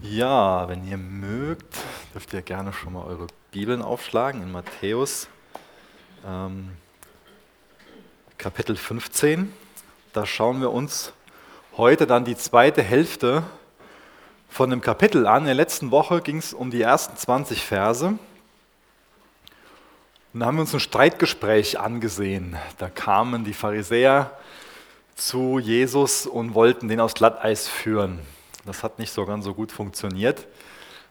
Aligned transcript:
Ja, 0.00 0.68
wenn 0.68 0.88
ihr 0.88 0.96
mögt, 0.96 1.76
dürft 2.14 2.32
ihr 2.32 2.42
gerne 2.42 2.72
schon 2.72 2.92
mal 2.92 3.04
eure 3.04 3.26
Bibeln 3.50 3.82
aufschlagen 3.82 4.42
in 4.42 4.52
Matthäus 4.52 5.26
ähm, 6.24 6.70
Kapitel 8.38 8.76
15. 8.76 9.52
Da 10.12 10.24
schauen 10.24 10.60
wir 10.60 10.70
uns 10.70 11.12
heute 11.76 12.06
dann 12.06 12.24
die 12.24 12.36
zweite 12.36 12.80
Hälfte 12.80 13.42
von 14.48 14.70
dem 14.70 14.82
Kapitel 14.82 15.26
an. 15.26 15.38
In 15.42 15.46
der 15.46 15.54
letzten 15.56 15.90
Woche 15.90 16.20
ging 16.20 16.36
es 16.36 16.54
um 16.54 16.70
die 16.70 16.82
ersten 16.82 17.16
20 17.16 17.64
Verse. 17.64 18.06
Und 20.32 20.40
da 20.40 20.46
haben 20.46 20.58
wir 20.58 20.62
uns 20.62 20.74
ein 20.74 20.78
Streitgespräch 20.78 21.80
angesehen. 21.80 22.56
Da 22.78 22.88
kamen 22.88 23.42
die 23.42 23.54
Pharisäer 23.54 24.30
zu 25.16 25.58
Jesus 25.58 26.24
und 26.24 26.54
wollten 26.54 26.86
den 26.86 27.00
aus 27.00 27.14
Glatteis 27.14 27.66
führen. 27.66 28.20
Das 28.68 28.82
hat 28.82 28.98
nicht 28.98 29.12
so 29.12 29.24
ganz 29.24 29.44
so 29.46 29.54
gut 29.54 29.72
funktioniert, 29.72 30.46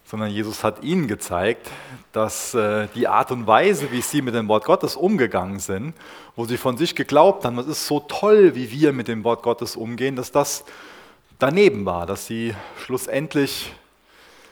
sondern 0.05 0.30
Jesus 0.30 0.64
hat 0.64 0.84
ihnen 0.84 1.08
gezeigt, 1.08 1.70
dass 2.14 2.54
äh, 2.54 2.88
die 2.94 3.08
Art 3.08 3.31
und 3.31 3.48
Weise, 3.48 3.91
wie 3.91 4.02
sie 4.02 4.22
mit 4.22 4.36
dem 4.36 4.48
Wort 4.48 4.64
Gottes 4.64 4.95
umgegangen 4.95 5.59
sind, 5.59 5.95
wo 6.36 6.45
sie 6.45 6.58
von 6.58 6.78
sich 6.78 6.95
geglaubt 6.95 7.44
haben, 7.45 7.58
es 7.58 7.67
ist 7.67 7.88
so 7.88 8.00
toll, 8.00 8.54
wie 8.54 8.72
wir 8.72 8.94
mit 8.94 9.08
dem 9.08 9.23
Wort 9.23 9.41
Gottes 9.41 9.76
umgehen, 9.76 10.16
dass 10.16 10.31
das 10.31 10.64
daneben 11.40 11.86
war, 11.86 12.05
dass 12.05 12.28
sie 12.28 12.55
schlussendlich 12.86 13.73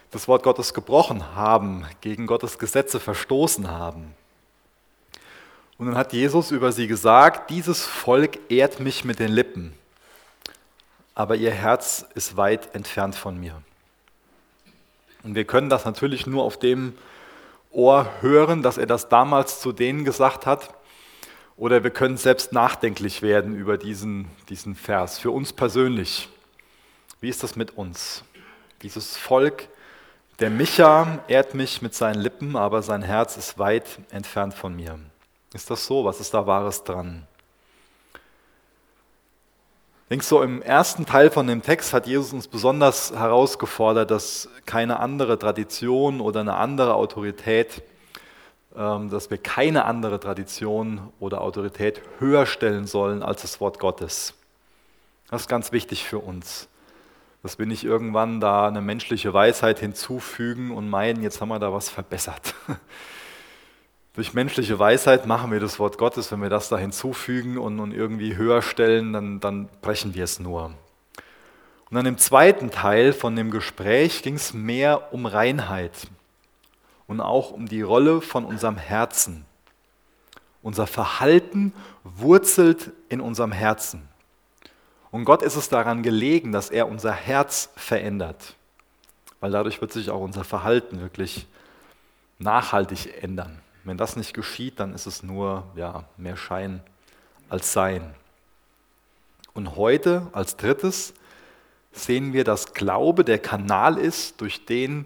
das 0.09 0.27
Wort 0.27 0.41
Gottes 0.43 0.73
gebrochen 0.73 1.35
haben, 1.35 1.85
gegen 2.01 2.25
Gottes 2.25 2.57
Gesetze 2.57 2.99
verstoßen 2.99 3.69
haben. 3.69 4.15
Und 5.77 5.87
dann 5.87 5.97
hat 5.97 6.11
Jesus 6.11 6.51
über 6.51 6.71
sie 6.71 6.87
gesagt, 6.87 7.49
dieses 7.49 7.85
Volk 7.85 8.39
ehrt 8.49 8.79
mich 8.79 9.05
mit 9.05 9.19
den 9.19 9.31
Lippen, 9.31 9.73
aber 11.15 11.37
ihr 11.37 11.51
Herz 11.51 12.05
ist 12.13 12.37
weit 12.37 12.75
entfernt 12.75 13.15
von 13.15 13.39
mir. 13.39 13.61
Und 15.23 15.33
wir 15.33 15.45
können 15.45 15.69
das 15.69 15.85
natürlich 15.85 16.27
nur 16.27 16.43
auf 16.43 16.59
dem 16.59 16.93
Ohr 17.71 18.07
hören, 18.21 18.61
dass 18.61 18.77
er 18.77 18.85
das 18.85 19.09
damals 19.09 19.59
zu 19.59 19.71
denen 19.71 20.05
gesagt 20.05 20.45
hat, 20.45 20.69
oder 21.57 21.83
wir 21.83 21.89
können 21.89 22.17
selbst 22.17 22.51
nachdenklich 22.51 23.21
werden 23.21 23.55
über 23.55 23.77
diesen, 23.77 24.27
diesen 24.49 24.75
Vers, 24.75 25.19
für 25.19 25.31
uns 25.31 25.53
persönlich. 25.53 26.27
Wie 27.21 27.29
ist 27.29 27.43
das 27.43 27.55
mit 27.55 27.77
uns? 27.77 28.23
Dieses 28.81 29.15
Volk, 29.15 29.69
der 30.39 30.49
Micha 30.49 31.19
ehrt 31.29 31.53
mich 31.53 31.81
mit 31.81 31.95
seinen 31.95 32.19
Lippen, 32.19 32.57
aber 32.57 32.81
sein 32.81 33.01
Herz 33.01 33.37
ist 33.37 33.57
weit 33.57 33.85
entfernt 34.11 34.53
von 34.53 34.75
mir. 34.75 34.99
Ist 35.53 35.71
das 35.71 35.85
so? 35.85 36.03
Was 36.03 36.19
ist 36.19 36.33
da 36.33 36.45
Wahres 36.45 36.83
dran? 36.83 37.25
Denke, 40.11 40.23
so 40.23 40.43
im 40.43 40.61
ersten 40.61 41.07
Teil 41.07 41.31
von 41.31 41.47
dem 41.47 41.63
Text 41.63 41.91
hat 41.91 42.05
Jesus 42.05 42.31
uns 42.31 42.47
besonders 42.47 43.11
herausgefordert, 43.11 44.11
dass 44.11 44.47
keine 44.67 44.99
andere 44.99 45.39
Tradition 45.39 46.21
oder 46.21 46.41
eine 46.41 46.53
andere 46.57 46.93
Autorität, 46.93 47.81
ähm, 48.77 49.09
dass 49.09 49.31
wir 49.31 49.39
keine 49.39 49.85
andere 49.85 50.19
Tradition 50.19 51.11
oder 51.19 51.41
Autorität 51.41 52.03
höher 52.19 52.45
stellen 52.45 52.85
sollen 52.85 53.23
als 53.23 53.41
das 53.41 53.59
Wort 53.59 53.79
Gottes. 53.79 54.35
Das 55.31 55.41
ist 55.41 55.47
ganz 55.47 55.71
wichtig 55.71 56.03
für 56.03 56.19
uns. 56.19 56.67
Dass 57.41 57.57
wir 57.57 57.65
nicht 57.65 57.83
irgendwann 57.83 58.39
da 58.39 58.67
eine 58.67 58.81
menschliche 58.81 59.33
Weisheit 59.33 59.79
hinzufügen 59.79 60.69
und 60.69 60.87
meinen, 60.87 61.23
jetzt 61.23 61.41
haben 61.41 61.49
wir 61.49 61.57
da 61.57 61.73
was 61.73 61.89
verbessert. 61.89 62.53
Durch 64.15 64.33
menschliche 64.33 64.79
Weisheit 64.79 65.25
machen 65.25 65.51
wir 65.51 65.59
das 65.59 65.77
Wort 65.77 65.97
Gottes, 65.97 66.31
wenn 66.31 66.41
wir 66.41 66.49
das 66.49 66.69
da 66.69 66.77
hinzufügen 66.77 67.57
und, 67.57 67.81
und 67.81 67.91
irgendwie 67.91 68.37
höher 68.37 68.61
stellen, 68.61 69.11
dann, 69.11 69.41
dann 69.41 69.67
brechen 69.81 70.15
wir 70.15 70.23
es 70.23 70.39
nur. 70.39 70.73
Und 71.89 71.95
dann 71.95 72.05
im 72.05 72.17
zweiten 72.17 72.71
Teil 72.71 73.11
von 73.11 73.35
dem 73.35 73.51
Gespräch 73.51 74.23
ging 74.23 74.35
es 74.35 74.53
mehr 74.53 75.13
um 75.13 75.25
Reinheit 75.25 76.07
und 77.07 77.19
auch 77.19 77.51
um 77.51 77.67
die 77.67 77.81
Rolle 77.81 78.21
von 78.21 78.45
unserem 78.45 78.77
Herzen. 78.77 79.45
Unser 80.61 80.87
Verhalten 80.87 81.73
wurzelt 82.05 82.91
in 83.09 83.19
unserem 83.19 83.51
Herzen. 83.51 84.07
Und 85.11 85.25
Gott 85.25 85.41
ist 85.41 85.57
es 85.57 85.67
daran 85.67 86.03
gelegen, 86.03 86.53
dass 86.53 86.69
er 86.69 86.87
unser 86.87 87.11
Herz 87.11 87.69
verändert, 87.75 88.55
weil 89.41 89.51
dadurch 89.51 89.81
wird 89.81 89.91
sich 89.91 90.09
auch 90.09 90.21
unser 90.21 90.45
Verhalten 90.45 91.01
wirklich 91.01 91.47
nachhaltig 92.39 93.21
ändern. 93.21 93.61
Wenn 93.85 93.97
das 93.97 94.15
nicht 94.15 94.33
geschieht, 94.33 94.79
dann 94.79 94.93
ist 94.93 95.05
es 95.05 95.23
nur 95.23 95.63
ja, 95.75 96.03
mehr 96.17 96.35
Schein 96.35 96.81
als 97.49 97.71
Sein. 97.71 98.15
Und 99.53 99.75
heute 99.75 100.27
als 100.33 100.57
drittes 100.57 101.13
sehen 101.91 102.33
wir, 102.33 102.43
dass 102.43 102.73
Glaube 102.73 103.23
der 103.23 103.37
Kanal 103.39 103.97
ist, 103.97 104.41
durch 104.41 104.65
den 104.65 105.05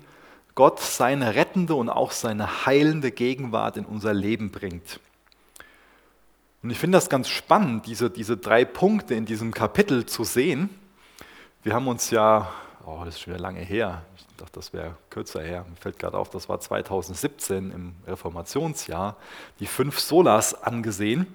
Gott 0.55 0.79
seine 0.79 1.35
rettende 1.35 1.75
und 1.75 1.89
auch 1.89 2.11
seine 2.11 2.65
heilende 2.65 3.11
Gegenwart 3.11 3.77
in 3.77 3.85
unser 3.85 4.13
Leben 4.13 4.49
bringt. 4.49 4.99
Und 6.63 6.71
ich 6.71 6.79
finde 6.79 6.97
das 6.97 7.09
ganz 7.09 7.29
spannend, 7.29 7.85
diese, 7.85 8.09
diese 8.09 8.37
drei 8.37 8.65
Punkte 8.65 9.13
in 9.13 9.25
diesem 9.25 9.53
Kapitel 9.53 10.05
zu 10.05 10.23
sehen. 10.23 10.69
Wir 11.63 11.73
haben 11.73 11.87
uns 11.87 12.11
ja, 12.11 12.51
oh, 12.89 13.05
das 13.05 13.15
ist 13.15 13.21
schon 13.21 13.33
wieder 13.33 13.41
lange 13.41 13.61
her, 13.61 14.03
dachte, 14.37 14.53
das 14.53 14.73
wäre 14.73 14.95
kürzer 15.09 15.41
her. 15.41 15.65
Mir 15.69 15.75
fällt 15.75 15.99
gerade 15.99 16.17
auf, 16.17 16.29
das 16.29 16.49
war 16.49 16.59
2017 16.59 17.71
im 17.71 17.95
Reformationsjahr, 18.07 19.15
die 19.59 19.65
fünf 19.65 19.99
Solas 19.99 20.53
angesehen. 20.63 21.27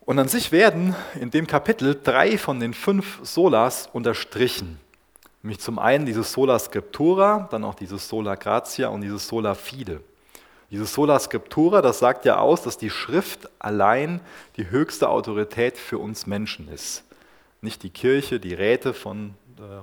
Und 0.00 0.18
an 0.18 0.28
sich 0.28 0.52
werden 0.52 0.94
in 1.20 1.30
dem 1.30 1.46
Kapitel 1.46 1.98
drei 2.02 2.38
von 2.38 2.60
den 2.60 2.74
fünf 2.74 3.20
Solas 3.22 3.88
unterstrichen. 3.92 4.80
Nämlich 5.42 5.60
zum 5.60 5.78
einen 5.78 6.06
dieses 6.06 6.32
Sola 6.32 6.58
Scriptura, 6.58 7.48
dann 7.50 7.64
auch 7.64 7.74
dieses 7.74 8.08
Sola 8.08 8.34
Gratia 8.34 8.88
und 8.88 9.02
dieses 9.02 9.26
Sola 9.26 9.54
Fide. 9.54 10.00
Dieses 10.70 10.92
Sola 10.92 11.18
Scriptura, 11.18 11.82
das 11.82 11.98
sagt 11.98 12.24
ja 12.24 12.38
aus, 12.38 12.62
dass 12.62 12.78
die 12.78 12.90
Schrift 12.90 13.48
allein 13.58 14.20
die 14.56 14.70
höchste 14.70 15.08
Autorität 15.08 15.76
für 15.78 15.98
uns 15.98 16.26
Menschen 16.26 16.68
ist. 16.68 17.04
Nicht 17.60 17.82
die 17.82 17.90
Kirche, 17.90 18.38
die 18.40 18.54
Räte 18.54 18.94
von 18.94 19.34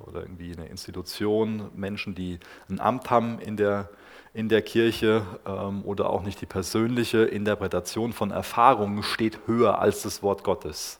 oder 0.07 0.21
irgendwie 0.21 0.53
eine 0.53 0.67
Institution, 0.67 1.69
Menschen, 1.75 2.15
die 2.15 2.39
ein 2.69 2.79
Amt 2.79 3.09
haben 3.09 3.39
in 3.39 3.57
der, 3.57 3.89
in 4.33 4.49
der 4.49 4.61
Kirche 4.61 5.25
ähm, 5.45 5.83
oder 5.85 6.09
auch 6.09 6.23
nicht 6.23 6.41
die 6.41 6.45
persönliche 6.45 7.23
Interpretation 7.23 8.13
von 8.13 8.31
Erfahrungen 8.31 9.03
steht 9.03 9.39
höher 9.47 9.79
als 9.79 10.01
das 10.01 10.23
Wort 10.23 10.43
Gottes. 10.43 10.99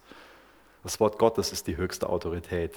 Das 0.84 1.00
Wort 1.00 1.20
Gottes 1.20 1.52
ist 1.52 1.68
die 1.68 1.78
höchste 1.78 2.08
Autorität. 2.08 2.74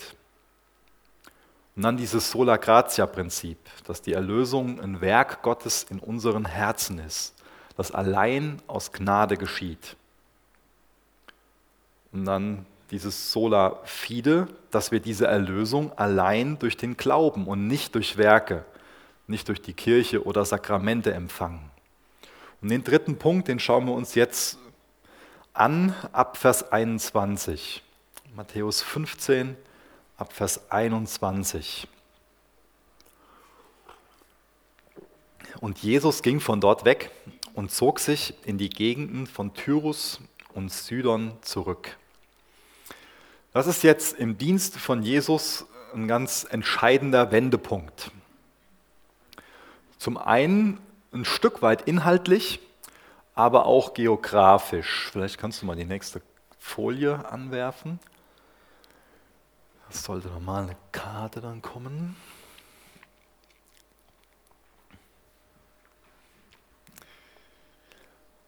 Und 1.77 1.83
dann 1.84 1.97
dieses 1.97 2.31
Sola 2.31 2.56
Gratia-Prinzip, 2.56 3.59
dass 3.87 4.03
die 4.03 4.12
Erlösung 4.12 4.81
ein 4.81 5.00
Werk 5.00 5.43
Gottes 5.43 5.87
in 5.88 5.99
unseren 5.99 6.44
Herzen 6.44 6.99
ist, 6.99 7.34
das 7.77 7.93
allein 7.93 8.61
aus 8.67 8.93
Gnade 8.93 9.37
geschieht. 9.37 9.97
Und 12.12 12.25
dann 12.25 12.67
dieses 12.90 13.32
Sola 13.32 13.80
Fide, 13.84 14.48
dass 14.70 14.90
wir 14.90 15.00
diese 15.00 15.26
Erlösung 15.26 15.96
allein 15.96 16.58
durch 16.58 16.76
den 16.76 16.96
Glauben 16.96 17.46
und 17.46 17.66
nicht 17.66 17.94
durch 17.94 18.16
Werke, 18.16 18.64
nicht 19.26 19.48
durch 19.48 19.62
die 19.62 19.74
Kirche 19.74 20.24
oder 20.24 20.44
Sakramente 20.44 21.12
empfangen. 21.12 21.70
Und 22.60 22.70
den 22.70 22.84
dritten 22.84 23.16
Punkt, 23.16 23.48
den 23.48 23.60
schauen 23.60 23.86
wir 23.86 23.94
uns 23.94 24.14
jetzt 24.14 24.58
an, 25.52 25.94
ab 26.12 26.36
Vers 26.36 26.72
21. 26.72 27.82
Matthäus 28.34 28.82
15, 28.82 29.56
ab 30.16 30.32
Vers 30.32 30.70
21. 30.70 31.88
Und 35.60 35.78
Jesus 35.78 36.22
ging 36.22 36.40
von 36.40 36.60
dort 36.60 36.84
weg 36.84 37.10
und 37.54 37.70
zog 37.70 38.00
sich 38.00 38.34
in 38.44 38.58
die 38.58 38.70
Gegenden 38.70 39.26
von 39.26 39.52
Tyrus 39.54 40.20
und 40.54 40.72
Sidon 40.72 41.32
zurück. 41.42 41.96
Das 43.53 43.66
ist 43.66 43.83
jetzt 43.83 44.16
im 44.16 44.38
Dienst 44.38 44.77
von 44.77 45.03
Jesus 45.03 45.66
ein 45.93 46.06
ganz 46.06 46.47
entscheidender 46.49 47.33
Wendepunkt. 47.33 48.12
Zum 49.99 50.17
einen 50.17 50.79
ein 51.12 51.25
Stück 51.25 51.61
weit 51.61 51.82
inhaltlich, 51.82 52.61
aber 53.35 53.67
auch 53.67 53.93
geografisch. 53.94 55.08
Vielleicht 55.11 55.37
kannst 55.38 55.62
du 55.62 55.67
mal 55.67 55.75
die 55.75 55.85
nächste 55.85 56.23
Folie 56.61 57.29
anwerfen. 57.29 57.99
Es 59.91 60.05
sollte 60.05 60.29
nochmal 60.29 60.62
eine 60.62 60.76
Karte 60.93 61.41
dann 61.41 61.61
kommen. 61.61 62.14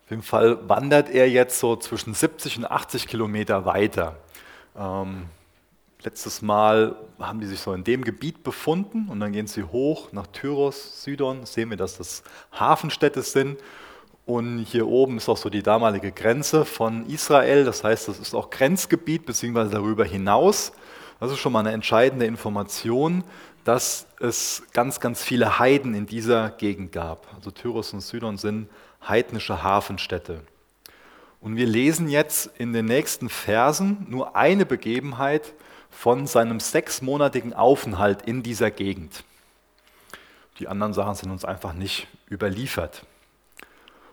Auf 0.04 0.10
jeden 0.10 0.22
Fall 0.22 0.68
wandert 0.68 1.10
er 1.10 1.28
jetzt 1.28 1.58
so 1.58 1.74
zwischen 1.74 2.14
70 2.14 2.58
und 2.58 2.66
80 2.66 3.08
Kilometer 3.08 3.64
weiter. 3.64 4.16
Ähm, 4.76 5.26
letztes 6.02 6.42
Mal 6.42 6.96
haben 7.18 7.40
die 7.40 7.46
sich 7.46 7.60
so 7.60 7.72
in 7.72 7.84
dem 7.84 8.04
Gebiet 8.04 8.42
befunden 8.42 9.08
und 9.08 9.20
dann 9.20 9.32
gehen 9.32 9.46
sie 9.46 9.64
hoch 9.64 10.12
nach 10.12 10.26
Tyros, 10.28 11.02
Sidon, 11.02 11.46
sehen 11.46 11.70
wir, 11.70 11.76
dass 11.76 11.98
das 11.98 12.22
Hafenstädte 12.52 13.22
sind. 13.22 13.58
Und 14.24 14.60
hier 14.60 14.86
oben 14.86 15.16
ist 15.16 15.28
auch 15.28 15.36
so 15.36 15.50
die 15.50 15.62
damalige 15.62 16.12
Grenze 16.12 16.64
von 16.64 17.06
Israel, 17.06 17.64
das 17.64 17.82
heißt, 17.82 18.08
das 18.08 18.18
ist 18.20 18.34
auch 18.34 18.50
Grenzgebiet, 18.50 19.26
beziehungsweise 19.26 19.72
darüber 19.72 20.04
hinaus. 20.04 20.72
Das 21.18 21.32
ist 21.32 21.38
schon 21.38 21.52
mal 21.52 21.60
eine 21.60 21.72
entscheidende 21.72 22.26
Information, 22.26 23.24
dass 23.64 24.06
es 24.20 24.62
ganz, 24.72 25.00
ganz 25.00 25.22
viele 25.22 25.58
Heiden 25.58 25.94
in 25.94 26.06
dieser 26.06 26.50
Gegend 26.50 26.92
gab. 26.92 27.32
Also 27.34 27.50
Tyrus 27.50 27.92
und 27.92 28.00
Sidon 28.00 28.38
sind 28.38 28.68
heidnische 29.06 29.62
Hafenstädte. 29.62 30.40
Und 31.42 31.56
wir 31.56 31.66
lesen 31.66 32.08
jetzt 32.08 32.50
in 32.58 32.72
den 32.72 32.86
nächsten 32.86 33.28
Versen 33.28 34.06
nur 34.08 34.36
eine 34.36 34.64
Begebenheit 34.64 35.52
von 35.90 36.28
seinem 36.28 36.60
sechsmonatigen 36.60 37.52
Aufenthalt 37.52 38.22
in 38.22 38.44
dieser 38.44 38.70
Gegend. 38.70 39.24
Die 40.60 40.68
anderen 40.68 40.94
Sachen 40.94 41.16
sind 41.16 41.32
uns 41.32 41.44
einfach 41.44 41.72
nicht 41.72 42.06
überliefert. 42.30 43.04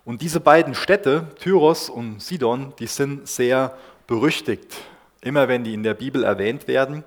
Und 0.05 0.23
diese 0.23 0.39
beiden 0.39 0.73
Städte, 0.73 1.27
Tyros 1.39 1.87
und 1.89 2.19
Sidon, 2.19 2.73
die 2.79 2.87
sind 2.87 3.27
sehr 3.27 3.77
berüchtigt. 4.07 4.77
Immer 5.21 5.47
wenn 5.47 5.63
die 5.63 5.75
in 5.75 5.83
der 5.83 5.93
Bibel 5.93 6.23
erwähnt 6.23 6.67
werden, 6.67 7.03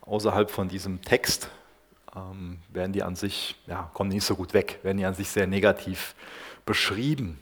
außerhalb 0.00 0.50
von 0.50 0.68
diesem 0.68 1.00
Text, 1.02 1.48
ähm, 2.16 2.58
werden 2.70 2.92
die 2.92 3.04
an 3.04 3.14
sich, 3.14 3.54
ja, 3.68 3.88
kommen 3.94 4.10
nicht 4.10 4.24
so 4.24 4.34
gut 4.34 4.52
weg, 4.52 4.80
werden 4.82 4.98
die 4.98 5.04
an 5.04 5.14
sich 5.14 5.28
sehr 5.28 5.46
negativ 5.46 6.16
beschrieben. 6.66 7.38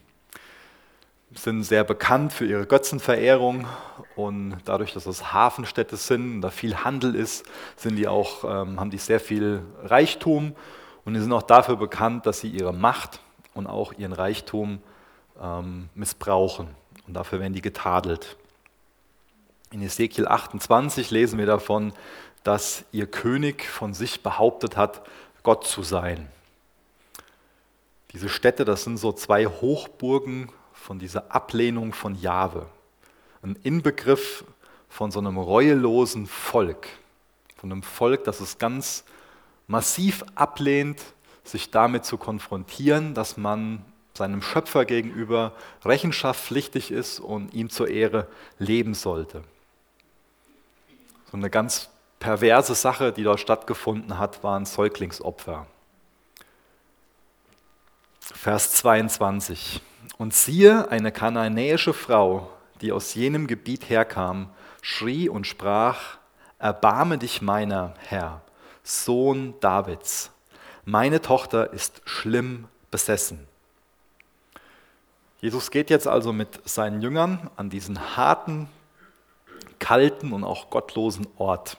Sind 1.34 1.62
sehr 1.62 1.84
bekannt 1.84 2.32
für 2.32 2.46
ihre 2.46 2.66
Götzenverehrung 2.66 3.66
und 4.16 4.56
dadurch, 4.64 4.92
dass 4.92 5.06
es 5.06 5.32
Hafenstädte 5.32 5.96
sind, 5.96 6.42
da 6.42 6.50
viel 6.50 6.76
Handel 6.76 7.14
ist, 7.14 7.46
sind 7.76 7.96
die 7.96 8.06
auch, 8.06 8.44
ähm, 8.44 8.78
haben 8.78 8.90
die 8.90 8.98
sehr 8.98 9.18
viel 9.18 9.62
Reichtum 9.82 10.54
und 11.04 11.14
die 11.14 11.20
sind 11.20 11.32
auch 11.32 11.42
dafür 11.42 11.76
bekannt, 11.76 12.26
dass 12.26 12.40
sie 12.40 12.48
ihre 12.48 12.74
Macht 12.74 13.20
und 13.54 13.66
auch 13.66 13.92
ihren 13.94 14.12
Reichtum 14.12 14.80
ähm, 15.40 15.88
missbrauchen. 15.94 16.68
Und 17.06 17.14
dafür 17.14 17.40
werden 17.40 17.54
die 17.54 17.62
getadelt. 17.62 18.36
In 19.70 19.82
Ezekiel 19.82 20.28
28 20.28 21.10
lesen 21.10 21.38
wir 21.38 21.46
davon, 21.46 21.92
dass 22.44 22.84
ihr 22.92 23.06
König 23.06 23.64
von 23.64 23.94
sich 23.94 24.22
behauptet 24.22 24.76
hat, 24.76 25.02
Gott 25.42 25.66
zu 25.66 25.82
sein. 25.82 26.28
Diese 28.12 28.28
Städte, 28.28 28.64
das 28.64 28.84
sind 28.84 28.98
so 28.98 29.12
zwei 29.12 29.46
Hochburgen 29.46 30.50
von 30.82 30.98
dieser 30.98 31.32
Ablehnung 31.32 31.92
von 31.92 32.16
Jahwe. 32.16 32.66
Ein 33.42 33.56
Inbegriff 33.62 34.44
von 34.88 35.10
so 35.10 35.20
einem 35.20 35.38
reuelosen 35.38 36.26
Volk. 36.26 36.88
Von 37.56 37.70
einem 37.70 37.82
Volk, 37.82 38.24
das 38.24 38.40
es 38.40 38.58
ganz 38.58 39.04
massiv 39.68 40.24
ablehnt, 40.34 41.00
sich 41.44 41.70
damit 41.70 42.04
zu 42.04 42.18
konfrontieren, 42.18 43.14
dass 43.14 43.36
man 43.36 43.84
seinem 44.14 44.42
Schöpfer 44.42 44.84
gegenüber 44.84 45.52
rechenschaftspflichtig 45.84 46.90
ist 46.90 47.20
und 47.20 47.54
ihm 47.54 47.70
zur 47.70 47.88
Ehre 47.88 48.26
leben 48.58 48.94
sollte. 48.94 49.42
So 51.30 51.36
eine 51.36 51.48
ganz 51.48 51.88
perverse 52.18 52.74
Sache, 52.74 53.12
die 53.12 53.22
dort 53.22 53.40
stattgefunden 53.40 54.18
hat, 54.18 54.42
waren 54.42 54.66
Säuglingsopfer. 54.66 55.66
Vers 58.20 58.72
22. 58.72 59.80
Und 60.18 60.34
siehe, 60.34 60.90
eine 60.90 61.12
kananäische 61.12 61.92
Frau, 61.92 62.50
die 62.80 62.92
aus 62.92 63.14
jenem 63.14 63.46
Gebiet 63.46 63.88
herkam, 63.88 64.50
schrie 64.80 65.28
und 65.28 65.46
sprach, 65.46 66.18
Erbarme 66.58 67.18
dich 67.18 67.42
meiner, 67.42 67.94
Herr, 67.98 68.42
Sohn 68.84 69.54
Davids. 69.60 70.30
Meine 70.84 71.20
Tochter 71.20 71.72
ist 71.72 72.02
schlimm 72.04 72.68
besessen. 72.90 73.48
Jesus 75.40 75.72
geht 75.72 75.90
jetzt 75.90 76.06
also 76.06 76.32
mit 76.32 76.60
seinen 76.68 77.02
Jüngern 77.02 77.50
an 77.56 77.68
diesen 77.68 78.16
harten, 78.16 78.68
kalten 79.80 80.32
und 80.32 80.44
auch 80.44 80.70
gottlosen 80.70 81.26
Ort. 81.36 81.78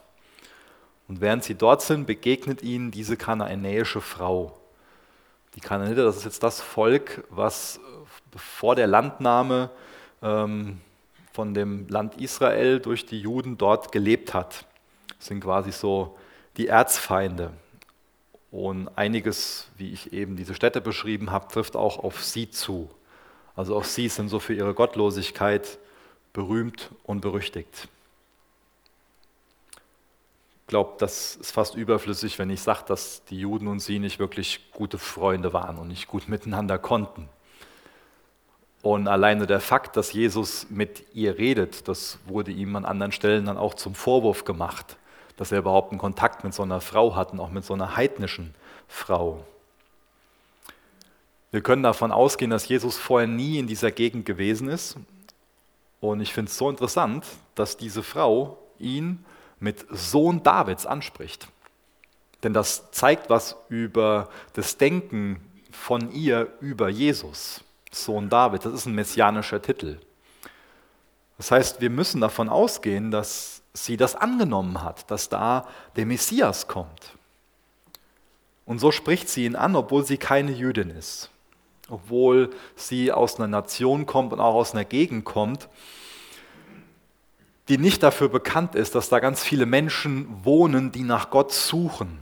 Und 1.08 1.22
während 1.22 1.46
sie 1.46 1.56
dort 1.56 1.82
sind, 1.82 2.06
begegnet 2.06 2.62
ihnen 2.62 2.92
diese 2.92 3.16
kanaanäische 3.16 4.02
Frau. 4.02 4.60
Die 5.56 5.62
Kanaaniter, 5.62 6.04
das 6.04 6.18
ist 6.18 6.26
jetzt 6.26 6.44
das 6.44 6.60
Volk, 6.60 7.24
was 7.30 7.80
vor 8.38 8.76
der 8.76 8.88
Landnahme 8.88 9.70
ähm, 10.22 10.82
von 11.32 11.54
dem 11.54 11.88
Land 11.88 12.20
Israel 12.22 12.80
durch 12.80 13.06
die 13.06 13.20
Juden 13.20 13.58
dort 13.58 13.92
gelebt 13.92 14.34
hat. 14.34 14.66
Das 15.18 15.28
sind 15.28 15.42
quasi 15.42 15.72
so 15.72 16.18
die 16.58 16.68
Erzfeinde. 16.68 17.52
Und 18.52 18.88
einiges, 18.96 19.68
wie 19.78 19.92
ich 19.92 20.14
eben 20.14 20.36
diese 20.36 20.54
Städte 20.54 20.80
beschrieben 20.80 21.32
habe, 21.32 21.48
trifft 21.48 21.76
auch 21.76 22.04
auf 22.04 22.24
sie 22.24 22.52
zu. 22.52 22.90
Also 23.56 23.76
auch 23.76 23.84
sie 23.84 24.10
sind 24.10 24.30
so 24.30 24.40
für 24.40 24.54
ihre 24.54 24.76
Gottlosigkeit 24.76 25.80
berühmt 26.34 26.92
und 27.04 27.22
berüchtigt. 27.22 27.88
Ich 30.62 30.68
glaube, 30.68 30.94
das 30.98 31.36
ist 31.36 31.52
fast 31.52 31.76
überflüssig, 31.76 32.40
wenn 32.40 32.50
ich 32.50 32.62
sage, 32.62 32.84
dass 32.88 33.24
die 33.26 33.40
Juden 33.40 33.68
und 33.68 33.80
sie 33.80 34.00
nicht 34.00 34.20
wirklich 34.20 34.72
gute 34.72 34.98
Freunde 34.98 35.54
waren 35.54 35.78
und 35.78 35.88
nicht 35.88 36.08
gut 36.08 36.28
miteinander 36.28 36.78
konnten. 36.78 37.30
Und 38.84 39.08
alleine 39.08 39.48
der 39.48 39.62
Fakt, 39.62 39.96
dass 39.96 40.12
Jesus 40.12 40.68
mit 40.70 41.06
ihr 41.14 41.38
redet, 41.38 41.88
das 41.88 42.20
wurde 42.26 42.52
ihm 42.52 42.76
an 42.76 42.84
anderen 42.84 43.14
Stellen 43.14 43.46
dann 43.46 43.58
auch 43.58 43.76
zum 43.76 43.96
Vorwurf 43.96 44.44
gemacht, 44.44 44.98
dass 45.38 45.54
er 45.54 45.60
überhaupt 45.60 45.92
einen 45.92 46.00
Kontakt 46.00 46.44
mit 46.44 46.54
so 46.54 46.64
einer 46.64 46.82
Frau 46.82 47.16
hat 47.16 47.32
und 47.32 47.40
auch 47.40 47.50
mit 47.50 47.64
so 47.64 47.74
einer 47.74 47.96
heidnischen 47.96 48.54
Frau. 48.90 49.46
Wir 51.52 51.62
können 51.62 51.82
davon 51.82 52.12
ausgehen, 52.12 52.52
dass 52.52 52.68
Jesus 52.68 52.98
vorher 52.98 53.28
nie 53.28 53.58
in 53.58 53.68
dieser 53.68 53.90
Gegend 53.90 54.26
gewesen 54.26 54.68
ist. 54.68 54.98
Und 56.02 56.20
ich 56.20 56.34
finde 56.34 56.50
es 56.52 56.58
so 56.58 56.70
interessant, 56.70 57.26
dass 57.56 57.78
diese 57.78 58.04
Frau 58.04 58.58
ihn 58.80 59.24
mit 59.62 59.86
Sohn 59.92 60.44
Davids 60.44 60.86
anspricht. 60.86 61.48
Denn 62.44 62.52
das 62.52 62.92
zeigt 62.92 63.30
was 63.30 63.56
über 63.70 64.28
das 64.52 64.76
Denken 64.76 65.40
von 65.72 66.12
ihr 66.12 66.52
über 66.60 66.90
Jesus. 66.90 67.64
Sohn 67.96 68.30
David, 68.30 68.66
das 68.66 68.74
ist 68.74 68.86
ein 68.86 68.96
messianischer 68.96 69.62
Titel. 69.62 70.00
Das 71.38 71.52
heißt, 71.52 71.82
wir 71.82 71.90
müssen 71.90 72.22
davon 72.22 72.50
ausgehen, 72.50 73.12
dass 73.12 73.62
sie 73.74 73.98
das 73.98 74.16
angenommen 74.16 74.82
hat, 74.84 75.10
dass 75.10 75.30
da 75.30 75.68
der 75.96 76.06
Messias 76.06 76.68
kommt. 76.68 77.18
Und 78.66 78.80
so 78.80 78.92
spricht 78.92 79.30
sie 79.30 79.46
ihn 79.46 79.56
an, 79.56 79.76
obwohl 79.76 80.06
sie 80.06 80.18
keine 80.18 80.52
Jüdin 80.52 80.90
ist, 80.90 81.30
obwohl 81.90 82.52
sie 82.76 83.12
aus 83.12 83.38
einer 83.38 83.48
Nation 83.48 84.06
kommt 84.06 84.32
und 84.32 84.40
auch 84.40 84.56
aus 84.56 84.74
einer 84.74 84.86
Gegend 84.86 85.26
kommt, 85.26 85.68
die 87.68 87.78
nicht 87.78 88.04
dafür 88.04 88.30
bekannt 88.30 88.76
ist, 88.76 88.96
dass 88.96 89.10
da 89.10 89.20
ganz 89.20 89.44
viele 89.44 89.66
Menschen 89.66 90.28
wohnen, 90.46 90.92
die 90.92 91.04
nach 91.04 91.30
Gott 91.30 91.52
suchen. 91.52 92.20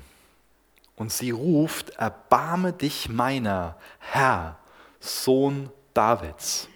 Und 0.95 1.11
sie 1.11 1.31
ruft, 1.31 1.91
erbarme 1.91 2.73
dich 2.73 3.09
meiner, 3.09 3.75
Herr, 3.99 4.57
Sohn 5.01 5.69
Davids. 5.93 6.69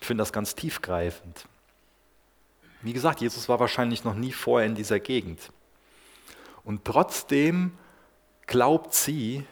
Ich 0.00 0.06
finde 0.06 0.22
das 0.22 0.32
ganz 0.32 0.54
tiefgreifend. 0.54 1.44
Wie 2.82 2.92
gesagt, 2.92 3.20
Jesus 3.20 3.48
war 3.48 3.58
wahrscheinlich 3.58 4.04
noch 4.04 4.14
nie 4.14 4.32
vorher 4.32 4.66
in 4.66 4.74
dieser 4.74 5.00
Gegend. 5.00 5.50
Und 6.64 6.84
trotzdem 6.84 7.76
glaubt 8.46 8.94
sie, 8.94 9.44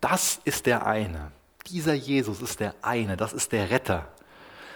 das 0.00 0.40
ist 0.44 0.66
der 0.66 0.86
eine. 0.86 1.32
Dieser 1.68 1.94
Jesus 1.94 2.42
ist 2.42 2.60
der 2.60 2.74
eine, 2.82 3.16
das 3.16 3.32
ist 3.32 3.52
der 3.52 3.70
Retter, 3.70 4.06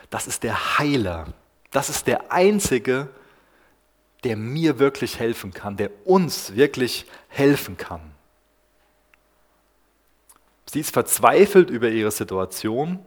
das 0.09 0.27
ist 0.27 0.43
der 0.43 0.79
Heiler, 0.79 1.33
das 1.71 1.89
ist 1.89 2.07
der 2.07 2.33
Einzige, 2.33 3.09
der 4.25 4.37
mir 4.37 4.79
wirklich 4.79 5.19
helfen 5.19 5.53
kann, 5.53 5.77
der 5.77 5.91
uns 6.05 6.55
wirklich 6.57 7.07
helfen 7.29 7.77
kann. 7.77 8.01
Sie 10.71 10.79
ist 10.79 10.93
verzweifelt 10.93 11.69
über 11.69 11.89
ihre 11.89 12.13
Situation 12.13 13.01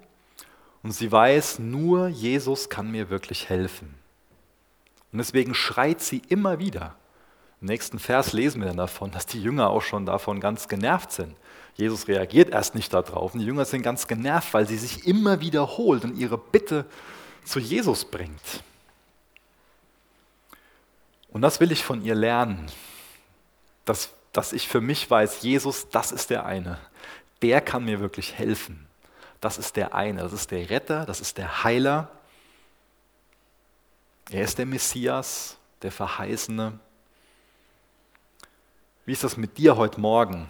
und 0.82 0.92
sie 0.92 1.10
weiß, 1.10 1.60
nur 1.60 2.10
Jesus 2.10 2.68
kann 2.68 2.92
mir 2.92 3.10
wirklich 3.10 3.48
helfen. 3.48 3.96
Und 5.14 5.20
deswegen 5.20 5.54
schreit 5.54 6.02
sie 6.02 6.22
immer 6.28 6.60
wieder. 6.60 6.98
Im 7.62 7.68
nächsten 7.68 8.00
Vers 8.00 8.34
lesen 8.34 8.60
wir 8.60 8.68
dann 8.68 8.76
davon, 8.76 9.12
dass 9.12 9.28
die 9.28 9.42
Jünger 9.42 9.70
auch 9.70 9.82
schon 9.82 10.06
davon 10.06 10.42
ganz 10.42 10.68
genervt 10.68 11.14
sind. 11.14 11.38
Jesus 11.76 12.10
reagiert 12.10 12.50
erst 12.50 12.76
nicht 12.76 12.94
darauf 12.94 13.32
die 13.32 13.40
Jünger 13.40 13.64
sind 13.64 13.82
ganz 13.82 14.08
genervt, 14.10 14.54
weil 14.54 14.68
sie 14.68 14.78
sich 14.78 15.08
immer 15.08 15.40
wiederholt 15.40 16.04
und 16.04 16.18
ihre 16.18 16.38
Bitte 16.38 16.86
zu 17.46 17.62
Jesus 17.62 18.04
bringt. 18.04 18.62
Und 21.30 21.42
das 21.42 21.62
will 21.62 21.72
ich 21.72 21.86
von 21.86 22.04
ihr 22.04 22.14
lernen, 22.14 22.66
dass, 23.86 24.10
dass 24.34 24.52
ich 24.52 24.68
für 24.68 24.82
mich 24.82 25.10
weiß, 25.10 25.44
Jesus, 25.44 25.88
das 25.88 26.12
ist 26.12 26.30
der 26.30 26.46
eine. 26.46 26.78
Der 27.44 27.62
kann 27.62 27.86
mir 27.86 28.00
wirklich 28.00 28.34
helfen. 28.34 28.88
Das 29.42 29.58
ist 29.58 29.76
der 29.76 29.94
eine, 29.94 30.22
das 30.22 30.32
ist 30.32 30.50
der 30.52 30.70
Retter, 30.70 31.06
das 31.06 31.20
ist 31.20 31.38
der 31.38 31.66
Heiler. 31.66 32.10
Er 34.32 34.44
ist 34.44 34.58
der 34.58 34.66
Messias, 34.66 35.58
der 35.82 35.92
Verheißene. 35.92 36.80
Wie 39.06 39.12
ist 39.12 39.26
das 39.26 39.36
mit 39.36 39.58
dir 39.58 39.76
heute 39.76 40.00
Morgen? 40.00 40.50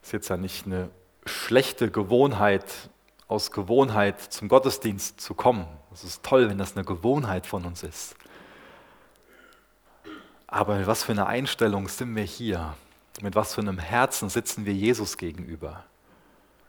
Das 0.00 0.08
ist 0.08 0.12
jetzt 0.12 0.28
ja 0.30 0.38
nicht 0.38 0.64
eine 0.64 0.88
schlechte 1.26 1.90
Gewohnheit, 1.90 2.64
aus 3.28 3.50
Gewohnheit 3.50 4.20
zum 4.20 4.48
Gottesdienst 4.48 5.20
zu 5.20 5.34
kommen. 5.34 5.66
Es 5.92 6.04
ist 6.04 6.22
toll, 6.22 6.48
wenn 6.48 6.58
das 6.58 6.74
eine 6.74 6.84
Gewohnheit 6.84 7.46
von 7.46 7.66
uns 7.66 7.82
ist. 7.82 8.16
Aber 10.46 10.86
was 10.86 11.04
für 11.04 11.12
einer 11.12 11.26
Einstellung 11.26 11.88
sind 11.88 12.16
wir 12.16 12.24
hier? 12.24 12.74
Mit 13.22 13.36
was 13.36 13.54
für 13.54 13.60
einem 13.60 13.78
Herzen 13.78 14.28
sitzen 14.28 14.66
wir 14.66 14.74
Jesus 14.74 15.16
gegenüber? 15.16 15.84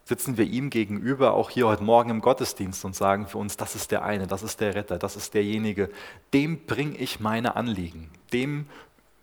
Sitzen 0.05 0.37
wir 0.37 0.45
ihm 0.45 0.69
gegenüber, 0.69 1.33
auch 1.33 1.49
hier 1.49 1.65
heute 1.65 1.83
Morgen 1.83 2.11
im 2.11 2.21
Gottesdienst 2.21 2.85
und 2.85 2.95
sagen 2.95 3.25
für 3.25 3.39
uns, 3.39 3.57
das 3.57 3.73
ist 3.73 3.89
der 3.89 4.03
eine, 4.03 4.27
das 4.27 4.43
ist 4.43 4.61
der 4.61 4.75
Retter, 4.75 4.99
das 4.99 5.15
ist 5.15 5.33
derjenige, 5.33 5.89
dem 6.31 6.63
bringe 6.67 6.95
ich 6.97 7.19
meine 7.19 7.55
Anliegen, 7.55 8.11
dem 8.33 8.67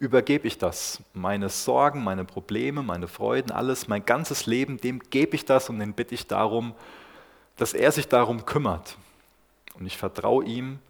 übergebe 0.01 0.49
ich 0.49 0.59
das, 0.59 1.05
meine 1.15 1.51
Sorgen, 1.51 2.03
meine 2.03 2.25
Probleme, 2.25 2.83
meine 2.83 3.07
Freuden, 3.07 3.53
alles, 3.53 3.87
mein 3.87 4.05
ganzes 4.05 4.47
Leben, 4.47 4.79
dem 4.79 4.99
gebe 4.99 5.37
ich 5.37 5.45
das 5.45 5.69
und 5.69 5.79
den 5.79 5.93
bitte 5.93 6.17
ich 6.17 6.27
darum, 6.27 6.75
dass 7.59 7.75
er 7.75 7.93
sich 7.93 8.09
darum 8.09 8.45
kümmert. 8.45 8.97
Und 9.79 9.87
ich 9.87 9.97
vertraue 9.97 10.45
ihm, 10.45 10.81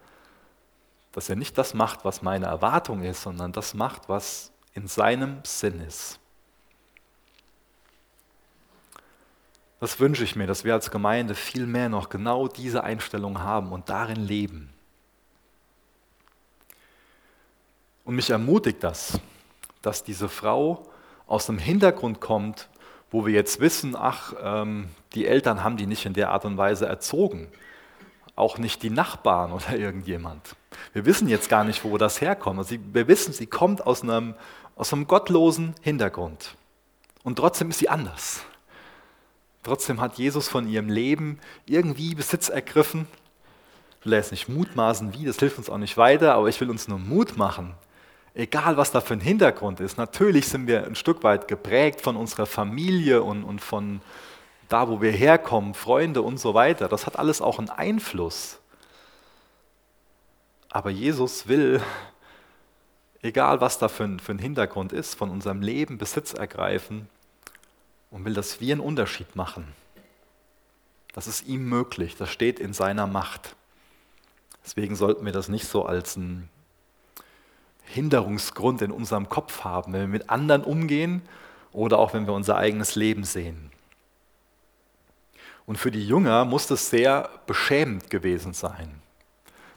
dass 1.11 1.29
er 1.29 1.35
nicht 1.35 1.55
das 1.59 1.75
macht, 1.75 2.03
was 2.03 2.23
meine 2.23 2.47
Erwartung 2.47 3.03
ist, 3.03 3.21
sondern 3.21 3.51
das 3.51 3.75
macht, 3.75 4.09
was 4.09 4.51
in 4.73 4.87
seinem 4.87 5.41
Sinn 5.43 5.81
ist. 5.81 6.20
Das 9.81 9.99
wünsche 9.99 10.23
ich 10.23 10.35
mir, 10.35 10.45
dass 10.45 10.63
wir 10.63 10.75
als 10.75 10.91
Gemeinde 10.91 11.33
viel 11.33 11.65
mehr 11.65 11.89
noch 11.89 12.09
genau 12.09 12.47
diese 12.47 12.83
Einstellung 12.83 13.39
haben 13.39 13.71
und 13.71 13.89
darin 13.89 14.23
leben. 14.23 14.69
Und 18.05 18.15
mich 18.15 18.29
ermutigt 18.29 18.83
das, 18.83 19.19
dass 19.81 20.03
diese 20.03 20.29
Frau 20.29 20.87
aus 21.25 21.49
einem 21.49 21.57
Hintergrund 21.57 22.21
kommt, 22.21 22.69
wo 23.09 23.25
wir 23.25 23.33
jetzt 23.33 23.59
wissen, 23.59 23.95
ach, 23.95 24.35
ähm, 24.39 24.89
die 25.13 25.25
Eltern 25.25 25.63
haben 25.63 25.77
die 25.77 25.87
nicht 25.87 26.05
in 26.05 26.13
der 26.13 26.29
Art 26.29 26.45
und 26.45 26.57
Weise 26.57 26.85
erzogen. 26.85 27.47
Auch 28.35 28.59
nicht 28.59 28.83
die 28.83 28.91
Nachbarn 28.91 29.51
oder 29.51 29.75
irgendjemand. 29.75 30.55
Wir 30.93 31.07
wissen 31.07 31.27
jetzt 31.27 31.49
gar 31.49 31.63
nicht, 31.63 31.83
wo 31.83 31.97
das 31.97 32.21
herkommt. 32.21 32.59
Also 32.59 32.75
wir 32.93 33.07
wissen, 33.07 33.33
sie 33.33 33.47
kommt 33.47 33.87
aus 33.87 34.03
einem, 34.03 34.35
aus 34.75 34.93
einem 34.93 35.07
gottlosen 35.07 35.73
Hintergrund. 35.81 36.55
Und 37.23 37.37
trotzdem 37.37 37.71
ist 37.71 37.79
sie 37.79 37.89
anders. 37.89 38.45
Trotzdem 39.63 40.01
hat 40.01 40.17
Jesus 40.17 40.47
von 40.47 40.67
ihrem 40.67 40.89
Leben 40.89 41.39
irgendwie 41.65 42.15
Besitz 42.15 42.49
ergriffen. 42.49 43.07
Ich 43.99 44.05
will 44.05 44.13
jetzt 44.13 44.31
nicht 44.31 44.49
mutmaßen, 44.49 45.13
wie, 45.13 45.25
das 45.25 45.37
hilft 45.37 45.59
uns 45.59 45.69
auch 45.69 45.77
nicht 45.77 45.97
weiter, 45.97 46.33
aber 46.33 46.49
ich 46.49 46.59
will 46.59 46.71
uns 46.71 46.87
nur 46.87 46.97
Mut 46.97 47.37
machen. 47.37 47.75
Egal, 48.33 48.77
was 48.77 48.91
da 48.91 49.01
für 49.01 49.13
ein 49.13 49.21
Hintergrund 49.21 49.79
ist. 49.79 49.97
Natürlich 49.97 50.47
sind 50.47 50.65
wir 50.65 50.85
ein 50.85 50.95
Stück 50.95 51.21
weit 51.23 51.47
geprägt 51.47 52.01
von 52.01 52.15
unserer 52.15 52.47
Familie 52.47 53.21
und, 53.21 53.43
und 53.43 53.59
von 53.59 54.01
da, 54.69 54.87
wo 54.87 55.01
wir 55.01 55.11
herkommen, 55.11 55.75
Freunde 55.75 56.21
und 56.21 56.39
so 56.39 56.53
weiter. 56.53 56.87
Das 56.87 57.05
hat 57.05 57.19
alles 57.19 57.41
auch 57.41 57.59
einen 57.59 57.69
Einfluss. 57.69 58.57
Aber 60.69 60.89
Jesus 60.89 61.47
will, 61.47 61.81
egal 63.21 63.61
was 63.61 63.77
da 63.77 63.89
für 63.89 64.05
ein, 64.05 64.19
für 64.19 64.31
ein 64.31 64.39
Hintergrund 64.39 64.93
ist, 64.93 65.15
von 65.15 65.29
unserem 65.29 65.61
Leben 65.61 65.97
Besitz 65.97 66.33
ergreifen 66.33 67.09
und 68.11 68.25
will, 68.25 68.33
dass 68.33 68.61
wir 68.61 68.73
einen 68.73 68.81
Unterschied 68.81 69.35
machen. 69.35 69.73
Das 71.13 71.27
ist 71.27 71.47
ihm 71.47 71.67
möglich, 71.67 72.15
das 72.15 72.29
steht 72.29 72.59
in 72.59 72.73
seiner 72.73 73.07
Macht. 73.07 73.55
Deswegen 74.63 74.95
sollten 74.95 75.25
wir 75.25 75.33
das 75.33 75.49
nicht 75.49 75.67
so 75.67 75.85
als 75.85 76.15
einen 76.15 76.49
Hinderungsgrund 77.85 78.81
in 78.81 78.91
unserem 78.91 79.27
Kopf 79.27 79.63
haben, 79.63 79.93
wenn 79.93 80.01
wir 80.01 80.07
mit 80.07 80.29
anderen 80.29 80.63
umgehen 80.63 81.21
oder 81.71 81.97
auch 81.97 82.13
wenn 82.13 82.27
wir 82.27 82.33
unser 82.33 82.57
eigenes 82.57 82.95
Leben 82.95 83.23
sehen. 83.23 83.71
Und 85.65 85.77
für 85.77 85.91
die 85.91 86.05
Jünger 86.05 86.45
muss 86.45 86.67
das 86.67 86.89
sehr 86.89 87.29
beschämend 87.47 88.09
gewesen 88.09 88.53
sein, 88.53 89.01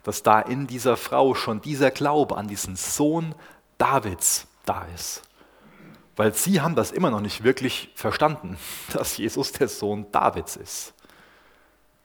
dass 0.02 0.22
da 0.22 0.40
in 0.40 0.66
dieser 0.66 0.96
Frau 0.96 1.34
schon 1.34 1.60
dieser 1.60 1.90
Glaube 1.90 2.36
an 2.36 2.48
diesen 2.48 2.76
Sohn 2.76 3.34
Davids 3.78 4.46
da 4.64 4.86
ist. 4.94 5.22
Weil 6.16 6.32
sie 6.34 6.60
haben 6.60 6.74
das 6.74 6.92
immer 6.92 7.10
noch 7.10 7.20
nicht 7.20 7.42
wirklich 7.42 7.90
verstanden, 7.94 8.56
dass 8.92 9.16
Jesus 9.16 9.52
der 9.52 9.68
Sohn 9.68 10.10
Davids 10.12 10.56
ist. 10.56 10.94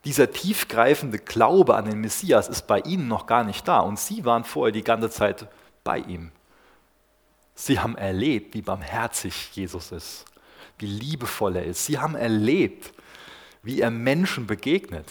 Dieser 0.05 0.31
tiefgreifende 0.31 1.19
Glaube 1.19 1.75
an 1.75 1.85
den 1.85 1.99
Messias 1.99 2.47
ist 2.47 2.67
bei 2.67 2.79
ihnen 2.79 3.07
noch 3.07 3.27
gar 3.27 3.43
nicht 3.43 3.67
da 3.67 3.79
und 3.81 3.99
sie 3.99 4.23
waren 4.23 4.45
vorher 4.45 4.71
die 4.71 4.83
ganze 4.83 5.09
Zeit 5.09 5.47
bei 5.83 5.99
ihm. 5.99 6.31
Sie 7.53 7.79
haben 7.79 7.97
erlebt, 7.97 8.53
wie 8.53 8.61
barmherzig 8.61 9.49
Jesus 9.51 9.91
ist, 9.91 10.23
wie 10.77 10.85
liebevoll 10.85 11.57
er 11.57 11.65
ist. 11.65 11.85
Sie 11.85 11.99
haben 11.99 12.15
erlebt, 12.15 12.93
wie 13.61 13.81
er 13.81 13.91
Menschen 13.91 14.47
begegnet. 14.47 15.07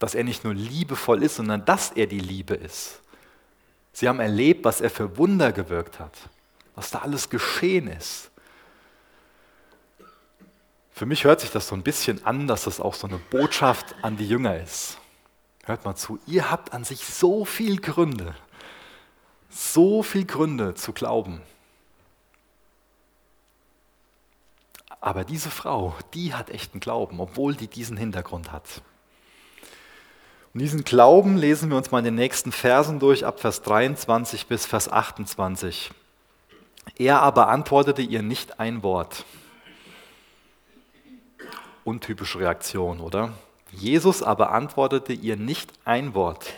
Dass 0.00 0.16
er 0.16 0.24
nicht 0.24 0.42
nur 0.42 0.54
liebevoll 0.54 1.22
ist, 1.22 1.36
sondern 1.36 1.64
dass 1.64 1.92
er 1.92 2.08
die 2.08 2.18
Liebe 2.18 2.54
ist. 2.54 3.00
Sie 3.92 4.08
haben 4.08 4.18
erlebt, 4.18 4.64
was 4.64 4.80
er 4.80 4.90
für 4.90 5.16
Wunder 5.16 5.52
gewirkt 5.52 6.00
hat 6.00 6.28
was 6.74 6.90
da 6.90 7.00
alles 7.00 7.30
geschehen 7.30 7.88
ist. 7.88 8.30
Für 10.92 11.06
mich 11.06 11.24
hört 11.24 11.40
sich 11.40 11.50
das 11.50 11.68
so 11.68 11.74
ein 11.74 11.82
bisschen 11.82 12.24
an, 12.26 12.46
dass 12.46 12.64
das 12.64 12.80
auch 12.80 12.94
so 12.94 13.06
eine 13.06 13.18
Botschaft 13.18 13.94
an 14.02 14.16
die 14.16 14.28
Jünger 14.28 14.60
ist. 14.60 14.98
Hört 15.64 15.84
mal 15.84 15.94
zu, 15.96 16.18
ihr 16.26 16.50
habt 16.50 16.72
an 16.72 16.84
sich 16.84 17.04
so 17.04 17.44
viel 17.44 17.80
Gründe, 17.80 18.34
so 19.48 20.02
viel 20.02 20.24
Gründe 20.24 20.74
zu 20.74 20.92
glauben. 20.92 21.40
Aber 25.00 25.24
diese 25.24 25.50
Frau, 25.50 25.96
die 26.14 26.34
hat 26.34 26.50
echten 26.50 26.78
Glauben, 26.78 27.18
obwohl 27.18 27.56
die 27.56 27.66
diesen 27.66 27.96
Hintergrund 27.96 28.52
hat. 28.52 28.82
Und 30.54 30.60
diesen 30.60 30.84
Glauben 30.84 31.36
lesen 31.36 31.70
wir 31.70 31.76
uns 31.76 31.90
mal 31.90 31.98
in 31.98 32.04
den 32.04 32.14
nächsten 32.14 32.52
Versen 32.52 33.00
durch, 33.00 33.24
ab 33.24 33.40
Vers 33.40 33.62
23 33.62 34.46
bis 34.46 34.66
Vers 34.66 34.88
28. 34.88 35.90
Er 36.96 37.22
aber 37.22 37.48
antwortete 37.48 38.02
ihr 38.02 38.22
nicht 38.22 38.60
ein 38.60 38.82
Wort. 38.82 39.24
Untypische 41.84 42.38
Reaktion, 42.38 43.00
oder? 43.00 43.32
Jesus 43.70 44.22
aber 44.22 44.52
antwortete 44.52 45.12
ihr 45.12 45.36
nicht 45.36 45.72
ein 45.84 46.14
Wort. 46.14 46.52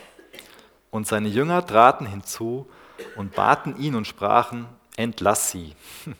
Und 0.91 1.07
seine 1.07 1.29
Jünger 1.29 1.65
traten 1.65 2.05
hinzu 2.05 2.69
und 3.15 3.33
baten 3.33 3.77
ihn 3.77 3.95
und 3.95 4.05
sprachen, 4.05 4.67
entlass 4.97 5.51
sie, 5.51 5.75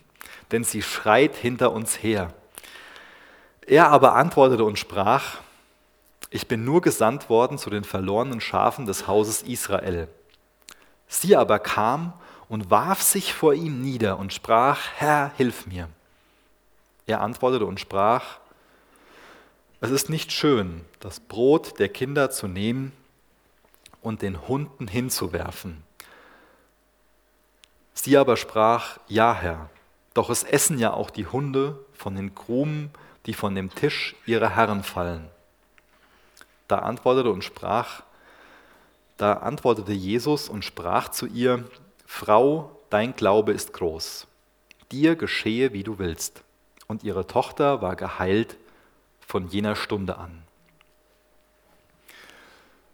denn 0.51 0.63
sie 0.63 0.81
schreit 0.81 1.35
hinter 1.35 1.71
uns 1.71 2.01
her. 2.01 2.33
Er 3.65 3.89
aber 3.89 4.15
antwortete 4.15 4.63
und 4.63 4.77
sprach, 4.77 5.37
ich 6.29 6.47
bin 6.47 6.65
nur 6.65 6.81
gesandt 6.81 7.29
worden 7.29 7.57
zu 7.57 7.69
den 7.69 7.83
verlorenen 7.83 8.41
Schafen 8.41 8.85
des 8.85 9.07
Hauses 9.07 9.41
Israel. 9.41 10.07
Sie 11.07 11.35
aber 11.35 11.59
kam 11.59 12.13
und 12.49 12.69
warf 12.69 13.01
sich 13.01 13.33
vor 13.33 13.53
ihm 13.53 13.81
nieder 13.81 14.17
und 14.19 14.33
sprach, 14.33 14.79
Herr, 14.95 15.31
hilf 15.37 15.65
mir. 15.65 15.89
Er 17.07 17.21
antwortete 17.21 17.65
und 17.65 17.79
sprach, 17.79 18.39
es 19.81 19.91
ist 19.91 20.09
nicht 20.09 20.31
schön, 20.31 20.85
das 20.99 21.19
Brot 21.19 21.79
der 21.79 21.89
Kinder 21.89 22.31
zu 22.31 22.47
nehmen 22.47 22.91
und 24.01 24.21
den 24.21 24.47
Hunden 24.47 24.87
hinzuwerfen. 24.87 25.83
Sie 27.93 28.17
aber 28.17 28.37
sprach, 28.37 28.97
ja 29.07 29.33
Herr, 29.33 29.69
doch 30.13 30.29
es 30.29 30.43
essen 30.43 30.79
ja 30.79 30.93
auch 30.93 31.09
die 31.09 31.27
Hunde 31.27 31.79
von 31.93 32.15
den 32.15 32.33
Krumen, 32.35 32.91
die 33.25 33.33
von 33.33 33.55
dem 33.55 33.73
Tisch 33.73 34.15
ihrer 34.25 34.49
Herren 34.55 34.83
fallen. 34.83 35.29
Da 36.67 36.79
antwortete 36.79 37.31
und 37.31 37.43
sprach, 37.43 38.03
da 39.17 39.33
antwortete 39.33 39.93
Jesus 39.93 40.49
und 40.49 40.65
sprach 40.65 41.09
zu 41.09 41.25
ihr, 41.25 41.65
Frau, 42.05 42.79
dein 42.89 43.15
Glaube 43.15 43.51
ist 43.51 43.73
groß. 43.73 44.27
Dir 44.91 45.15
geschehe, 45.15 45.73
wie 45.73 45.83
du 45.83 45.99
willst. 45.99 46.43
Und 46.87 47.03
ihre 47.03 47.27
Tochter 47.27 47.81
war 47.81 47.95
geheilt 47.95 48.57
von 49.19 49.47
jener 49.47 49.75
Stunde 49.75 50.17
an. 50.17 50.43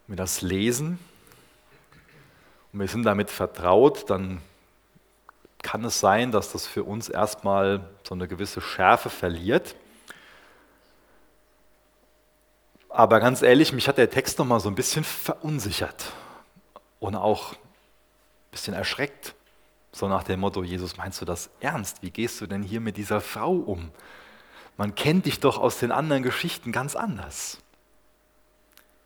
Wenn 0.07 0.15
wir 0.15 0.23
das 0.23 0.41
lesen 0.41 0.97
und 2.71 2.79
wir 2.79 2.87
sind 2.87 3.03
damit 3.03 3.29
vertraut, 3.29 4.09
dann 4.09 4.41
kann 5.61 5.83
es 5.85 5.99
sein, 5.99 6.31
dass 6.31 6.51
das 6.51 6.65
für 6.65 6.83
uns 6.83 7.09
erstmal 7.09 7.87
so 8.07 8.15
eine 8.15 8.27
gewisse 8.27 8.61
Schärfe 8.61 9.09
verliert. 9.09 9.75
Aber 12.89 13.19
ganz 13.19 13.41
ehrlich, 13.41 13.71
mich 13.71 13.87
hat 13.87 13.97
der 13.97 14.09
Text 14.09 14.39
noch 14.39 14.45
mal 14.45 14.59
so 14.59 14.69
ein 14.69 14.75
bisschen 14.75 15.03
verunsichert 15.03 16.11
und 16.99 17.15
auch 17.15 17.55
bisschen 18.51 18.73
erschreckt. 18.73 19.35
So 19.91 20.07
nach 20.07 20.23
dem 20.23 20.39
Motto, 20.41 20.63
Jesus, 20.63 20.97
meinst 20.97 21.19
du 21.21 21.25
das 21.25 21.49
ernst? 21.59 22.01
Wie 22.01 22.11
gehst 22.11 22.39
du 22.39 22.47
denn 22.47 22.63
hier 22.63 22.79
mit 22.79 22.97
dieser 22.97 23.19
Frau 23.21 23.53
um? 23.53 23.91
Man 24.77 24.95
kennt 24.95 25.25
dich 25.25 25.39
doch 25.39 25.57
aus 25.57 25.79
den 25.79 25.91
anderen 25.91 26.23
Geschichten 26.23 26.71
ganz 26.71 26.95
anders. 26.95 27.57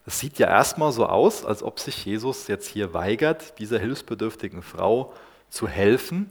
Es 0.05 0.19
sieht 0.19 0.37
ja 0.37 0.47
erstmal 0.47 0.91
so 0.91 1.07
aus, 1.07 1.43
als 1.43 1.63
ob 1.63 1.79
sich 1.79 2.05
Jesus 2.05 2.47
jetzt 2.47 2.67
hier 2.67 2.93
weigert, 2.93 3.57
dieser 3.57 3.79
hilfsbedürftigen 3.79 4.61
Frau 4.61 5.13
zu 5.49 5.67
helfen, 5.67 6.29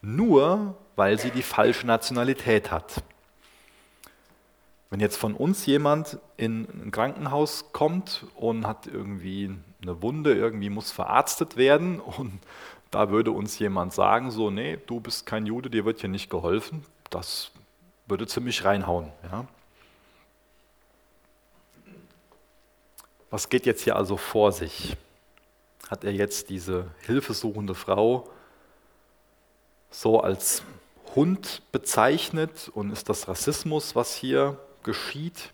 nur 0.00 0.76
weil 0.94 1.18
sie 1.18 1.32
die 1.32 1.42
falsche 1.42 1.86
Nationalität 1.86 2.70
hat. 2.70 3.02
Wenn 4.90 5.00
jetzt 5.00 5.16
von 5.16 5.34
uns 5.34 5.66
jemand 5.66 6.18
in 6.36 6.64
ein 6.64 6.90
Krankenhaus 6.90 7.72
kommt 7.72 8.26
und 8.36 8.66
hat 8.66 8.86
irgendwie 8.86 9.54
eine 9.82 10.02
Wunde, 10.02 10.34
irgendwie 10.34 10.70
muss 10.70 10.90
verarztet 10.90 11.56
werden 11.56 12.00
und 12.00 12.40
da 12.90 13.10
würde 13.10 13.32
uns 13.32 13.58
jemand 13.58 13.92
sagen, 13.92 14.30
so, 14.30 14.50
nee, 14.50 14.78
du 14.86 15.00
bist 15.00 15.26
kein 15.26 15.44
Jude, 15.44 15.68
dir 15.68 15.84
wird 15.84 16.00
hier 16.00 16.08
nicht 16.08 16.30
geholfen, 16.30 16.84
das 17.10 17.50
würde 18.06 18.26
ziemlich 18.26 18.64
reinhauen. 18.64 19.12
Ja? 19.30 19.46
Was 23.30 23.50
geht 23.50 23.66
jetzt 23.66 23.82
hier 23.82 23.96
also 23.96 24.16
vor 24.16 24.52
sich? 24.52 24.96
Hat 25.90 26.04
er 26.04 26.12
jetzt 26.12 26.48
diese 26.48 26.86
hilfesuchende 27.02 27.74
Frau 27.74 28.28
so 29.90 30.20
als 30.20 30.62
Hund 31.14 31.62
bezeichnet 31.72 32.70
und 32.74 32.90
ist 32.90 33.08
das 33.08 33.28
Rassismus, 33.28 33.94
was 33.94 34.14
hier 34.14 34.58
geschieht? 34.82 35.52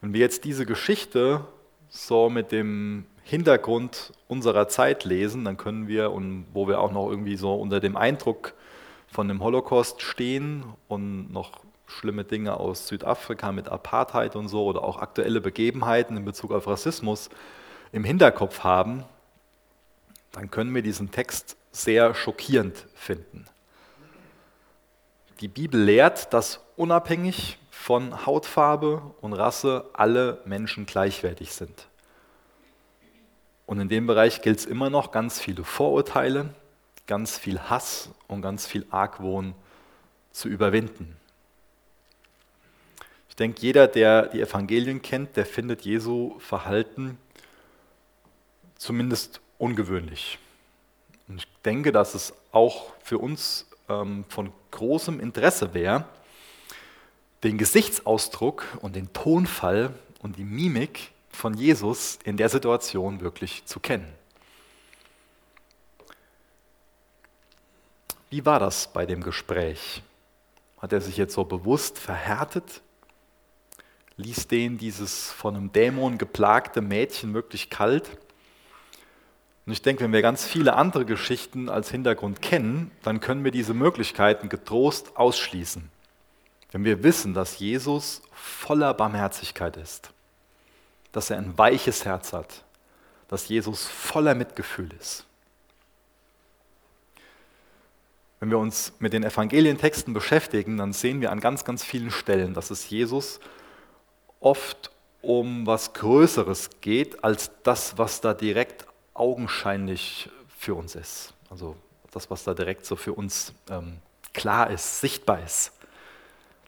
Wenn 0.00 0.12
wir 0.12 0.20
jetzt 0.20 0.44
diese 0.44 0.66
Geschichte 0.66 1.44
so 1.88 2.30
mit 2.30 2.52
dem 2.52 3.06
Hintergrund 3.24 4.12
unserer 4.28 4.68
Zeit 4.68 5.04
lesen, 5.04 5.44
dann 5.44 5.56
können 5.56 5.88
wir, 5.88 6.12
und 6.12 6.46
wo 6.52 6.66
wir 6.66 6.80
auch 6.80 6.92
noch 6.92 7.08
irgendwie 7.08 7.36
so 7.36 7.54
unter 7.54 7.80
dem 7.80 7.96
Eindruck 7.96 8.54
von 9.08 9.28
dem 9.28 9.42
Holocaust 9.42 10.02
stehen 10.02 10.64
und 10.88 11.32
noch 11.32 11.60
schlimme 11.86 12.24
Dinge 12.24 12.58
aus 12.58 12.86
Südafrika 12.88 13.52
mit 13.52 13.68
Apartheid 13.68 14.36
und 14.36 14.48
so 14.48 14.64
oder 14.64 14.84
auch 14.84 14.98
aktuelle 14.98 15.40
Begebenheiten 15.40 16.16
in 16.16 16.24
Bezug 16.24 16.52
auf 16.52 16.66
Rassismus 16.66 17.28
im 17.92 18.04
Hinterkopf 18.04 18.60
haben, 18.60 19.04
dann 20.32 20.50
können 20.50 20.74
wir 20.74 20.82
diesen 20.82 21.10
Text 21.10 21.56
sehr 21.72 22.14
schockierend 22.14 22.86
finden. 22.94 23.46
Die 25.40 25.48
Bibel 25.48 25.82
lehrt, 25.82 26.34
dass 26.34 26.60
unabhängig 26.76 27.58
von 27.70 28.26
Hautfarbe 28.26 29.00
und 29.22 29.32
Rasse 29.32 29.88
alle 29.94 30.42
Menschen 30.44 30.84
gleichwertig 30.84 31.52
sind. 31.52 31.88
Und 33.64 33.80
in 33.80 33.88
dem 33.88 34.06
Bereich 34.06 34.42
gilt 34.42 34.58
es 34.58 34.66
immer 34.66 34.90
noch 34.90 35.12
ganz 35.12 35.40
viele 35.40 35.64
Vorurteile, 35.64 36.52
ganz 37.06 37.38
viel 37.38 37.58
Hass 37.58 38.10
und 38.28 38.42
ganz 38.42 38.66
viel 38.66 38.84
Argwohn 38.90 39.54
zu 40.30 40.48
überwinden. 40.48 41.16
Ich 43.30 43.36
denke, 43.36 43.62
jeder, 43.62 43.88
der 43.88 44.26
die 44.26 44.42
Evangelien 44.42 45.00
kennt, 45.00 45.36
der 45.36 45.46
findet 45.46 45.82
Jesu 45.82 46.38
Verhalten 46.40 47.16
zumindest 48.76 49.40
ungewöhnlich. 49.56 50.38
Und 51.28 51.38
ich 51.38 51.48
denke, 51.64 51.92
dass 51.92 52.14
es 52.14 52.34
auch 52.52 52.92
für 53.02 53.18
uns 53.18 53.69
ähm, 53.90 54.24
von 54.28 54.52
großem 54.70 55.20
Interesse 55.20 55.74
wäre, 55.74 56.06
den 57.42 57.58
Gesichtsausdruck 57.58 58.64
und 58.80 58.96
den 58.96 59.12
Tonfall 59.12 59.92
und 60.20 60.36
die 60.36 60.44
Mimik 60.44 61.10
von 61.30 61.54
Jesus 61.54 62.18
in 62.24 62.36
der 62.36 62.48
Situation 62.48 63.20
wirklich 63.20 63.64
zu 63.66 63.80
kennen. 63.80 64.12
Wie 68.28 68.46
war 68.46 68.60
das 68.60 68.92
bei 68.92 69.06
dem 69.06 69.22
Gespräch? 69.22 70.02
Hat 70.78 70.92
er 70.92 71.00
sich 71.00 71.16
jetzt 71.16 71.34
so 71.34 71.44
bewusst 71.44 71.98
verhärtet? 71.98 72.80
Ließ 74.16 74.46
den 74.48 74.78
dieses 74.78 75.30
von 75.32 75.56
einem 75.56 75.72
Dämon 75.72 76.16
geplagte 76.16 76.80
Mädchen 76.80 77.34
wirklich 77.34 77.70
kalt? 77.70 78.18
Und 79.70 79.74
ich 79.74 79.82
denke, 79.82 80.02
wenn 80.02 80.12
wir 80.12 80.20
ganz 80.20 80.44
viele 80.44 80.74
andere 80.74 81.04
Geschichten 81.04 81.68
als 81.68 81.92
Hintergrund 81.92 82.42
kennen, 82.42 82.90
dann 83.04 83.20
können 83.20 83.44
wir 83.44 83.52
diese 83.52 83.72
Möglichkeiten 83.72 84.48
getrost 84.48 85.16
ausschließen. 85.16 85.88
Wenn 86.72 86.82
wir 86.82 87.04
wissen, 87.04 87.34
dass 87.34 87.60
Jesus 87.60 88.20
voller 88.32 88.92
Barmherzigkeit 88.94 89.76
ist, 89.76 90.10
dass 91.12 91.30
er 91.30 91.36
ein 91.36 91.56
weiches 91.56 92.04
Herz 92.04 92.32
hat, 92.32 92.64
dass 93.28 93.46
Jesus 93.46 93.86
voller 93.86 94.34
Mitgefühl 94.34 94.90
ist. 94.98 95.24
Wenn 98.40 98.50
wir 98.50 98.58
uns 98.58 98.94
mit 98.98 99.12
den 99.12 99.22
Evangelientexten 99.22 100.12
beschäftigen, 100.12 100.78
dann 100.78 100.92
sehen 100.92 101.20
wir 101.20 101.30
an 101.30 101.38
ganz, 101.38 101.64
ganz 101.64 101.84
vielen 101.84 102.10
Stellen, 102.10 102.54
dass 102.54 102.72
es 102.72 102.90
Jesus 102.90 103.38
oft 104.40 104.90
um 105.22 105.64
was 105.64 105.92
Größeres 105.92 106.70
geht, 106.80 107.22
als 107.22 107.52
das, 107.62 107.98
was 107.98 108.20
da 108.20 108.34
direkt 108.34 108.89
augenscheinlich 109.20 110.28
für 110.58 110.74
uns 110.74 110.94
ist. 110.96 111.34
Also 111.50 111.76
das, 112.10 112.30
was 112.30 112.44
da 112.44 112.54
direkt 112.54 112.86
so 112.86 112.96
für 112.96 113.12
uns 113.12 113.52
ähm, 113.68 113.98
klar 114.32 114.70
ist, 114.70 115.00
sichtbar 115.00 115.42
ist. 115.44 115.72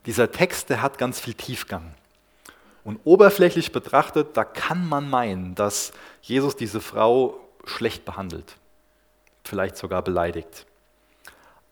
Dieser 0.05 0.31
Text, 0.31 0.69
der 0.69 0.81
hat 0.81 0.97
ganz 0.97 1.19
viel 1.19 1.33
Tiefgang. 1.33 1.93
Und 2.83 2.99
oberflächlich 3.05 3.71
betrachtet, 3.71 4.35
da 4.35 4.43
kann 4.43 4.87
man 4.87 5.09
meinen, 5.09 5.55
dass 5.55 5.93
Jesus 6.21 6.55
diese 6.55 6.81
Frau 6.81 7.39
schlecht 7.65 8.03
behandelt, 8.03 8.57
vielleicht 9.43 9.77
sogar 9.77 10.01
beleidigt. 10.01 10.65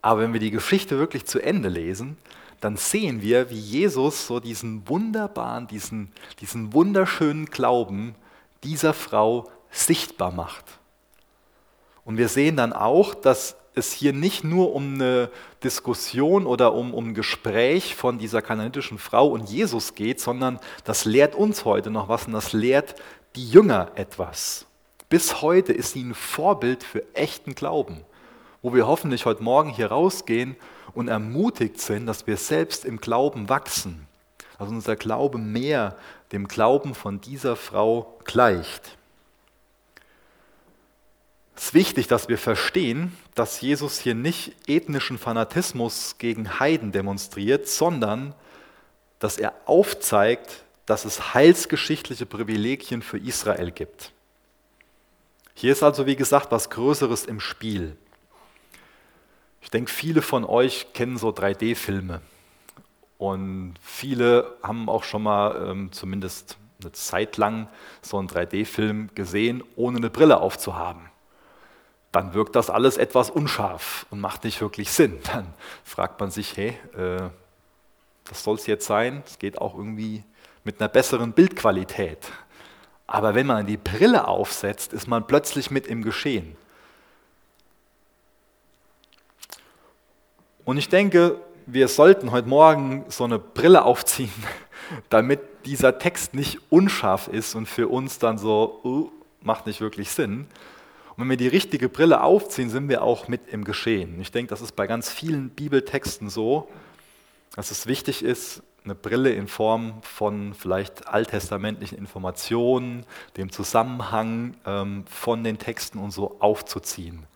Aber 0.01 0.21
wenn 0.21 0.33
wir 0.33 0.39
die 0.39 0.51
Geschichte 0.51 0.97
wirklich 0.97 1.25
zu 1.25 1.39
Ende 1.39 1.69
lesen, 1.69 2.17
dann 2.61 2.77
sehen 2.77 3.21
wir, 3.21 3.49
wie 3.49 3.59
Jesus 3.59 4.27
so 4.27 4.39
diesen 4.39 4.87
wunderbaren, 4.87 5.67
diesen, 5.67 6.13
diesen 6.39 6.73
wunderschönen 6.73 7.47
Glauben 7.47 8.15
dieser 8.63 8.93
Frau 8.93 9.51
sichtbar 9.71 10.31
macht. 10.31 10.65
Und 12.05 12.17
wir 12.17 12.27
sehen 12.27 12.57
dann 12.57 12.73
auch, 12.73 13.15
dass 13.15 13.55
es 13.73 13.93
hier 13.93 14.13
nicht 14.13 14.43
nur 14.43 14.75
um 14.75 14.95
eine 14.95 15.29
Diskussion 15.63 16.45
oder 16.45 16.73
um, 16.73 16.93
um 16.93 17.09
ein 17.09 17.13
Gespräch 17.13 17.95
von 17.95 18.17
dieser 18.17 18.41
kananitischen 18.41 18.97
Frau 18.97 19.27
und 19.27 19.49
Jesus 19.49 19.95
geht, 19.95 20.19
sondern 20.19 20.59
das 20.83 21.05
lehrt 21.05 21.35
uns 21.35 21.63
heute 21.63 21.89
noch 21.89 22.09
was 22.09 22.27
und 22.27 22.33
das 22.33 22.53
lehrt 22.53 22.95
die 23.35 23.49
Jünger 23.49 23.91
etwas. 23.95 24.65
Bis 25.09 25.41
heute 25.41 25.73
ist 25.73 25.93
sie 25.93 26.03
ein 26.03 26.13
Vorbild 26.13 26.83
für 26.83 27.03
echten 27.13 27.55
Glauben, 27.55 28.03
wo 28.61 28.73
wir 28.73 28.87
hoffentlich 28.87 29.25
heute 29.25 29.43
Morgen 29.43 29.69
hier 29.69 29.87
rausgehen 29.87 30.55
und 30.93 31.07
ermutigt 31.07 31.79
sind, 31.79 32.05
dass 32.07 32.27
wir 32.27 32.37
selbst 32.37 32.83
im 32.83 32.99
Glauben 32.99 33.47
wachsen, 33.47 34.07
dass 34.57 34.67
unser 34.67 34.95
Glaube 34.95 35.37
mehr 35.37 35.95
dem 36.31 36.47
Glauben 36.47 36.93
von 36.93 37.21
dieser 37.21 37.55
Frau 37.55 38.19
gleicht. 38.25 38.97
Es 41.61 41.67
ist 41.67 41.73
wichtig, 41.75 42.07
dass 42.07 42.27
wir 42.27 42.39
verstehen, 42.39 43.15
dass 43.35 43.61
Jesus 43.61 43.99
hier 43.99 44.15
nicht 44.15 44.53
ethnischen 44.67 45.19
Fanatismus 45.19 46.15
gegen 46.17 46.59
Heiden 46.59 46.91
demonstriert, 46.91 47.67
sondern 47.67 48.33
dass 49.19 49.37
er 49.37 49.53
aufzeigt, 49.65 50.63
dass 50.87 51.05
es 51.05 51.35
heilsgeschichtliche 51.35 52.25
Privilegien 52.25 53.03
für 53.03 53.19
Israel 53.19 53.69
gibt. 53.69 54.11
Hier 55.53 55.71
ist 55.71 55.83
also, 55.83 56.07
wie 56.07 56.15
gesagt, 56.15 56.51
was 56.51 56.71
Größeres 56.71 57.25
im 57.25 57.39
Spiel. 57.39 57.95
Ich 59.61 59.69
denke, 59.69 59.91
viele 59.91 60.23
von 60.23 60.43
euch 60.45 60.93
kennen 60.93 61.17
so 61.17 61.29
3D-Filme. 61.29 62.21
Und 63.19 63.75
viele 63.83 64.57
haben 64.63 64.89
auch 64.89 65.03
schon 65.03 65.21
mal 65.21 65.69
ähm, 65.69 65.91
zumindest 65.91 66.57
eine 66.81 66.91
Zeit 66.93 67.37
lang 67.37 67.67
so 68.01 68.17
einen 68.17 68.29
3D-Film 68.29 69.11
gesehen, 69.13 69.63
ohne 69.75 69.97
eine 69.97 70.09
Brille 70.09 70.39
aufzuhaben 70.39 71.10
dann 72.11 72.33
wirkt 72.33 72.55
das 72.55 72.69
alles 72.69 72.97
etwas 72.97 73.29
unscharf 73.29 74.05
und 74.09 74.19
macht 74.19 74.43
nicht 74.43 74.59
wirklich 74.61 74.91
Sinn. 74.91 75.19
Dann 75.31 75.53
fragt 75.83 76.19
man 76.19 76.31
sich, 76.31 76.57
hey, 76.57 76.77
äh, 76.97 77.29
das 78.25 78.43
soll 78.43 78.55
es 78.55 78.67
jetzt 78.67 78.85
sein? 78.85 79.23
Es 79.25 79.39
geht 79.39 79.59
auch 79.59 79.75
irgendwie 79.75 80.23
mit 80.63 80.79
einer 80.79 80.89
besseren 80.89 81.33
Bildqualität. 81.33 82.19
Aber 83.07 83.35
wenn 83.35 83.47
man 83.47 83.65
die 83.65 83.77
Brille 83.77 84.27
aufsetzt, 84.27 84.93
ist 84.93 85.07
man 85.07 85.25
plötzlich 85.25 85.71
mit 85.71 85.87
im 85.87 86.01
Geschehen. 86.03 86.55
Und 90.63 90.77
ich 90.77 90.89
denke, 90.89 91.37
wir 91.65 91.87
sollten 91.87 92.31
heute 92.31 92.47
Morgen 92.47 93.05
so 93.09 93.23
eine 93.23 93.39
Brille 93.39 93.83
aufziehen, 93.83 94.31
damit 95.09 95.39
dieser 95.65 95.97
Text 95.99 96.33
nicht 96.33 96.59
unscharf 96.69 97.27
ist 97.27 97.55
und 97.55 97.67
für 97.67 97.87
uns 97.87 98.19
dann 98.19 98.37
so, 98.37 98.79
uh, 98.83 99.11
macht 99.41 99.65
nicht 99.65 99.81
wirklich 99.81 100.11
Sinn, 100.11 100.47
und 101.11 101.23
wenn 101.23 101.29
wir 101.29 101.37
die 101.37 101.47
richtige 101.47 101.89
Brille 101.89 102.23
aufziehen, 102.23 102.69
sind 102.69 102.87
wir 102.89 103.03
auch 103.03 103.27
mit 103.27 103.49
im 103.49 103.63
Geschehen. 103.63 104.19
Ich 104.21 104.31
denke, 104.31 104.49
das 104.49 104.61
ist 104.61 104.75
bei 104.75 104.87
ganz 104.87 105.11
vielen 105.11 105.49
Bibeltexten 105.49 106.29
so, 106.29 106.69
dass 107.55 107.71
es 107.71 107.85
wichtig 107.85 108.23
ist, 108.23 108.63
eine 108.83 108.95
Brille 108.95 109.31
in 109.31 109.47
Form 109.47 110.01
von 110.01 110.53
vielleicht 110.53 111.07
alttestamentlichen 111.07 111.97
Informationen, 111.97 113.05
dem 113.37 113.51
Zusammenhang 113.51 114.55
ähm, 114.65 115.05
von 115.07 115.43
den 115.43 115.59
Texten 115.59 115.99
und 115.99 116.11
so 116.11 116.37
aufzuziehen. 116.39 117.27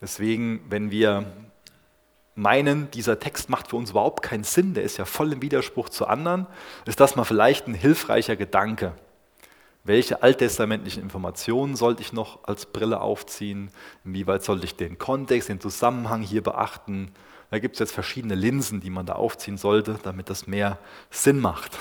Deswegen, 0.00 0.60
wenn 0.68 0.90
wir 0.90 1.24
meinen, 2.34 2.90
dieser 2.90 3.18
Text 3.18 3.48
macht 3.48 3.68
für 3.68 3.76
uns 3.76 3.90
überhaupt 3.90 4.22
keinen 4.22 4.44
Sinn, 4.44 4.74
der 4.74 4.82
ist 4.82 4.98
ja 4.98 5.06
voll 5.06 5.32
im 5.32 5.40
Widerspruch 5.40 5.88
zu 5.88 6.06
anderen, 6.06 6.46
ist 6.84 7.00
das 7.00 7.16
mal 7.16 7.24
vielleicht 7.24 7.66
ein 7.66 7.74
hilfreicher 7.74 8.36
Gedanke. 8.36 8.92
Welche 9.86 10.20
alttestamentlichen 10.20 11.00
Informationen 11.00 11.76
sollte 11.76 12.02
ich 12.02 12.12
noch 12.12 12.42
als 12.42 12.66
Brille 12.66 13.00
aufziehen? 13.00 13.70
Inwieweit 14.04 14.42
sollte 14.42 14.64
ich 14.64 14.74
den 14.74 14.98
Kontext, 14.98 15.48
den 15.48 15.60
Zusammenhang 15.60 16.22
hier 16.22 16.42
beachten? 16.42 17.12
Da 17.52 17.60
gibt 17.60 17.76
es 17.76 17.78
jetzt 17.78 17.92
verschiedene 17.92 18.34
Linsen, 18.34 18.80
die 18.80 18.90
man 18.90 19.06
da 19.06 19.12
aufziehen 19.12 19.56
sollte, 19.56 20.00
damit 20.02 20.28
das 20.28 20.48
mehr 20.48 20.78
Sinn 21.10 21.38
macht. 21.38 21.78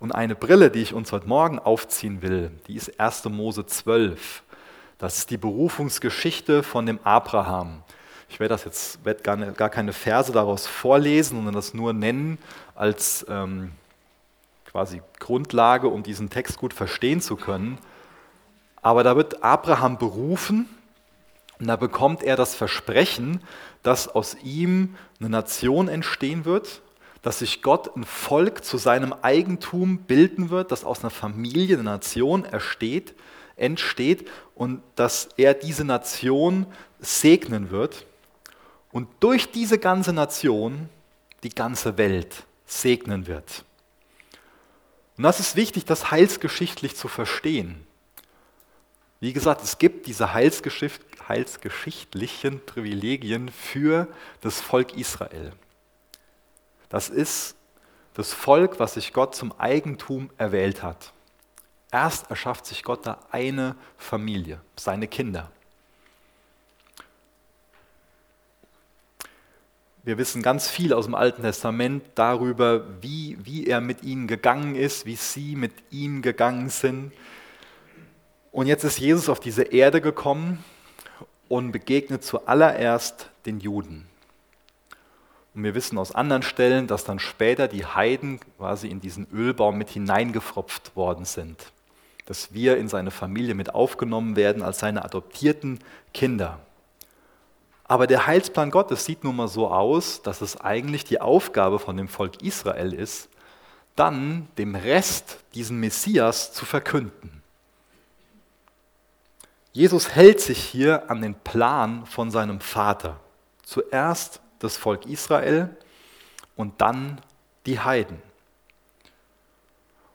Und 0.00 0.10
eine 0.10 0.34
Brille, 0.34 0.72
die 0.72 0.82
ich 0.82 0.94
uns 0.94 1.12
heute 1.12 1.28
Morgen 1.28 1.60
aufziehen 1.60 2.22
will, 2.22 2.50
die 2.66 2.74
ist 2.74 2.98
1. 2.98 3.26
Mose 3.26 3.64
12. 3.64 4.42
Das 4.98 5.18
ist 5.18 5.30
die 5.30 5.38
Berufungsgeschichte 5.38 6.64
von 6.64 6.86
dem 6.86 6.98
Abraham. 7.04 7.84
Ich 8.28 8.40
werde 8.40 8.54
das 8.54 8.64
jetzt 8.64 9.04
werde 9.04 9.22
gar, 9.22 9.36
ne, 9.36 9.52
gar 9.52 9.70
keine 9.70 9.92
Verse 9.92 10.32
daraus 10.32 10.66
vorlesen, 10.66 11.36
sondern 11.36 11.54
das 11.54 11.72
nur 11.72 11.92
nennen 11.92 12.38
als 12.74 13.24
ähm, 13.28 13.70
quasi 14.78 15.02
Grundlage, 15.18 15.88
um 15.88 16.04
diesen 16.04 16.30
Text 16.30 16.56
gut 16.56 16.72
verstehen 16.72 17.20
zu 17.20 17.34
können. 17.34 17.78
Aber 18.80 19.02
da 19.02 19.16
wird 19.16 19.42
Abraham 19.42 19.98
berufen 19.98 20.68
und 21.58 21.66
da 21.66 21.74
bekommt 21.74 22.22
er 22.22 22.36
das 22.36 22.54
Versprechen, 22.54 23.40
dass 23.82 24.06
aus 24.06 24.36
ihm 24.44 24.94
eine 25.18 25.30
Nation 25.30 25.88
entstehen 25.88 26.44
wird, 26.44 26.80
dass 27.22 27.40
sich 27.40 27.60
Gott 27.60 27.96
ein 27.96 28.04
Volk 28.04 28.64
zu 28.64 28.78
seinem 28.78 29.12
Eigentum 29.20 29.98
bilden 29.98 30.50
wird, 30.50 30.70
dass 30.70 30.84
aus 30.84 31.00
einer 31.00 31.10
Familie 31.10 31.74
eine 31.74 31.82
Nation 31.82 32.44
ersteht, 32.44 33.16
entsteht 33.56 34.28
und 34.54 34.80
dass 34.94 35.28
er 35.36 35.54
diese 35.54 35.84
Nation 35.84 36.66
segnen 37.00 37.72
wird 37.72 38.06
und 38.92 39.08
durch 39.18 39.50
diese 39.50 39.80
ganze 39.80 40.12
Nation 40.12 40.88
die 41.42 41.50
ganze 41.50 41.98
Welt 41.98 42.44
segnen 42.64 43.26
wird. 43.26 43.64
Und 45.18 45.24
das 45.24 45.40
ist 45.40 45.56
wichtig, 45.56 45.84
das 45.84 46.12
heilsgeschichtlich 46.12 46.96
zu 46.96 47.08
verstehen. 47.08 47.84
Wie 49.18 49.32
gesagt, 49.32 49.64
es 49.64 49.78
gibt 49.78 50.06
diese 50.06 50.32
Heilsgeschicht, 50.32 51.02
heilsgeschichtlichen 51.28 52.64
Privilegien 52.64 53.48
für 53.50 54.06
das 54.40 54.60
Volk 54.60 54.96
Israel. 54.96 55.52
Das 56.88 57.08
ist 57.08 57.56
das 58.14 58.32
Volk, 58.32 58.78
was 58.78 58.94
sich 58.94 59.12
Gott 59.12 59.34
zum 59.34 59.52
Eigentum 59.58 60.30
erwählt 60.38 60.84
hat. 60.84 61.12
Erst 61.90 62.30
erschafft 62.30 62.66
sich 62.66 62.84
Gott 62.84 63.04
da 63.04 63.18
eine 63.32 63.74
Familie, 63.96 64.60
seine 64.76 65.08
Kinder. 65.08 65.50
Wir 70.08 70.16
wissen 70.16 70.40
ganz 70.40 70.70
viel 70.70 70.94
aus 70.94 71.04
dem 71.04 71.14
Alten 71.14 71.42
Testament 71.42 72.02
darüber, 72.14 72.82
wie, 73.02 73.36
wie 73.42 73.66
er 73.66 73.82
mit 73.82 74.02
ihnen 74.02 74.26
gegangen 74.26 74.74
ist, 74.74 75.04
wie 75.04 75.16
sie 75.16 75.54
mit 75.54 75.74
ihm 75.90 76.22
gegangen 76.22 76.70
sind. 76.70 77.12
Und 78.50 78.68
jetzt 78.68 78.84
ist 78.84 78.98
Jesus 78.98 79.28
auf 79.28 79.38
diese 79.38 79.64
Erde 79.64 80.00
gekommen 80.00 80.64
und 81.48 81.72
begegnet 81.72 82.24
zuallererst 82.24 83.28
den 83.44 83.60
Juden. 83.60 84.06
Und 85.54 85.64
wir 85.64 85.74
wissen 85.74 85.98
aus 85.98 86.14
anderen 86.14 86.42
Stellen, 86.42 86.86
dass 86.86 87.04
dann 87.04 87.18
später 87.18 87.68
die 87.68 87.84
Heiden 87.84 88.40
quasi 88.56 88.88
in 88.88 89.02
diesen 89.02 89.26
Ölbaum 89.30 89.76
mit 89.76 89.90
hineingefropft 89.90 90.96
worden 90.96 91.26
sind. 91.26 91.70
Dass 92.24 92.54
wir 92.54 92.78
in 92.78 92.88
seine 92.88 93.10
Familie 93.10 93.54
mit 93.54 93.74
aufgenommen 93.74 94.36
werden 94.36 94.62
als 94.62 94.78
seine 94.78 95.04
adoptierten 95.04 95.80
Kinder. 96.14 96.60
Aber 97.88 98.06
der 98.06 98.26
Heilsplan 98.26 98.70
Gottes 98.70 99.06
sieht 99.06 99.24
nun 99.24 99.36
mal 99.36 99.48
so 99.48 99.68
aus, 99.68 100.20
dass 100.20 100.42
es 100.42 100.60
eigentlich 100.60 101.04
die 101.04 101.22
Aufgabe 101.22 101.78
von 101.78 101.96
dem 101.96 102.06
Volk 102.06 102.42
Israel 102.42 102.92
ist, 102.92 103.30
dann 103.96 104.46
dem 104.58 104.74
Rest 104.74 105.38
diesen 105.54 105.80
Messias 105.80 106.52
zu 106.52 106.66
verkünden. 106.66 107.42
Jesus 109.72 110.10
hält 110.14 110.40
sich 110.40 110.58
hier 110.58 111.10
an 111.10 111.22
den 111.22 111.34
Plan 111.34 112.04
von 112.04 112.30
seinem 112.30 112.60
Vater. 112.60 113.18
Zuerst 113.62 114.40
das 114.58 114.76
Volk 114.76 115.06
Israel 115.06 115.74
und 116.56 116.80
dann 116.80 117.20
die 117.64 117.80
Heiden. 117.80 118.20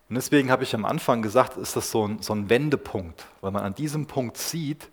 Und 0.08 0.16
deswegen 0.16 0.50
habe 0.50 0.62
ich 0.62 0.74
am 0.74 0.84
Anfang 0.84 1.22
gesagt, 1.22 1.56
ist 1.56 1.76
das 1.76 1.90
so 1.90 2.06
ein, 2.06 2.22
so 2.22 2.34
ein 2.34 2.48
Wendepunkt, 2.48 3.24
weil 3.40 3.50
man 3.50 3.64
an 3.64 3.74
diesem 3.74 4.06
Punkt 4.06 4.36
sieht, 4.36 4.88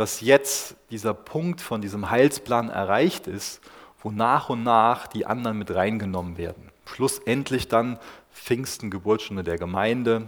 dass 0.00 0.22
jetzt 0.22 0.76
dieser 0.90 1.12
Punkt 1.12 1.60
von 1.60 1.82
diesem 1.82 2.08
Heilsplan 2.08 2.70
erreicht 2.70 3.26
ist, 3.26 3.60
wo 4.02 4.10
nach 4.10 4.48
und 4.48 4.62
nach 4.62 5.06
die 5.06 5.26
anderen 5.26 5.58
mit 5.58 5.74
reingenommen 5.74 6.38
werden. 6.38 6.70
Schlussendlich 6.86 7.68
dann 7.68 7.98
Pfingsten, 8.32 8.90
Geburtsstunde 8.90 9.44
der 9.44 9.58
Gemeinde, 9.58 10.26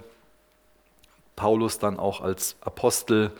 Paulus 1.37 1.79
dann 1.79 1.99
auch 1.99 2.21
als 2.21 2.57
Apostel. 2.61 3.33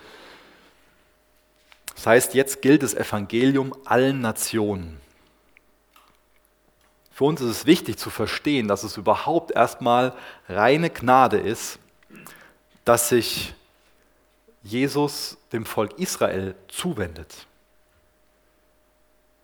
Das 1.97 2.07
heißt, 2.07 2.33
jetzt 2.33 2.63
gilt 2.63 2.83
das 2.83 2.95
Evangelium 2.95 3.75
allen 3.85 4.23
Nationen. 4.23 5.03
Für 7.11 7.25
uns 7.25 7.43
ist 7.43 7.51
es 7.51 7.67
wichtig 7.67 7.99
zu 7.99 8.09
verstehen, 8.09 8.69
dass 8.69 8.85
es 8.85 8.97
überhaupt 8.97 9.51
erstmal 9.51 10.15
reine 10.49 10.89
Gnade 10.89 11.37
ist, 11.37 11.79
dass 12.87 13.11
sich 13.11 13.55
Jesus 14.63 15.39
dem 15.53 15.65
Volk 15.65 15.99
Israel 15.99 16.55
zuwendet. 16.69 17.47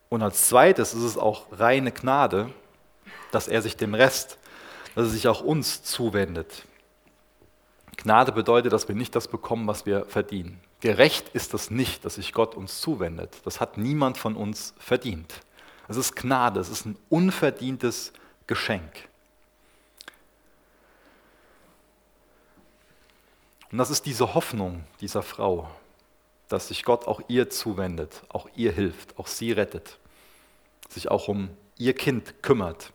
Und 0.09 0.23
als 0.23 0.47
zweites 0.47 0.93
ist 0.93 1.03
es 1.03 1.17
auch 1.17 1.47
reine 1.51 1.91
Gnade, 1.91 2.51
dass 3.31 3.47
er 3.47 3.61
sich 3.61 3.77
dem 3.77 3.93
Rest, 3.93 4.37
dass 4.95 5.07
er 5.07 5.11
sich 5.11 5.27
auch 5.27 5.41
uns 5.41 5.83
zuwendet. 5.83 6.65
Gnade 7.97 8.31
bedeutet, 8.31 8.71
dass 8.71 8.87
wir 8.87 8.95
nicht 8.95 9.15
das 9.15 9.27
bekommen, 9.27 9.67
was 9.67 9.85
wir 9.85 10.05
verdienen. 10.05 10.61
Gerecht 10.79 11.29
ist 11.29 11.53
das 11.53 11.69
nicht, 11.69 12.05
dass 12.05 12.15
sich 12.15 12.31
Gott 12.31 12.55
uns 12.55 12.79
zuwendet. 12.79 13.35
Das 13.43 13.59
hat 13.59 13.77
niemand 13.77 14.17
von 14.17 14.35
uns 14.35 14.73
verdient. 14.79 15.41
Es 15.89 15.97
ist 15.97 16.15
Gnade, 16.15 16.61
es 16.61 16.69
ist 16.69 16.85
ein 16.85 16.97
unverdientes 17.09 18.13
Geschenk. 18.47 19.08
Und 23.71 23.77
das 23.77 23.89
ist 23.89 24.05
diese 24.05 24.33
Hoffnung 24.33 24.83
dieser 24.99 25.21
Frau, 25.21 25.69
dass 26.47 26.69
sich 26.69 26.83
Gott 26.83 27.07
auch 27.07 27.21
ihr 27.27 27.49
zuwendet, 27.49 28.23
auch 28.29 28.49
ihr 28.55 28.71
hilft, 28.71 29.17
auch 29.19 29.27
sie 29.27 29.51
rettet, 29.51 29.99
sich 30.89 31.09
auch 31.11 31.27
um 31.27 31.49
ihr 31.77 31.93
Kind 31.93 32.41
kümmert. 32.41 32.91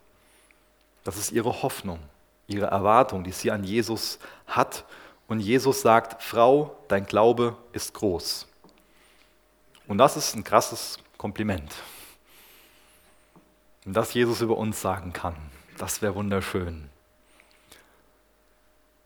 Das 1.05 1.17
ist 1.17 1.31
ihre 1.31 1.63
Hoffnung, 1.63 2.01
ihre 2.49 2.67
Erwartung, 2.67 3.23
die 3.23 3.33
sie 3.33 3.51
an 3.51 3.63
Jesus 3.63 4.19
hat. 4.47 4.85
Und 5.29 5.41
Jesus 5.41 5.81
sagt, 5.81 6.23
Frau, 6.23 6.77
dein 6.89 7.07
Glaube 7.07 7.57
ist 7.73 7.95
groß. 7.95 8.47
Und 9.87 9.99
das 9.99 10.17
ist 10.17 10.35
ein 10.35 10.45
krasses 10.45 10.99
Kompliment. 11.17 11.73
Und 13.85 13.93
dass 13.95 14.15
Jesus 14.15 14.41
über 14.41 14.57
uns 14.57 14.81
sagen 14.81 15.13
kann, 15.13 15.37
das 15.79 16.03
wäre 16.03 16.15
wunderschön. 16.15 16.91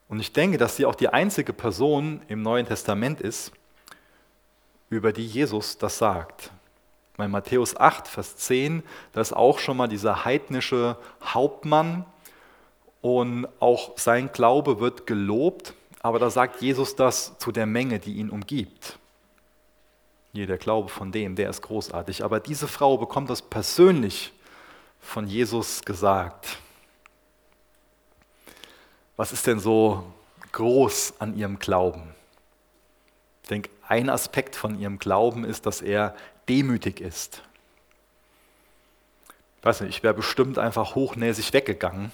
Und 0.08 0.20
ich 0.20 0.32
denke, 0.32 0.58
dass 0.58 0.76
sie 0.76 0.86
auch 0.86 0.94
die 0.94 1.08
einzige 1.08 1.52
Person 1.52 2.22
im 2.28 2.42
Neuen 2.42 2.66
Testament 2.66 3.20
ist, 3.20 3.52
über 4.90 5.12
die 5.12 5.26
Jesus 5.26 5.76
das 5.76 5.98
sagt. 5.98 6.50
Bei 7.16 7.28
Matthäus 7.28 7.76
8, 7.76 8.08
Vers 8.08 8.36
10, 8.36 8.82
da 9.12 9.20
ist 9.20 9.32
auch 9.32 9.58
schon 9.58 9.76
mal 9.76 9.88
dieser 9.88 10.24
heidnische 10.24 10.96
Hauptmann 11.22 12.04
und 13.00 13.46
auch 13.60 13.98
sein 13.98 14.30
Glaube 14.32 14.80
wird 14.80 15.06
gelobt, 15.06 15.74
aber 16.00 16.18
da 16.18 16.30
sagt 16.30 16.62
Jesus 16.62 16.96
das 16.96 17.36
zu 17.38 17.52
der 17.52 17.66
Menge, 17.66 17.98
die 17.98 18.14
ihn 18.14 18.30
umgibt. 18.30 18.98
Hier 20.32 20.46
der 20.46 20.58
Glaube 20.58 20.88
von 20.88 21.10
dem, 21.10 21.34
der 21.34 21.50
ist 21.50 21.62
großartig. 21.62 22.22
Aber 22.22 22.38
diese 22.38 22.68
Frau 22.68 22.96
bekommt 22.96 23.30
das 23.30 23.42
persönlich 23.42 24.32
von 25.00 25.26
Jesus 25.26 25.82
gesagt. 25.82 26.58
Was 29.18 29.32
ist 29.32 29.48
denn 29.48 29.58
so 29.58 30.04
groß 30.52 31.14
an 31.18 31.36
ihrem 31.36 31.58
Glauben? 31.58 32.14
Ich 33.42 33.48
denke, 33.48 33.68
ein 33.88 34.10
Aspekt 34.10 34.54
von 34.54 34.78
ihrem 34.78 35.00
Glauben 35.00 35.44
ist, 35.44 35.66
dass 35.66 35.82
er 35.82 36.14
demütig 36.48 37.00
ist. 37.00 37.42
Ich 39.58 39.64
weiß 39.64 39.80
nicht, 39.80 39.90
ich 39.90 40.02
wäre 40.04 40.14
bestimmt 40.14 40.56
einfach 40.56 40.94
hochnäsig 40.94 41.52
weggegangen, 41.52 42.12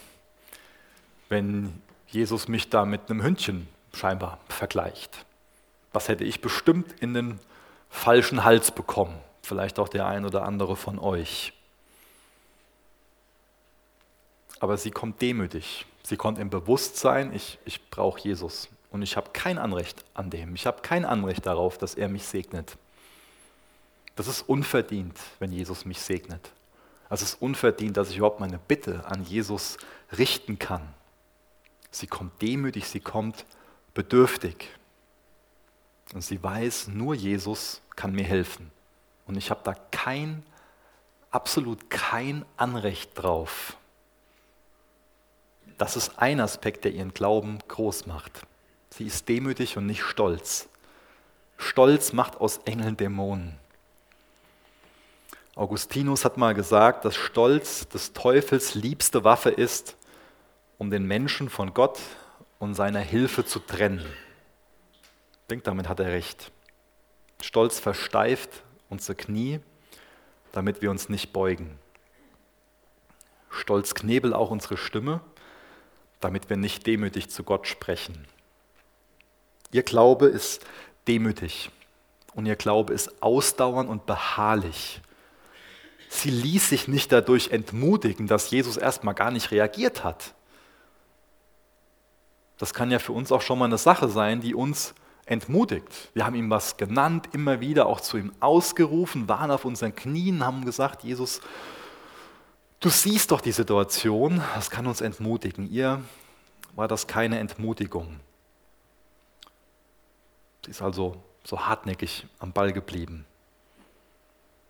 wenn 1.29 1.83
Jesus 2.09 2.49
mich 2.49 2.71
da 2.71 2.87
mit 2.87 3.11
einem 3.11 3.23
Hündchen 3.23 3.69
scheinbar 3.93 4.39
vergleicht. 4.49 5.27
Was 5.93 6.09
hätte 6.09 6.25
ich 6.25 6.41
bestimmt 6.41 7.03
in 7.03 7.13
den 7.13 7.39
falschen 7.91 8.45
Hals 8.45 8.71
bekommen? 8.71 9.19
Vielleicht 9.43 9.79
auch 9.79 9.91
der 9.91 10.07
ein 10.07 10.25
oder 10.25 10.45
andere 10.45 10.75
von 10.75 10.99
euch. 10.99 11.53
Aber 14.59 14.79
sie 14.79 14.91
kommt 14.91 15.21
demütig. 15.21 15.85
Sie 16.05 16.17
kommt 16.17 16.39
im 16.39 16.51
Bewusstsein, 16.51 17.35
ich, 17.35 17.59
ich 17.65 17.91
brauche 17.91 18.21
Jesus. 18.21 18.69
Und 18.91 19.03
ich 19.03 19.17
habe 19.17 19.31
kein 19.33 19.59
Anrecht 19.59 20.05
an 20.15 20.31
dem. 20.31 20.55
Ich 20.55 20.67
habe 20.67 20.83
kein 20.83 21.05
Anrecht 21.05 21.47
darauf, 21.47 21.79
dass 21.79 21.95
er 21.95 22.09
mich 22.09 22.25
segnet. 22.25 22.77
Das 24.15 24.29
ist 24.29 24.43
unverdient, 24.43 25.19
wenn 25.41 25.51
Jesus 25.51 25.85
mich 25.85 26.01
segnet. 26.01 26.53
Es 27.11 27.23
ist 27.23 27.41
unverdient, 27.41 27.97
dass 27.97 28.11
ich 28.11 28.19
überhaupt 28.19 28.41
meine 28.41 28.59
Bitte 28.59 29.05
an 29.07 29.25
Jesus 29.25 29.79
richten 30.17 30.59
kann. 30.59 30.83
Sie 31.91 32.07
kommt 32.07 32.41
demütig, 32.43 32.87
sie 32.87 33.01
kommt 33.01 33.45
bedürftig. 33.95 34.69
Und 36.13 36.23
sie 36.23 36.43
weiß, 36.43 36.89
nur 36.89 37.15
Jesus 37.15 37.81
kann 37.97 38.13
mir 38.13 38.25
helfen. 38.25 38.71
Und 39.27 39.37
ich 39.37 39.51
habe 39.51 39.61
da 39.65 39.75
kein, 39.91 40.45
absolut 41.31 41.89
kein 41.91 42.45
Anrecht 42.57 43.11
drauf. 43.15 43.77
Das 45.79 45.97
ist 45.97 46.19
ein 46.19 46.41
Aspekt, 46.41 46.85
der 46.85 46.93
ihren 46.93 47.15
Glauben 47.15 47.59
groß 47.69 48.07
macht. 48.07 48.47
Sie 48.91 49.07
ist 49.07 49.29
demütig 49.29 49.77
und 49.77 49.87
nicht 49.87 50.03
stolz. 50.03 50.69
Stolz 51.57 52.13
macht 52.13 52.41
aus 52.41 52.59
Engeln 52.65 52.97
Dämonen. 52.97 53.59
Augustinus 55.57 56.25
hat 56.25 56.37
mal 56.37 56.55
gesagt, 56.55 57.05
dass 57.05 57.15
Stolz 57.15 57.89
des 57.89 58.13
Teufels 58.13 58.75
liebste 58.75 59.25
Waffe 59.25 59.51
ist, 59.51 59.97
um 60.79 60.91
den 60.91 61.07
Menschen 61.07 61.49
von 61.49 61.75
Gott 61.75 62.01
und 62.59 62.75
seiner 62.75 63.01
Hilfe 63.01 63.45
zu 63.45 63.61
trennen. 63.61 64.05
Ich 65.43 65.49
denke, 65.49 65.65
damit 65.65 65.89
hat 65.89 66.01
er 66.01 66.07
recht. 66.13 66.51
Stolz 67.41 67.79
versteift 67.79 68.63
unsere 68.89 69.15
Knie, 69.15 69.61
damit 70.53 70.83
wir 70.83 70.91
uns 70.91 71.09
nicht 71.09 71.33
beugen. 71.33 71.79
Stolz 73.51 73.95
knebelt 73.95 74.35
auch 74.35 74.51
unsere 74.51 74.77
Stimme, 74.77 75.21
damit 76.25 76.49
wir 76.49 76.57
nicht 76.57 76.87
demütig 76.87 77.29
zu 77.29 77.45
Gott 77.45 77.69
sprechen. 77.69 78.27
Ihr 79.73 79.83
Glaube 79.83 80.27
ist 80.27 80.65
demütig 81.07 81.71
und 82.35 82.47
ihr 82.47 82.57
Glaube 82.57 82.95
ist 82.95 83.23
ausdauernd 83.23 83.91
und 83.91 84.07
beharrlich. 84.07 85.03
Sie 86.09 86.31
ließ 86.31 86.71
sich 86.71 86.89
nicht 86.89 87.13
dadurch 87.13 87.51
entmutigen, 87.51 88.27
dass 88.27 88.51
Jesus 88.51 88.79
erstmal 88.79 89.15
gar 89.15 89.31
nicht 89.31 89.51
reagiert 89.51 90.03
hat. 90.03 90.33
Das 92.57 92.73
kann 92.73 92.91
ja 92.91 93.01
für 93.01 93.13
uns 93.13 93.31
auch 93.31 93.43
schon 93.43 93.59
mal 93.59 93.67
eine 93.67 93.79
Sache 93.79 94.09
sein, 94.09 94.41
die 94.41 94.55
uns 94.55 94.95
entmutigt. 95.27 95.89
Wir 96.15 96.25
haben 96.25 96.37
ihm 96.37 96.49
was 96.49 96.79
genannt, 96.79 97.29
immer 97.33 97.61
wieder 97.61 97.85
auch 97.85 98.01
zu 98.01 98.17
ihm 98.17 98.33
ausgerufen, 98.41 99.29
waren 99.29 99.51
auf 99.51 99.67
unseren 99.67 99.95
Knien, 99.95 100.43
haben 100.45 100.65
gesagt, 100.65 101.05
Jesus, 101.05 101.41
du 102.85 102.91
siehst 102.91 103.31
doch 103.31 103.41
die 103.41 103.53
Situation, 103.53 104.43
das 104.55 104.71
kann 104.71 104.87
uns 104.87 105.01
entmutigen. 105.01 105.71
Ihr 105.71 106.03
war 106.75 106.87
das 106.87 107.07
keine 107.07 107.39
Entmutigung. 107.39 108.21
Sie 110.65 110.71
ist 110.71 110.83
also 110.83 111.17
so 111.45 111.67
hartnäckig 111.67 112.27
am 112.39 112.53
Ball 112.53 112.73
geblieben. 112.73 113.25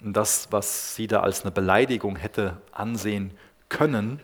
Und 0.02 0.12
das, 0.12 0.48
was 0.52 0.94
sie 0.94 1.08
da 1.08 1.20
als 1.20 1.42
eine 1.42 1.50
Beleidigung 1.50 2.16
hätte 2.16 2.60
ansehen 2.70 3.36
können, 3.68 4.20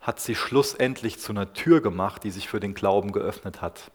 hat 0.00 0.20
sie 0.20 0.34
schlussendlich 0.34 1.18
zu 1.18 1.32
einer 1.32 1.52
Tür 1.52 1.82
gemacht, 1.82 2.24
die 2.24 2.30
sich 2.30 2.48
für 2.48 2.60
den 2.60 2.74
Glauben 2.74 3.12
geöffnet 3.12 3.60
hat. 3.60 3.90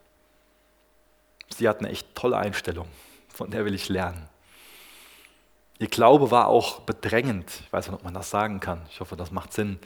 Sie 1.49 1.67
hat 1.67 1.79
eine 1.79 1.89
echt 1.89 2.13
tolle 2.13 2.37
Einstellung, 2.37 2.87
von 3.29 3.49
der 3.49 3.65
will 3.65 3.73
ich 3.73 3.89
lernen. 3.89 4.30
Ihr 5.81 5.87
Glaube 5.87 6.29
war 6.29 6.45
auch 6.45 6.81
bedrängend. 6.81 7.49
Ich 7.65 7.73
weiß 7.73 7.87
nicht, 7.87 7.95
ob 7.95 8.03
man 8.03 8.13
das 8.13 8.29
sagen 8.29 8.59
kann. 8.59 8.83
Ich 8.91 8.99
hoffe, 8.99 9.15
das 9.15 9.31
macht 9.31 9.51
Sinn. 9.51 9.79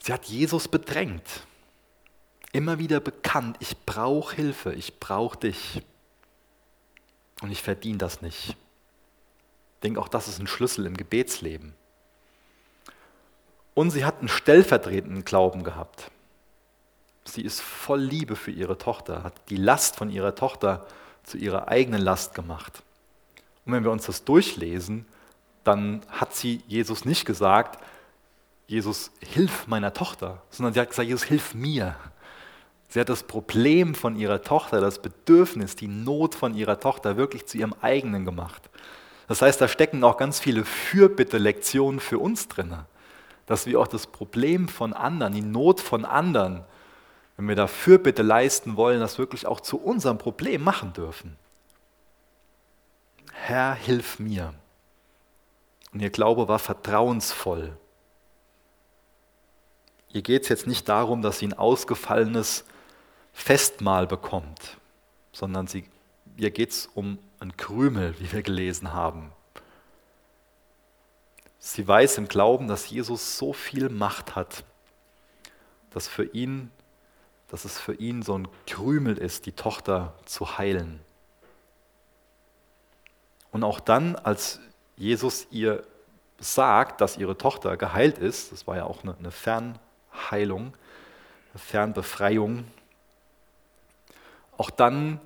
Sie 0.00 0.12
hat 0.12 0.26
Jesus 0.26 0.68
bedrängt. 0.68 1.46
Immer 2.52 2.78
wieder 2.78 3.00
bekannt, 3.00 3.56
ich 3.60 3.74
brauche 3.86 4.36
Hilfe, 4.36 4.74
ich 4.74 5.00
brauche 5.00 5.38
dich. 5.38 5.80
Und 7.40 7.50
ich 7.50 7.62
verdiene 7.62 7.96
das 7.96 8.20
nicht. 8.20 8.50
Ich 8.50 8.56
denke, 9.82 9.98
auch 9.98 10.08
das 10.08 10.28
ist 10.28 10.40
ein 10.40 10.46
Schlüssel 10.46 10.84
im 10.84 10.98
Gebetsleben. 10.98 11.72
Und 13.72 13.92
sie 13.92 14.04
hat 14.04 14.18
einen 14.18 14.28
stellvertretenden 14.28 15.24
Glauben 15.24 15.64
gehabt. 15.64 16.10
Sie 17.24 17.40
ist 17.40 17.62
voll 17.62 18.00
Liebe 18.00 18.36
für 18.36 18.50
ihre 18.50 18.76
Tochter, 18.76 19.22
hat 19.22 19.48
die 19.48 19.56
Last 19.56 19.96
von 19.96 20.10
ihrer 20.10 20.34
Tochter 20.34 20.86
zu 21.22 21.38
ihrer 21.38 21.68
eigenen 21.68 22.02
Last 22.02 22.34
gemacht. 22.34 22.82
Und 23.68 23.74
wenn 23.74 23.84
wir 23.84 23.90
uns 23.90 24.06
das 24.06 24.24
durchlesen, 24.24 25.04
dann 25.62 26.00
hat 26.08 26.34
sie 26.34 26.62
Jesus 26.66 27.04
nicht 27.04 27.26
gesagt, 27.26 27.78
Jesus, 28.66 29.10
hilf 29.20 29.66
meiner 29.66 29.92
Tochter, 29.92 30.42
sondern 30.48 30.72
sie 30.72 30.80
hat 30.80 30.88
gesagt, 30.88 31.06
Jesus, 31.06 31.24
hilf 31.24 31.54
mir. 31.54 31.94
Sie 32.88 32.98
hat 32.98 33.10
das 33.10 33.24
Problem 33.24 33.94
von 33.94 34.16
ihrer 34.16 34.40
Tochter, 34.40 34.80
das 34.80 35.02
Bedürfnis, 35.02 35.76
die 35.76 35.86
Not 35.86 36.34
von 36.34 36.54
ihrer 36.54 36.80
Tochter 36.80 37.18
wirklich 37.18 37.44
zu 37.44 37.58
ihrem 37.58 37.74
eigenen 37.82 38.24
gemacht. 38.24 38.70
Das 39.26 39.42
heißt, 39.42 39.60
da 39.60 39.68
stecken 39.68 40.02
auch 40.02 40.16
ganz 40.16 40.40
viele 40.40 40.64
Fürbitte-Lektionen 40.64 42.00
für 42.00 42.18
uns 42.18 42.48
drin, 42.48 42.74
dass 43.44 43.66
wir 43.66 43.78
auch 43.80 43.88
das 43.88 44.06
Problem 44.06 44.68
von 44.68 44.94
anderen, 44.94 45.34
die 45.34 45.42
Not 45.42 45.82
von 45.82 46.06
anderen, 46.06 46.64
wenn 47.36 47.48
wir 47.48 47.54
da 47.54 47.66
Fürbitte 47.66 48.22
leisten 48.22 48.76
wollen, 48.76 49.00
das 49.00 49.18
wirklich 49.18 49.46
auch 49.46 49.60
zu 49.60 49.78
unserem 49.78 50.16
Problem 50.16 50.64
machen 50.64 50.94
dürfen. 50.94 51.36
Herr, 53.48 53.72
hilf 53.72 54.18
mir. 54.18 54.52
Und 55.94 56.00
ihr 56.00 56.10
Glaube 56.10 56.48
war 56.48 56.58
vertrauensvoll. 56.58 57.74
Ihr 60.10 60.20
geht 60.20 60.42
es 60.42 60.50
jetzt 60.50 60.66
nicht 60.66 60.86
darum, 60.86 61.22
dass 61.22 61.38
sie 61.38 61.46
ein 61.46 61.54
ausgefallenes 61.54 62.66
Festmahl 63.32 64.06
bekommt, 64.06 64.76
sondern 65.32 65.66
sie, 65.66 65.84
ihr 66.36 66.50
geht 66.50 66.72
es 66.72 66.90
um 66.92 67.18
ein 67.40 67.56
Krümel, 67.56 68.20
wie 68.20 68.30
wir 68.30 68.42
gelesen 68.42 68.92
haben. 68.92 69.32
Sie 71.58 71.88
weiß 71.88 72.18
im 72.18 72.28
Glauben, 72.28 72.68
dass 72.68 72.90
Jesus 72.90 73.38
so 73.38 73.54
viel 73.54 73.88
Macht 73.88 74.36
hat, 74.36 74.62
dass, 75.88 76.06
für 76.06 76.24
ihn, 76.24 76.70
dass 77.48 77.64
es 77.64 77.80
für 77.80 77.94
ihn 77.94 78.20
so 78.20 78.36
ein 78.36 78.46
Krümel 78.66 79.16
ist, 79.16 79.46
die 79.46 79.52
Tochter 79.52 80.12
zu 80.26 80.58
heilen. 80.58 81.00
Und 83.52 83.64
auch 83.64 83.80
dann, 83.80 84.16
als 84.16 84.60
Jesus 84.96 85.46
ihr 85.50 85.84
sagt, 86.38 87.00
dass 87.00 87.16
ihre 87.16 87.36
Tochter 87.36 87.76
geheilt 87.76 88.18
ist, 88.18 88.52
das 88.52 88.66
war 88.66 88.76
ja 88.76 88.84
auch 88.84 89.02
eine, 89.02 89.16
eine 89.18 89.30
Fernheilung, 89.30 90.72
eine 91.52 91.58
Fernbefreiung, 91.58 92.64
auch 94.56 94.70
dann 94.70 95.20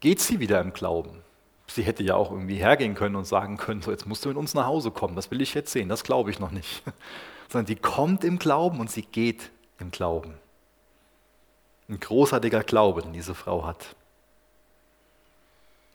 geht 0.00 0.20
sie 0.20 0.40
wieder 0.40 0.60
im 0.60 0.72
Glauben. 0.72 1.22
Sie 1.66 1.82
hätte 1.82 2.02
ja 2.02 2.16
auch 2.16 2.30
irgendwie 2.30 2.56
hergehen 2.56 2.94
können 2.94 3.16
und 3.16 3.24
sagen 3.24 3.56
können, 3.56 3.82
so 3.82 3.90
jetzt 3.90 4.06
musst 4.06 4.24
du 4.24 4.28
mit 4.28 4.38
uns 4.38 4.54
nach 4.54 4.66
Hause 4.66 4.90
kommen, 4.90 5.16
das 5.16 5.30
will 5.30 5.40
ich 5.40 5.54
jetzt 5.54 5.72
sehen, 5.72 5.88
das 5.88 6.04
glaube 6.04 6.30
ich 6.30 6.38
noch 6.38 6.50
nicht. 6.50 6.82
Sondern 7.48 7.66
die 7.66 7.76
kommt 7.76 8.24
im 8.24 8.38
Glauben 8.38 8.80
und 8.80 8.90
sie 8.90 9.02
geht 9.02 9.50
im 9.78 9.90
Glauben. 9.90 10.34
Ein 11.88 12.00
großartiger 12.00 12.62
Glaube, 12.62 13.02
den 13.02 13.12
diese 13.12 13.34
Frau 13.34 13.66
hat. 13.66 13.96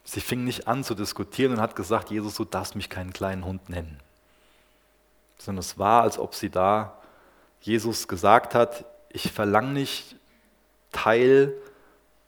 Sie 0.10 0.22
fing 0.22 0.46
nicht 0.46 0.70
an 0.70 0.86
zu 0.86 0.96
diskutieren 0.96 1.52
und 1.52 1.60
hat 1.60 1.76
gesagt, 1.76 2.12
Jesus, 2.12 2.36
du 2.36 2.46
darfst 2.46 2.76
mich 2.76 2.90
keinen 2.90 3.12
kleinen 3.12 3.44
Hund 3.44 3.68
nennen. 3.68 4.00
Sondern 5.38 5.60
es 5.60 5.78
war, 5.78 6.04
als 6.04 6.18
ob 6.18 6.34
sie 6.34 6.50
da 6.50 6.98
Jesus 7.60 8.08
gesagt 8.08 8.56
hat, 8.56 8.86
ich 9.10 9.34
verlange 9.34 9.74
nicht 9.74 10.16
Teil 10.94 11.54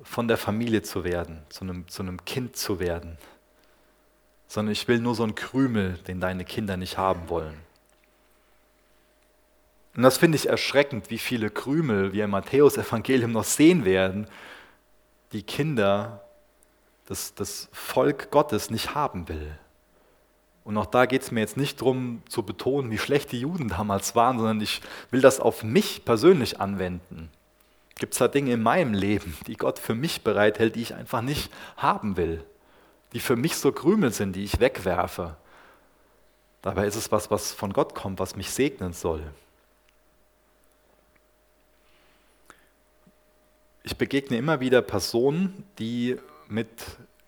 von 0.02 0.28
der 0.28 0.36
Familie 0.36 0.82
zu 0.82 1.06
werden, 1.06 1.42
zu 1.48 1.62
einem, 1.62 1.88
zu 1.88 2.04
einem 2.04 2.26
Kind 2.26 2.58
zu 2.58 2.82
werden, 2.82 3.18
sondern 4.50 4.74
ich 4.74 4.90
will 4.90 5.00
nur 5.00 5.16
so 5.16 5.24
einen 5.24 5.36
Krümel, 5.36 5.94
den 6.00 6.20
deine 6.20 6.44
Kinder 6.44 6.76
nicht 6.76 6.98
haben 6.98 7.30
wollen. 7.30 7.62
Und 9.96 10.04
das 10.04 10.18
finde 10.18 10.36
ich 10.36 10.50
erschreckend, 10.50 11.10
wie 11.10 11.18
viele 11.18 11.50
Krümel 11.50 12.12
wir 12.12 12.26
im 12.26 12.32
Matthäus-Evangelium 12.32 13.32
noch 13.32 13.46
sehen 13.46 13.86
werden, 13.86 14.28
die 15.32 15.44
Kinder, 15.44 16.26
das, 17.10 17.34
das 17.34 17.68
Volk 17.72 18.30
Gottes 18.32 18.70
nicht 18.70 18.94
haben 18.94 19.28
will. 19.28 19.58
Und 20.64 20.78
auch 20.78 20.86
da 20.86 21.08
geht 21.08 21.24
es 21.24 21.32
mir 21.32 21.40
jetzt 21.40 21.58
nicht 21.58 21.82
darum 21.82 22.22
zu 22.30 22.44
betonen, 22.44 22.92
wie 22.92 23.00
schlecht 23.00 23.32
die 23.32 23.40
Juden 23.40 23.70
damals 23.70 24.16
waren, 24.16 24.38
sondern 24.38 24.62
ich 24.62 24.82
will 25.10 25.20
das 25.20 25.40
auf 25.40 25.64
mich 25.64 26.06
persönlich 26.06 26.62
anwenden. 26.62 27.30
Gibt 27.96 28.14
es 28.14 28.20
da 28.20 28.28
Dinge 28.28 28.54
in 28.54 28.62
meinem 28.62 28.94
Leben, 28.94 29.36
die 29.48 29.56
Gott 29.56 29.80
für 29.80 29.96
mich 29.96 30.24
bereithält, 30.24 30.76
die 30.76 30.84
ich 30.84 30.94
einfach 30.94 31.22
nicht 31.22 31.52
haben 31.78 32.16
will? 32.16 32.46
Die 33.14 33.20
für 33.20 33.36
mich 33.36 33.56
so 33.56 33.72
Krümel 33.72 34.14
sind, 34.14 34.36
die 34.36 34.44
ich 34.44 34.60
wegwerfe. 34.60 35.36
Dabei 36.62 36.86
ist 36.86 36.96
es 36.96 37.12
was, 37.12 37.32
was 37.32 37.52
von 37.52 37.74
Gott 37.74 37.96
kommt, 37.96 38.20
was 38.20 38.36
mich 38.36 38.52
segnen 38.52 38.94
soll. 38.94 39.24
Ich 43.82 43.98
begegne 43.98 44.38
immer 44.38 44.60
wieder 44.60 44.84
Personen, 44.84 45.64
die 45.80 46.20
mit 46.50 46.70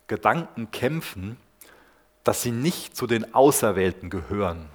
Gedanken 0.08 0.72
kämpfen, 0.72 1.38
dass 2.24 2.42
sie 2.42 2.52
nicht 2.52 2.96
zu 2.96 3.08
den 3.08 3.34
Auserwählten 3.34 4.10
gehören 4.10 4.70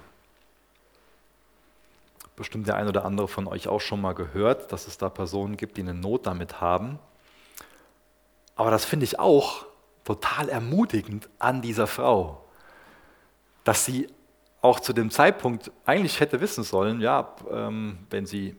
bestimmt 2.37 2.67
der 2.67 2.77
ein 2.77 2.87
oder 2.87 3.03
andere 3.03 3.27
von 3.27 3.47
euch 3.47 3.67
auch 3.67 3.81
schon 3.81 3.99
mal 3.99 4.13
gehört, 4.13 4.71
dass 4.71 4.87
es 4.87 4.97
da 4.97 5.09
Personen 5.09 5.57
gibt, 5.57 5.75
die 5.75 5.81
eine 5.81 5.95
Not 5.95 6.27
damit 6.27 6.61
haben. 6.61 6.99
Aber 8.55 8.71
das 8.71 8.85
finde 8.85 9.03
ich 9.03 9.19
auch 9.19 9.65
total 10.05 10.47
ermutigend 10.47 11.27
an 11.39 11.61
dieser 11.61 11.87
Frau, 11.87 12.45
dass 13.65 13.83
sie 13.83 14.07
auch 14.61 14.79
zu 14.79 14.93
dem 14.93 15.09
Zeitpunkt 15.09 15.71
eigentlich 15.85 16.19
hätte 16.19 16.39
wissen 16.39 16.63
sollen, 16.63 17.01
ja, 17.01 17.35
ähm, 17.51 17.97
wenn 18.09 18.25
sie 18.25 18.55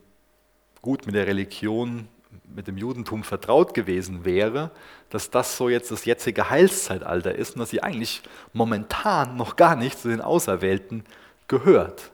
gut 0.81 1.05
mit 1.05 1.15
der 1.15 1.27
Religion, 1.27 2.07
mit 2.53 2.67
dem 2.67 2.77
Judentum 2.77 3.23
vertraut 3.23 3.73
gewesen 3.73 4.25
wäre, 4.25 4.71
dass 5.09 5.29
das 5.29 5.57
so 5.57 5.69
jetzt 5.69 5.91
das 5.91 6.05
jetzige 6.05 6.49
Heilszeitalter 6.49 7.33
ist 7.33 7.53
und 7.53 7.59
dass 7.59 7.69
sie 7.69 7.83
eigentlich 7.83 8.21
momentan 8.53 9.37
noch 9.37 9.55
gar 9.55 9.75
nicht 9.75 9.99
zu 9.99 10.09
den 10.09 10.21
Auserwählten 10.21 11.05
gehört. 11.47 12.11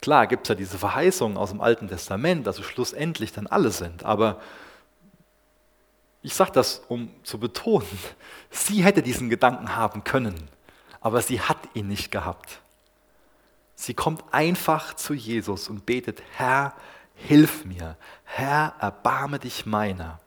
Klar 0.00 0.26
gibt 0.26 0.44
es 0.44 0.48
ja 0.48 0.54
diese 0.54 0.78
Verheißungen 0.78 1.36
aus 1.36 1.50
dem 1.50 1.60
Alten 1.60 1.88
Testament, 1.88 2.46
dass 2.46 2.58
es 2.58 2.64
schlussendlich 2.64 3.32
dann 3.32 3.46
alle 3.46 3.70
sind, 3.70 4.04
aber 4.04 4.40
Ich 6.22 6.34
sage 6.34 6.52
das, 6.52 6.82
um 6.88 7.08
zu 7.22 7.38
betonen, 7.38 7.86
sie 8.50 8.84
hätte 8.84 9.02
diesen 9.02 9.30
Gedanken 9.30 9.74
haben 9.76 10.04
können, 10.04 10.34
aber 11.00 11.22
sie 11.22 11.40
hat 11.40 11.56
ihn 11.74 11.88
nicht 11.88 12.10
gehabt. 12.10 12.60
Sie 13.74 13.94
kommt 13.94 14.22
einfach 14.30 14.94
zu 14.94 15.14
Jesus 15.14 15.68
und 15.68 15.86
betet, 15.86 16.22
Herr, 16.36 16.74
hilf 17.26 17.64
mir, 17.64 17.96
Herr, 18.24 18.74
erbarme 18.80 19.38
dich 19.38 19.66
meiner. 19.66 20.20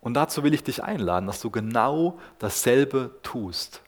Und 0.00 0.14
dazu 0.14 0.42
will 0.42 0.54
ich 0.54 0.64
dich 0.64 0.82
einladen, 0.82 1.26
dass 1.26 1.40
du 1.40 1.50
genau 1.50 2.18
dasselbe 2.38 3.12
tust. 3.22 3.82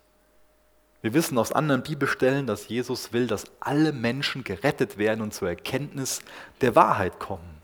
Wir 1.03 1.13
wissen 1.13 1.37
aus 1.37 1.53
anderen 1.53 1.83
Bibelstellen, 1.83 2.47
dass 2.47 2.69
Jesus 2.69 3.13
will, 3.13 3.27
dass 3.27 3.45
alle 3.61 3.93
Menschen 3.93 4.43
gerettet 4.43 4.97
werden 4.97 5.21
und 5.21 5.35
zur 5.35 5.49
Erkenntnis 5.49 6.21
der 6.61 6.75
Wahrheit 6.77 7.19
kommen. 7.19 7.61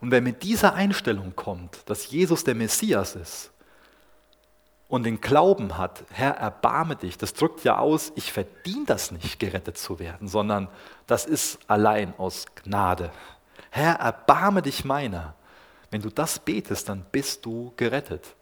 Und 0.00 0.10
wer 0.10 0.20
mit 0.20 0.42
dieser 0.42 0.74
Einstellung 0.74 1.34
kommt, 1.36 1.88
dass 1.88 2.10
Jesus 2.10 2.44
der 2.44 2.54
Messias 2.54 3.16
ist 3.16 3.50
und 4.88 5.04
den 5.04 5.20
Glauben 5.20 5.78
hat, 5.78 6.04
Herr, 6.10 6.32
erbarme 6.32 6.96
dich, 6.96 7.16
das 7.16 7.32
drückt 7.32 7.64
ja 7.64 7.78
aus, 7.78 8.12
ich 8.14 8.32
verdiene 8.32 8.84
das 8.84 9.10
nicht, 9.10 9.38
gerettet 9.38 9.78
zu 9.78 9.98
werden, 9.98 10.28
sondern 10.28 10.68
das 11.06 11.24
ist 11.24 11.58
allein 11.68 12.12
aus 12.18 12.44
Gnade. 12.62 13.10
Herr, 13.76 13.96
erbarme 13.96 14.62
dich 14.62 14.86
meiner. 14.86 15.34
Wenn 15.90 16.00
du 16.00 16.08
das 16.08 16.38
betest, 16.38 16.88
dann 16.88 17.04
bist 17.12 17.44
du 17.44 17.74
gerettet. 17.76 18.34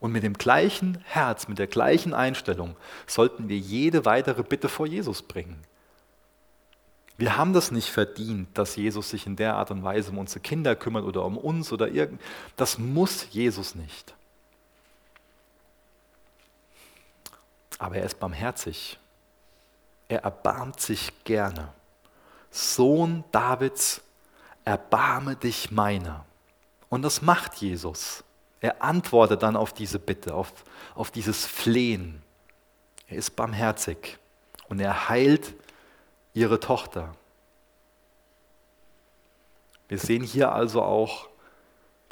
Und 0.00 0.12
mit 0.12 0.22
dem 0.22 0.34
gleichen 0.34 1.02
Herz, 1.06 1.48
mit 1.48 1.58
der 1.58 1.66
gleichen 1.66 2.12
Einstellung 2.12 2.76
sollten 3.06 3.48
wir 3.48 3.56
jede 3.56 4.04
weitere 4.04 4.42
Bitte 4.42 4.68
vor 4.68 4.86
Jesus 4.86 5.22
bringen. 5.22 5.64
Wir 7.16 7.38
haben 7.38 7.54
das 7.54 7.70
nicht 7.70 7.88
verdient, 7.88 8.58
dass 8.58 8.76
Jesus 8.76 9.08
sich 9.08 9.26
in 9.26 9.36
der 9.36 9.54
Art 9.54 9.70
und 9.70 9.82
Weise 9.82 10.10
um 10.10 10.18
unsere 10.18 10.40
Kinder 10.40 10.76
kümmert 10.76 11.04
oder 11.04 11.24
um 11.24 11.38
uns 11.38 11.72
oder 11.72 11.88
irgend. 11.88 12.20
Das 12.56 12.78
muss 12.78 13.28
Jesus 13.30 13.74
nicht. 13.74 14.14
Aber 17.78 17.96
er 17.96 18.04
ist 18.04 18.20
barmherzig. 18.20 18.98
Er 20.08 20.24
erbarmt 20.24 20.80
sich 20.80 21.24
gerne. 21.24 21.72
Sohn 22.50 23.24
Davids, 23.32 24.02
erbarme 24.64 25.36
dich 25.36 25.70
meiner. 25.70 26.24
Und 26.88 27.02
das 27.02 27.22
macht 27.22 27.56
Jesus. 27.56 28.24
Er 28.60 28.82
antwortet 28.82 29.42
dann 29.42 29.56
auf 29.56 29.72
diese 29.72 29.98
Bitte, 29.98 30.34
auf, 30.34 30.52
auf 30.94 31.10
dieses 31.10 31.46
Flehen. 31.46 32.22
Er 33.08 33.16
ist 33.16 33.32
barmherzig 33.32 34.18
und 34.68 34.80
er 34.80 35.08
heilt 35.08 35.54
ihre 36.34 36.60
Tochter. 36.60 37.14
Wir 39.88 39.98
sehen 39.98 40.22
hier 40.22 40.52
also 40.52 40.82
auch 40.82 41.28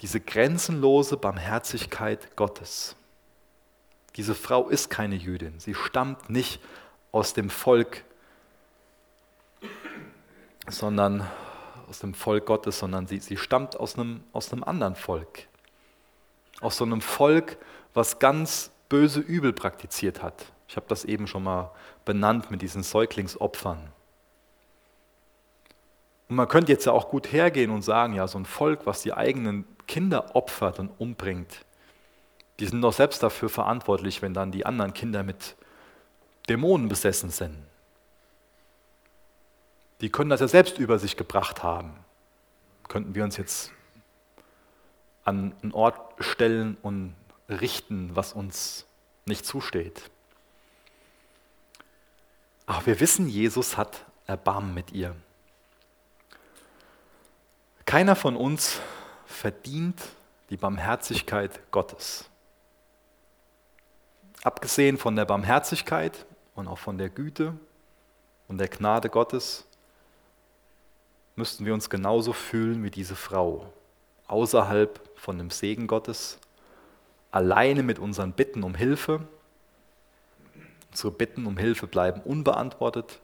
diese 0.01 0.21
grenzenlose 0.21 1.17
Barmherzigkeit 1.17 2.37
Gottes. 2.37 2.97
Diese 4.17 4.35
Frau 4.35 4.69
ist 4.69 4.91
keine 4.91 5.15
Jüdin, 5.15 5.61
sie 5.61 5.75
stammt 5.75 6.31
nicht 6.31 6.61
aus 7.13 7.33
dem 7.33 7.49
Volk, 7.49 8.05
sondern 10.69 11.29
aus 11.91 11.99
dem 11.99 12.15
Volk 12.15 12.47
Gottes, 12.47 12.79
sondern 12.79 13.09
sie, 13.09 13.19
sie 13.19 13.37
stammt 13.37 13.79
aus 13.79 13.99
einem, 13.99 14.23
aus 14.33 14.53
einem 14.53 14.63
anderen 14.63 14.95
Volk. 14.95 15.49
Aus 16.61 16.77
so 16.77 16.85
einem 16.85 17.01
Volk, 17.01 17.59
was 17.95 18.21
ganz 18.21 18.71
böse 18.89 19.21
Übel 19.21 19.53
praktiziert 19.53 20.23
hat. 20.23 20.47
Ich 20.69 20.77
habe 20.77 20.87
das 20.89 21.05
eben 21.05 21.27
schon 21.27 21.43
mal 21.43 21.73
benannt 22.05 22.51
mit 22.53 22.63
diesen 22.63 22.85
Säuglingsopfern. 22.85 23.93
Und 26.29 26.37
man 26.37 26.47
könnte 26.47 26.71
jetzt 26.71 26.87
ja 26.87 26.93
auch 26.93 27.09
gut 27.09 27.33
hergehen 27.33 27.73
und 27.73 27.83
sagen, 27.83 28.15
ja, 28.15 28.29
so 28.29 28.39
ein 28.39 28.47
Volk, 28.47 28.87
was 28.87 29.03
die 29.03 29.13
eigenen 29.13 29.65
Kinder 29.89 30.37
opfert 30.37 30.79
und 30.79 30.91
umbringt, 30.99 31.65
die 32.61 32.67
sind 32.67 32.83
doch 32.83 32.93
selbst 32.93 33.21
dafür 33.25 33.49
verantwortlich, 33.49 34.23
wenn 34.23 34.33
dann 34.33 34.53
die 34.53 34.65
anderen 34.65 34.93
Kinder 34.93 35.25
mit 35.25 35.57
Dämonen 36.49 36.89
besessen 36.89 37.31
sind. 37.31 37.57
Die 40.01 40.11
können 40.11 40.31
das 40.31 40.41
ja 40.41 40.49
selbst 40.49 40.79
über 40.79 40.99
sich 40.99 41.17
gebracht 41.17 41.63
haben. 41.63 41.93
Könnten 42.89 43.15
wir 43.15 43.25
uns 43.25 43.37
jetzt 43.37 43.73
an 45.25 45.55
einen 45.63 45.73
Ort 45.73 46.01
stellen 46.23 46.77
und 46.83 47.15
richten, 47.49 48.17
was 48.17 48.33
uns 48.33 48.87
nicht 49.27 49.45
zusteht. 49.45 50.11
Aber 52.67 52.87
wir 52.87 53.01
wissen, 53.01 53.29
Jesus 53.29 53.77
hat 53.77 54.05
Erbarmen 54.27 54.75
mit 54.75 54.93
ihr. 54.93 55.15
Keiner 57.85 58.15
von 58.15 58.37
uns 58.37 58.81
verdient 59.27 60.01
die 60.51 60.57
Barmherzigkeit 60.57 61.61
Gottes. 61.71 62.29
Abgesehen 64.43 64.99
von 64.99 65.17
der 65.17 65.25
Barmherzigkeit 65.25 66.27
und 66.55 66.69
auch 66.69 66.79
von 66.79 66.97
der 66.97 67.11
Güte 67.11 67.55
und 68.49 68.59
der 68.59 68.69
Gnade 68.69 69.11
Gottes 69.11 69.67
müssten 71.37 71.65
wir 71.65 71.75
uns 71.75 71.91
genauso 71.91 72.33
fühlen 72.33 72.83
wie 72.83 72.91
diese 72.91 73.17
Frau, 73.17 73.73
außerhalb 74.27 75.01
von 75.17 75.39
dem 75.39 75.51
Segen 75.51 75.87
Gottes, 75.87 76.39
alleine 77.31 77.83
mit 77.83 77.99
unseren 77.99 78.33
Bitten 78.33 78.63
um 78.63 78.75
Hilfe. 78.75 79.21
Unsere 80.91 81.13
Bitten 81.13 81.47
um 81.47 81.57
Hilfe 81.57 81.87
bleiben 81.87 82.21
unbeantwortet. 82.23 83.21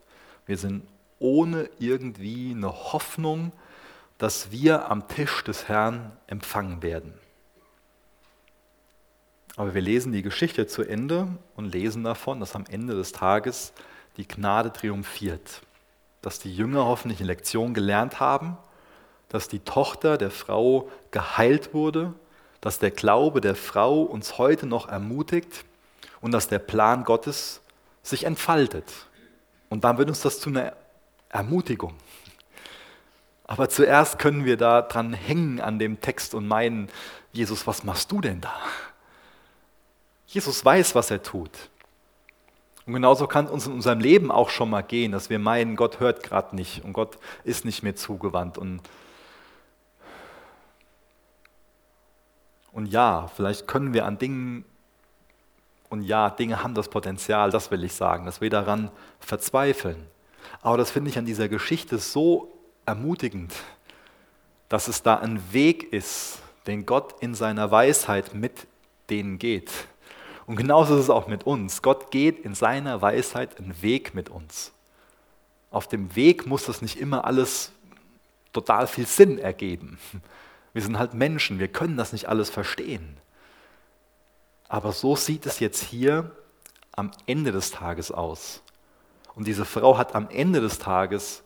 Wir 0.47 0.57
sind 0.57 0.87
ohne 1.19 1.69
irgendwie 1.79 2.53
eine 2.53 2.73
Hoffnung, 2.93 3.53
dass 4.19 4.51
wir 4.51 4.91
am 4.91 5.09
Tisch 5.09 5.43
des 5.45 5.69
Herrn 5.69 6.13
empfangen 6.27 6.83
werden. 6.83 7.13
Aber 9.57 9.75
wir 9.75 9.81
lesen 9.81 10.13
die 10.13 10.23
Geschichte 10.23 10.67
zu 10.67 10.83
Ende 10.83 11.29
und 11.57 11.73
lesen 11.73 12.05
davon, 12.05 12.41
dass 12.41 12.55
am 12.55 12.65
Ende 12.69 12.95
des 12.95 13.13
Tages 13.13 13.73
die 14.17 14.29
Gnade 14.29 14.73
triumphiert 14.73 15.63
dass 16.27 16.41
die 16.41 16.53
Jünger 16.53 16.87
hoffentlich 16.87 17.21
eine 17.21 17.29
Lektion 17.29 17.73
gelernt 17.73 18.19
haben, 18.19 18.57
dass 19.29 19.47
die 19.47 19.61
Tochter 19.61 20.19
der 20.19 20.33
Frau 20.33 20.91
geheilt 21.13 21.73
wurde, 21.73 22.15
dass 22.61 22.81
der 22.81 22.91
Glaube 22.91 23.41
der 23.41 23.55
Frau 23.55 24.03
uns 24.03 24.37
heute 24.37 24.67
noch 24.67 24.89
ermutigt 24.89 25.65
und 26.21 26.33
dass 26.33 26.49
der 26.49 26.59
Plan 26.59 27.05
Gottes 27.05 27.61
sich 28.03 28.25
entfaltet. 28.25 28.93
Und 29.69 29.85
dann 29.85 29.99
wird 29.99 30.09
uns 30.09 30.21
das 30.21 30.41
zu 30.41 30.51
einer 30.51 30.73
Ermutigung. 31.29 31.95
Aber 33.45 33.69
zuerst 33.69 34.19
können 34.19 34.45
wir 34.45 34.57
da 34.57 34.83
dran 34.83 35.13
hängen 35.13 35.61
an 35.61 35.79
dem 35.79 36.01
Text 36.01 36.35
und 36.35 36.49
meinen, 36.49 36.89
Jesus, 37.33 37.69
was 37.69 37.85
machst 37.85 38.11
du 38.11 38.21
denn 38.21 38.41
da? 38.41 38.53
Jesus 40.27 40.65
weiß, 40.65 40.97
was 40.97 41.13
er 41.13 41.23
tut. 41.23 41.53
Und 42.87 42.93
genauso 42.93 43.27
kann 43.27 43.47
es 43.47 43.51
uns 43.51 43.67
in 43.67 43.73
unserem 43.73 43.99
Leben 43.99 44.31
auch 44.31 44.49
schon 44.49 44.71
mal 44.71 44.83
gehen, 44.83 45.11
dass 45.11 45.29
wir 45.29 45.41
meinen, 45.41 45.75
Gott 45.75 45.99
hört 45.99 46.23
gerade 46.23 46.55
nicht 46.55 46.85
und 46.85 46.93
Gott 46.93 47.19
ist 47.43 47.65
nicht 47.65 47.83
mehr 47.83 47.97
zugewandt. 47.97 48.59
Und, 48.59 48.81
und 52.71 52.87
ja, 52.87 53.29
vielleicht 53.35 53.67
können 53.67 53.93
wir 53.93 54.07
an 54.07 54.19
Dingen, 54.19 54.65
und 55.89 56.03
ja, 56.03 56.31
Dinge 56.31 56.63
haben 56.63 56.75
das 56.75 56.89
Potenzial, 56.89 57.51
das 57.51 57.73
will 57.73 57.83
ich 57.83 57.93
sagen, 57.93 58.25
dass 58.25 58.41
wir 58.41 58.51
daran 58.51 58.91
verzweifeln. 59.19 60.07
Aber 60.63 60.77
das 60.77 60.93
finde 60.93 61.11
ich 61.11 61.19
an 61.19 61.27
dieser 61.27 61.49
Geschichte 61.49 61.99
so 61.99 62.53
ermutigend, 62.87 63.53
dass 64.69 64.87
es 64.87 65.03
da 65.03 65.17
ein 65.17 65.53
Weg 65.53 65.93
ist, 65.93 66.41
den 66.69 66.87
Gott 66.87 67.17
in 67.21 67.35
seiner 67.35 67.73
Weisheit 67.73 68.35
mit 68.35 68.69
denen 69.11 69.39
geht 69.39 69.71
und 70.47 70.57
genauso 70.57 70.95
ist 70.95 71.05
es 71.05 71.11
auch 71.11 71.27
mit 71.27 71.45
uns. 71.45 71.83
Gott 71.83 72.11
geht 72.11 72.39
in 72.39 72.55
seiner 72.55 73.03
Weisheit 73.03 73.59
einen 73.59 73.83
Weg 73.83 74.15
mit 74.15 74.29
uns. 74.29 74.73
Auf 75.71 75.89
dem 75.89 76.15
Weg 76.15 76.47
muss 76.47 76.67
das 76.67 76.83
nicht 76.83 76.99
immer 76.99 77.25
alles 77.25 77.73
total 78.53 78.87
viel 78.87 79.07
Sinn 79.07 79.39
ergeben. 79.39 79.99
Wir 80.73 80.83
sind 80.83 80.99
halt 80.99 81.15
Menschen, 81.15 81.59
wir 81.59 81.69
können 81.69 81.97
das 81.97 82.13
nicht 82.13 82.29
alles 82.29 82.49
verstehen. 82.49 83.17
Aber 84.69 84.93
so 84.93 85.17
sieht 85.17 85.47
es 85.47 85.59
jetzt 85.59 85.83
hier 85.83 86.31
am 86.93 87.11
Ende 87.27 87.51
des 87.51 87.71
Tages 87.71 88.11
aus. 88.11 88.63
Und 89.35 89.47
diese 89.47 89.65
Frau 89.65 89.99
hat 89.99 90.15
am 90.15 90.29
Ende 90.31 90.61
des 90.61 90.79
Tages 90.79 91.43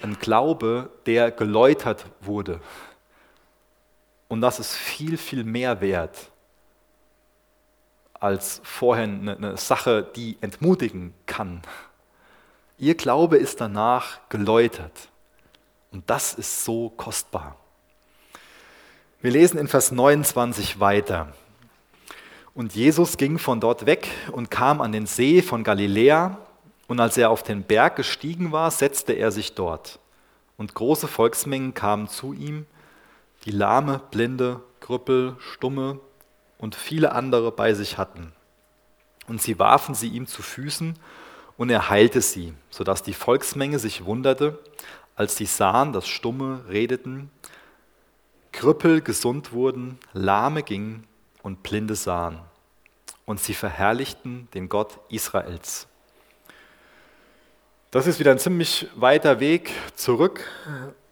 einen 0.00 0.18
Glaube, 0.18 0.90
der 1.06 1.30
geläutert 1.30 2.06
wurde. 2.20 2.60
Und 4.28 4.40
das 4.40 4.60
ist 4.60 4.74
viel, 4.74 5.18
viel 5.18 5.44
mehr 5.44 5.80
wert 5.80 6.30
als 8.20 8.60
vorher 8.64 9.04
eine, 9.04 9.36
eine 9.36 9.56
Sache, 9.56 10.06
die 10.16 10.38
entmutigen 10.40 11.14
kann. 11.26 11.62
Ihr 12.78 12.94
Glaube 12.94 13.36
ist 13.36 13.60
danach 13.60 14.20
geläutert. 14.28 15.08
Und 15.90 16.08
das 16.10 16.34
ist 16.34 16.64
so 16.64 16.90
kostbar. 16.90 17.56
Wir 19.20 19.30
lesen 19.32 19.58
in 19.58 19.68
Vers 19.68 19.90
29 19.90 20.78
weiter. 20.78 21.32
Und 22.54 22.74
Jesus 22.74 23.16
ging 23.16 23.38
von 23.38 23.60
dort 23.60 23.86
weg 23.86 24.08
und 24.32 24.50
kam 24.50 24.80
an 24.80 24.92
den 24.92 25.06
See 25.06 25.42
von 25.42 25.64
Galiläa. 25.64 26.38
Und 26.86 27.00
als 27.00 27.16
er 27.16 27.30
auf 27.30 27.42
den 27.42 27.62
Berg 27.62 27.96
gestiegen 27.96 28.52
war, 28.52 28.70
setzte 28.70 29.12
er 29.12 29.30
sich 29.30 29.54
dort. 29.54 29.98
Und 30.56 30.74
große 30.74 31.08
Volksmengen 31.08 31.74
kamen 31.74 32.08
zu 32.08 32.32
ihm, 32.32 32.66
die 33.44 33.50
Lahme, 33.50 34.00
Blinde, 34.10 34.60
Krüppel, 34.80 35.36
Stumme, 35.38 36.00
und 36.58 36.74
viele 36.74 37.12
andere 37.12 37.52
bei 37.52 37.72
sich 37.74 37.96
hatten. 37.96 38.32
Und 39.26 39.40
sie 39.40 39.58
warfen 39.58 39.94
sie 39.94 40.08
ihm 40.08 40.26
zu 40.26 40.42
Füßen 40.42 40.98
und 41.56 41.70
er 41.70 41.88
heilte 41.88 42.20
sie, 42.20 42.54
sodass 42.70 43.02
die 43.02 43.14
Volksmenge 43.14 43.78
sich 43.78 44.04
wunderte, 44.04 44.58
als 45.16 45.36
sie 45.36 45.46
sahen, 45.46 45.92
dass 45.92 46.06
Stumme 46.06 46.64
redeten, 46.68 47.30
Krüppel 48.52 49.00
gesund 49.00 49.52
wurden, 49.52 49.98
Lahme 50.12 50.62
gingen 50.62 51.06
und 51.42 51.62
Blinde 51.62 51.94
sahen. 51.94 52.40
Und 53.26 53.40
sie 53.40 53.54
verherrlichten 53.54 54.48
den 54.54 54.68
Gott 54.68 54.98
Israels. 55.10 55.86
Das 57.90 58.06
ist 58.06 58.18
wieder 58.18 58.30
ein 58.30 58.38
ziemlich 58.38 58.86
weiter 58.96 59.40
Weg 59.40 59.70
zurück. 59.94 60.44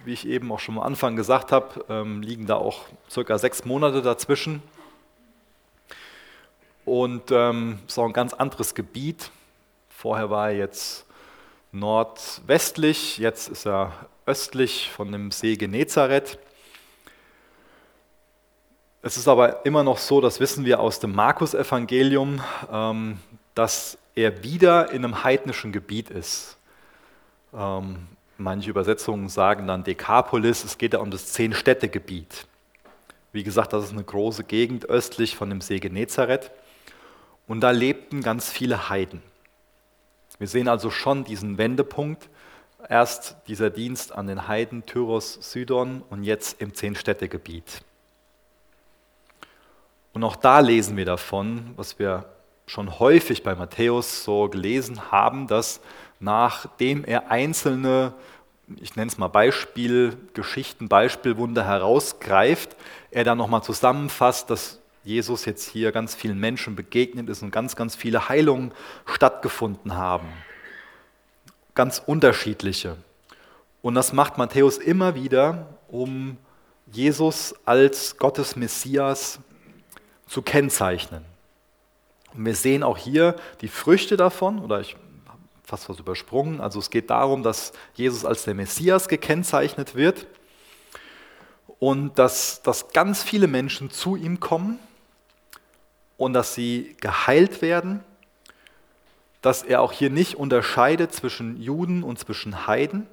Wie 0.05 0.13
ich 0.13 0.27
eben 0.27 0.53
auch 0.53 0.61
schon 0.61 0.77
am 0.77 0.83
Anfang 0.83 1.17
gesagt 1.17 1.51
habe, 1.51 1.85
ähm, 1.89 2.23
liegen 2.23 2.47
da 2.47 2.57
auch 2.57 2.85
circa 3.11 3.39
sechs 3.39 3.65
Monate 3.65 4.03
dazwischen. 4.03 4.63
Und 6.87 7.31
ähm, 7.33 7.81
ist 7.87 7.99
auch 7.99 8.07
ein 8.07 8.13
ganz 8.13 8.33
anderes 8.33 8.75
Gebiet. 8.75 9.31
Vorher 9.89 10.31
war 10.31 10.51
er 10.51 10.57
jetzt 10.57 11.05
nordwestlich, 11.73 13.19
jetzt 13.19 13.49
ist 13.49 13.67
er 13.67 13.93
östlich 14.25 14.91
von 14.91 15.11
dem 15.11 15.33
See 15.33 15.57
Genezareth. 15.57 16.39
Es 19.03 19.17
ist 19.17 19.29
aber 19.29 19.67
immer 19.67 19.83
noch 19.83 19.99
so, 19.99 20.21
das 20.21 20.41
wissen 20.41 20.65
wir 20.65 20.81
aus 20.81 21.01
dem 21.01 21.13
Markus-Evangelium, 21.13 22.41
ähm, 22.73 23.19
dass 23.55 23.99
er 24.15 24.45
wieder 24.45 24.91
in 24.93 25.05
einem 25.05 25.25
heidnischen 25.25 25.73
Gebiet 25.73 26.11
ist. 26.11 26.57
Ähm, 27.53 28.07
manche 28.39 28.71
Übersetzungen 28.71 29.29
sagen 29.29 29.67
dann 29.67 29.83
Dekapolis, 29.83 30.63
es 30.63 30.79
geht 30.79 30.93
ja 30.93 31.01
um 31.01 31.11
das 31.11 31.33
Zehn-Städte-Gebiet. 31.33 32.47
Wie 33.33 33.43
gesagt, 33.43 33.73
das 33.73 33.85
ist 33.85 33.93
eine 33.93 34.05
große 34.05 34.45
Gegend 34.45 34.89
östlich 34.89 35.35
von 35.35 35.51
dem 35.51 35.61
See 35.61 35.81
Genezareth. 35.81 36.53
Und 37.47 37.61
da 37.61 37.71
lebten 37.71 38.23
ganz 38.23 38.51
viele 38.51 38.89
Heiden. 38.89 39.23
Wir 40.39 40.49
sehen 40.49 40.69
also 40.69 40.91
schon 40.91 41.25
diesen 41.25 41.59
Wendepunkt. 41.59 42.29
Erst 42.89 43.37
dieser 43.49 43.71
Dienst 43.71 44.13
an 44.13 44.27
den 44.27 44.49
Heiden 44.49 44.85
Tyros, 44.87 45.39
Sidon 45.41 46.03
und 46.11 46.25
jetzt 46.25 46.61
im 46.61 46.75
Zehn-Städte-Gebiet. 46.75 47.83
Und 50.13 50.25
auch 50.25 50.37
da 50.37 50.61
lesen 50.61 50.97
wir 50.97 51.05
davon, 51.05 51.73
was 51.77 51.99
wir 51.99 52.27
schon 52.67 52.99
häufig 52.99 53.43
bei 53.43 53.55
Matthäus 53.55 54.25
so 54.25 54.49
gelesen 54.49 55.11
haben, 55.13 55.47
dass 55.47 55.81
nachdem 56.21 57.05
er 57.05 57.31
einzelne, 57.31 58.13
ich 58.77 58.97
nenne 58.97 59.11
es 59.11 59.19
mal 59.19 59.29
Beispielgeschichten, 59.29 60.89
Beispielwunder 60.89 61.65
herausgreift, 61.65 62.77
er 63.11 63.25
dann 63.25 63.39
nochmal 63.39 63.63
zusammenfasst, 63.63 64.51
dass 64.51 64.81
Jesus 65.07 65.45
jetzt 65.45 65.71
hier 65.71 65.93
ganz 65.93 66.17
vielen 66.17 66.41
Menschen 66.41 66.75
begegnet 66.75 67.29
ist 67.29 67.41
und 67.41 67.53
ganz, 67.53 67.77
ganz 67.77 67.95
viele 67.95 68.29
Heilungen 68.29 68.73
stattgefunden 69.07 69.95
haben. 69.95 70.27
Ganz 71.77 72.03
unterschiedliche. 72.05 72.97
Und 73.83 73.95
das 73.95 74.13
macht 74.13 74.37
Matthäus 74.37 74.79
immer 74.79 75.15
wieder, 75.15 75.69
um 75.87 76.39
Jesus 76.91 77.55
als 77.65 78.17
Gottes 78.17 78.57
Messias 78.57 79.39
zu 80.27 80.43
kennzeichnen. 80.43 81.25
Und 82.35 82.45
wir 82.45 82.57
sehen 82.57 82.83
auch 82.83 82.99
hier 82.99 83.37
die 83.61 83.69
Früchte 83.69 84.17
davon, 84.17 84.59
oder 84.59 84.81
ich 84.81 84.97
fast 85.63 85.89
was 85.89 86.01
übersprungen. 86.01 86.61
Also 86.61 86.81
es 86.81 86.91
geht 86.91 87.11
darum, 87.11 87.45
dass 87.45 87.73
Jesus 87.95 88.25
als 88.25 88.43
der 88.43 88.55
Messias 88.55 89.07
gekennzeichnet 89.07 89.95
wird 89.95 90.27
und 91.79 92.19
dass, 92.19 92.61
dass 92.63 92.89
ganz 92.89 93.23
viele 93.23 93.47
Menschen 93.47 93.93
zu 93.93 94.17
ihm 94.17 94.41
kommen 94.41 94.81
und 96.17 96.33
dass 96.33 96.55
sie 96.55 96.97
geheilt 97.01 97.63
werden, 97.63 98.03
dass 99.43 99.63
er 99.63 99.81
auch 99.83 99.93
hier 99.93 100.11
nicht 100.11 100.35
unterscheidet 100.35 101.13
zwischen 101.13 101.61
Juden 101.61 102.03
und 102.03 102.19
zwischen 102.19 102.67
Heiden 102.67 103.07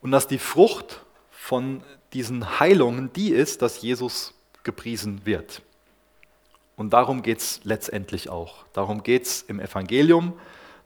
und 0.00 0.10
dass 0.10 0.26
die 0.26 0.38
Frucht 0.38 1.04
von 1.30 1.82
diesen 2.12 2.60
Heilungen 2.60 3.12
die 3.12 3.30
ist, 3.32 3.62
dass 3.62 3.82
Jesus 3.82 4.34
gepriesen 4.62 5.22
wird. 5.24 5.62
Und 6.76 6.90
darum 6.94 7.22
geht 7.22 7.38
es 7.38 7.60
letztendlich 7.64 8.30
auch. 8.30 8.64
Darum 8.72 9.02
geht 9.02 9.26
es 9.26 9.42
im 9.42 9.60
Evangelium, 9.60 10.32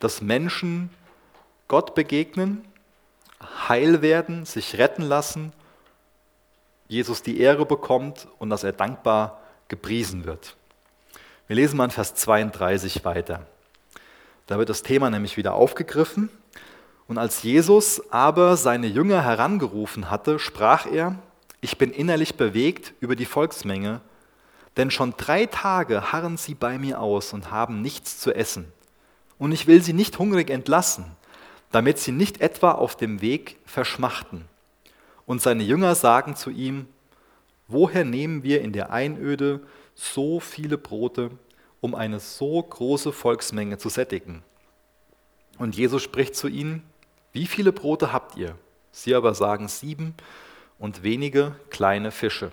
dass 0.01 0.20
Menschen 0.20 0.90
Gott 1.68 1.95
begegnen, 1.95 2.64
heil 3.68 4.03
werden, 4.03 4.45
sich 4.45 4.76
retten 4.76 5.03
lassen, 5.03 5.53
Jesus 6.88 7.22
die 7.22 7.38
Ehre 7.38 7.64
bekommt 7.64 8.26
und 8.38 8.51
dass 8.51 8.64
er 8.64 8.72
dankbar 8.72 9.40
gepriesen 9.68 10.24
wird. 10.24 10.57
Wir 11.47 11.57
lesen 11.57 11.76
mal 11.76 11.84
in 11.84 11.90
Vers 11.90 12.14
32 12.14 13.05
weiter. 13.05 13.47
Da 14.47 14.59
wird 14.59 14.68
das 14.68 14.82
Thema 14.82 15.11
nämlich 15.11 15.36
wieder 15.36 15.55
aufgegriffen. 15.55 16.30
Und 17.07 17.18
als 17.18 17.42
Jesus 17.42 18.03
aber 18.11 18.57
seine 18.57 18.86
Jünger 18.86 19.22
herangerufen 19.22 20.11
hatte, 20.11 20.38
sprach 20.38 20.86
er, 20.86 21.18
ich 21.61 21.78
bin 21.78 21.90
innerlich 21.90 22.36
bewegt 22.36 22.95
über 23.01 23.16
die 23.16 23.26
Volksmenge, 23.26 24.01
denn 24.76 24.90
schon 24.90 25.14
drei 25.16 25.47
Tage 25.47 26.12
harren 26.12 26.36
sie 26.36 26.55
bei 26.55 26.78
mir 26.78 27.01
aus 27.01 27.32
und 27.32 27.51
haben 27.51 27.82
nichts 27.82 28.18
zu 28.18 28.34
essen 28.34 28.72
und 29.38 29.53
ich 29.53 29.66
will 29.66 29.82
sie 29.82 29.92
nicht 29.92 30.18
hungrig 30.18 30.51
entlassen, 30.51 31.05
damit 31.70 31.99
sie 31.99 32.12
nicht 32.12 32.40
etwa 32.40 32.72
auf 32.72 32.97
dem 32.97 33.20
Weg 33.20 33.59
verschmachten. 33.64 34.45
Und 35.26 35.42
seine 35.42 35.62
Jünger 35.62 35.95
sagen 35.95 36.36
zu 36.36 36.51
ihm, 36.51 36.86
woher 37.68 38.05
nehmen 38.05 38.42
wir 38.42 38.61
in 38.61 38.72
der 38.72 38.90
Einöde 38.90 39.61
so 39.95 40.40
viele 40.40 40.78
Brote, 40.78 41.30
um 41.80 41.95
eine 41.95 42.20
so 42.20 42.62
große 42.62 43.12
Volksmenge 43.12 43.78
zu 43.78 43.88
sättigen? 43.88 44.42
Und 45.59 45.76
Jesus 45.76 46.03
spricht 46.03 46.34
zu 46.34 46.49
ihnen, 46.49 46.82
wie 47.32 47.47
viele 47.47 47.72
Brote 47.72 48.12
habt 48.12 48.36
ihr? 48.36 48.57
Sie 48.92 49.14
aber 49.14 49.34
sagen 49.34 49.68
sieben 49.68 50.14
und 50.78 51.03
wenige 51.03 51.57
kleine 51.70 52.11
Fische. 52.11 52.53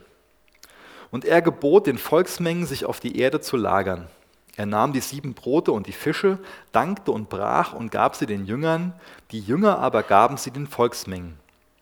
Und 1.12 1.26
er 1.26 1.42
gebot 1.42 1.88
den 1.88 1.98
Volksmengen, 1.98 2.66
sich 2.66 2.86
auf 2.86 3.00
die 3.00 3.20
Erde 3.20 3.42
zu 3.42 3.58
lagern. 3.58 4.08
Er 4.56 4.66
nahm 4.66 4.94
die 4.94 5.02
sieben 5.02 5.34
Brote 5.34 5.72
und 5.72 5.88
die 5.88 5.92
Fische, 5.92 6.40
dankte 6.72 7.12
und 7.12 7.30
brach 7.30 7.74
und 7.74 7.92
gab 7.92 8.16
sie 8.16 8.26
den 8.26 8.46
Jüngern, 8.46 8.94
die 9.32 9.40
Jünger 9.40 9.80
aber 9.80 10.04
gaben 10.04 10.38
sie 10.38 10.52
den 10.52 10.68
Volksmengen. 10.68 11.38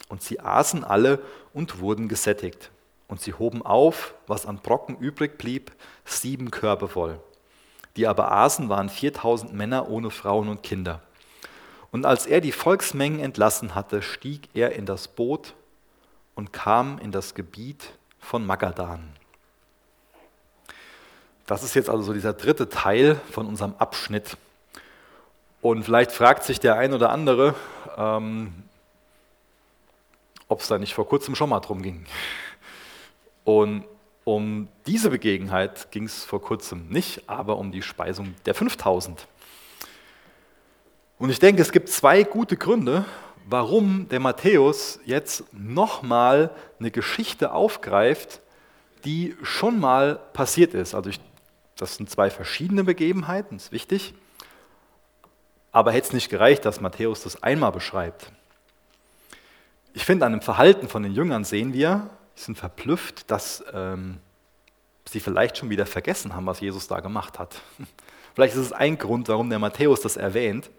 Und 0.07 0.24
sie 0.24 0.39
aßen 0.39 0.84
alle 0.84 1.20
und 1.53 1.80
wurden 1.80 2.07
gesättigt. 2.07 2.72
Und 3.10 3.20
sie 3.20 3.34
hoben 3.34 3.66
auf, 3.66 4.14
was 4.28 4.45
an 4.45 4.60
Brocken 4.60 4.97
übrig 4.97 5.38
blieb, 5.38 5.74
sieben 6.05 6.51
Körbe 6.51 6.88
voll. 6.88 7.20
Die 7.97 8.07
aber 8.07 8.32
aßen, 8.32 8.70
waren 8.70 8.88
viertausend 8.88 9.51
Männer 9.51 9.89
ohne 9.89 10.12
Frauen 10.12 10.47
und 10.47 10.64
Kinder. 10.64 11.01
Und 11.91 12.05
als 12.05 12.28
er 12.28 12.39
die 12.39 12.51
Volksmengen 12.51 13.20
entlassen 13.20 13.76
hatte, 13.76 14.01
stieg 14.01 14.47
er 14.53 14.74
in 14.74 14.86
das 14.86 15.07
Boot 15.07 15.55
und 16.36 16.53
kam 16.53 16.99
in 16.99 17.12
das 17.12 17.34
Gebiet 17.34 17.91
von 18.20 18.45
Magadan. 18.45 19.10
Das 21.47 21.64
ist 21.64 21.74
jetzt 21.74 21.89
also 21.89 22.03
so 22.03 22.14
dieser 22.14 22.34
dritte 22.34 22.70
Teil 22.70 23.20
von 23.32 23.47
unserem 23.47 23.74
Abschnitt. 23.80 24.38
Und 25.62 25.84
vielleicht 25.84 26.12
fragt 26.12 26.43
sich 26.43 26.60
der 26.60 26.76
ein 26.76 26.93
oder 26.93 27.10
andere, 27.10 27.55
ähm, 27.97 28.53
ob 30.47 30.62
es 30.62 30.68
da 30.68 30.78
nicht 30.78 30.93
vor 30.93 31.07
kurzem 31.07 31.34
schon 31.34 31.49
mal 31.49 31.60
drum 31.60 31.82
ging. 31.82 32.05
Und 33.44 33.86
um 34.24 34.68
diese 34.86 35.10
Begebenheit 35.10 35.92
ging 35.92 36.04
es 36.04 36.24
vor 36.24 36.42
kurzem 36.42 36.88
nicht, 36.90 37.28
aber 37.28 37.58
um 37.58 37.72
die 37.72 37.82
Speisung 37.82 38.36
der 38.46 38.54
5000. 38.54 39.28
Und 41.18 41.30
ich 41.30 41.40
denke, 41.40 41.62
es 41.62 41.72
gibt 41.72 41.90
zwei 41.90 42.24
gute 42.24 42.56
Gründe, 42.58 43.06
warum 43.46 44.08
der 44.10 44.20
Matthäus 44.20 45.00
jetzt 45.06 45.44
nochmal 45.52 46.52
eine 46.80 46.92
Geschichte 46.92 47.52
aufgreift, 47.52 48.42
die 49.06 49.36
schon 49.42 49.80
mal 49.80 50.20
passiert 50.34 50.74
ist. 50.74 50.94
Also 50.94 51.10
ich 51.10 51.20
das 51.80 51.96
sind 51.96 52.10
zwei 52.10 52.30
verschiedene 52.30 52.84
Begebenheiten, 52.84 53.56
ist 53.56 53.72
wichtig. 53.72 54.14
Aber 55.72 55.92
hätte 55.92 56.08
es 56.08 56.14
nicht 56.14 56.30
gereicht, 56.30 56.66
dass 56.66 56.82
Matthäus 56.82 57.24
das 57.24 57.42
einmal 57.42 57.72
beschreibt. 57.72 58.32
Ich 59.94 60.06
finde, 60.06 60.26
an 60.26 60.34
dem 60.34 60.42
Verhalten 60.42 60.88
von 60.90 61.04
den 61.04 61.14
Jüngern 61.14 61.46
sehen 61.46 61.74
wir, 61.74 62.10
sind 62.44 62.58
verblüfft, 62.58 63.30
dass 63.30 63.64
ähm, 63.74 64.20
sie 65.06 65.20
vielleicht 65.20 65.58
schon 65.58 65.70
wieder 65.70 65.86
vergessen 65.86 66.36
haben, 66.36 66.46
was 66.46 66.60
Jesus 66.60 66.88
da 66.88 67.00
gemacht 67.00 67.40
hat. 67.40 67.62
Vielleicht 68.36 68.56
ist 68.56 68.62
es 68.62 68.72
ein 68.72 68.98
Grund, 68.98 69.28
warum 69.28 69.50
der 69.50 69.60
Matthäus 69.60 70.02
das 70.02 70.16
erwähnt, 70.16 70.70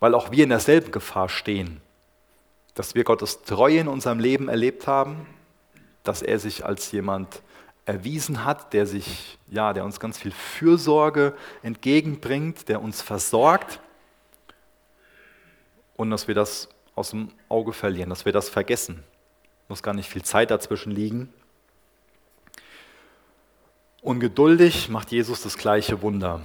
weil 0.00 0.14
auch 0.14 0.30
wir 0.30 0.44
in 0.44 0.50
derselben 0.50 0.90
Gefahr 0.90 1.28
stehen, 1.28 1.80
dass 2.74 2.94
wir 2.94 3.04
Gottes 3.04 3.42
Treue 3.42 3.78
in 3.78 3.88
unserem 3.88 4.18
Leben 4.18 4.48
erlebt 4.48 4.86
haben, 4.86 5.26
dass 6.02 6.22
er 6.22 6.38
sich 6.38 6.64
als 6.64 6.90
jemand 6.92 7.42
erwiesen 7.86 8.44
hat, 8.44 8.72
der 8.72 8.86
sich, 8.86 9.38
ja, 9.48 9.72
der 9.72 9.84
uns 9.84 10.00
ganz 10.00 10.18
viel 10.18 10.32
Fürsorge 10.32 11.34
entgegenbringt, 11.62 12.68
der 12.68 12.82
uns 12.82 13.02
versorgt 13.02 13.80
und 15.96 16.10
dass 16.10 16.28
wir 16.28 16.34
das 16.34 16.68
aus 16.94 17.10
dem 17.10 17.30
Auge 17.48 17.72
verlieren, 17.72 18.10
dass 18.10 18.24
wir 18.24 18.32
das 18.32 18.48
vergessen. 18.48 19.02
Muss 19.70 19.84
gar 19.84 19.94
nicht 19.94 20.10
viel 20.10 20.24
Zeit 20.24 20.50
dazwischen 20.50 20.90
liegen. 20.90 21.32
Ungeduldig 24.02 24.88
macht 24.88 25.12
Jesus 25.12 25.42
das 25.42 25.56
gleiche 25.56 26.02
Wunder. 26.02 26.40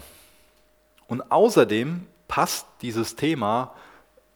Und 1.07 1.31
außerdem 1.31 2.05
passt 2.27 2.67
dieses 2.83 3.15
Thema 3.15 3.73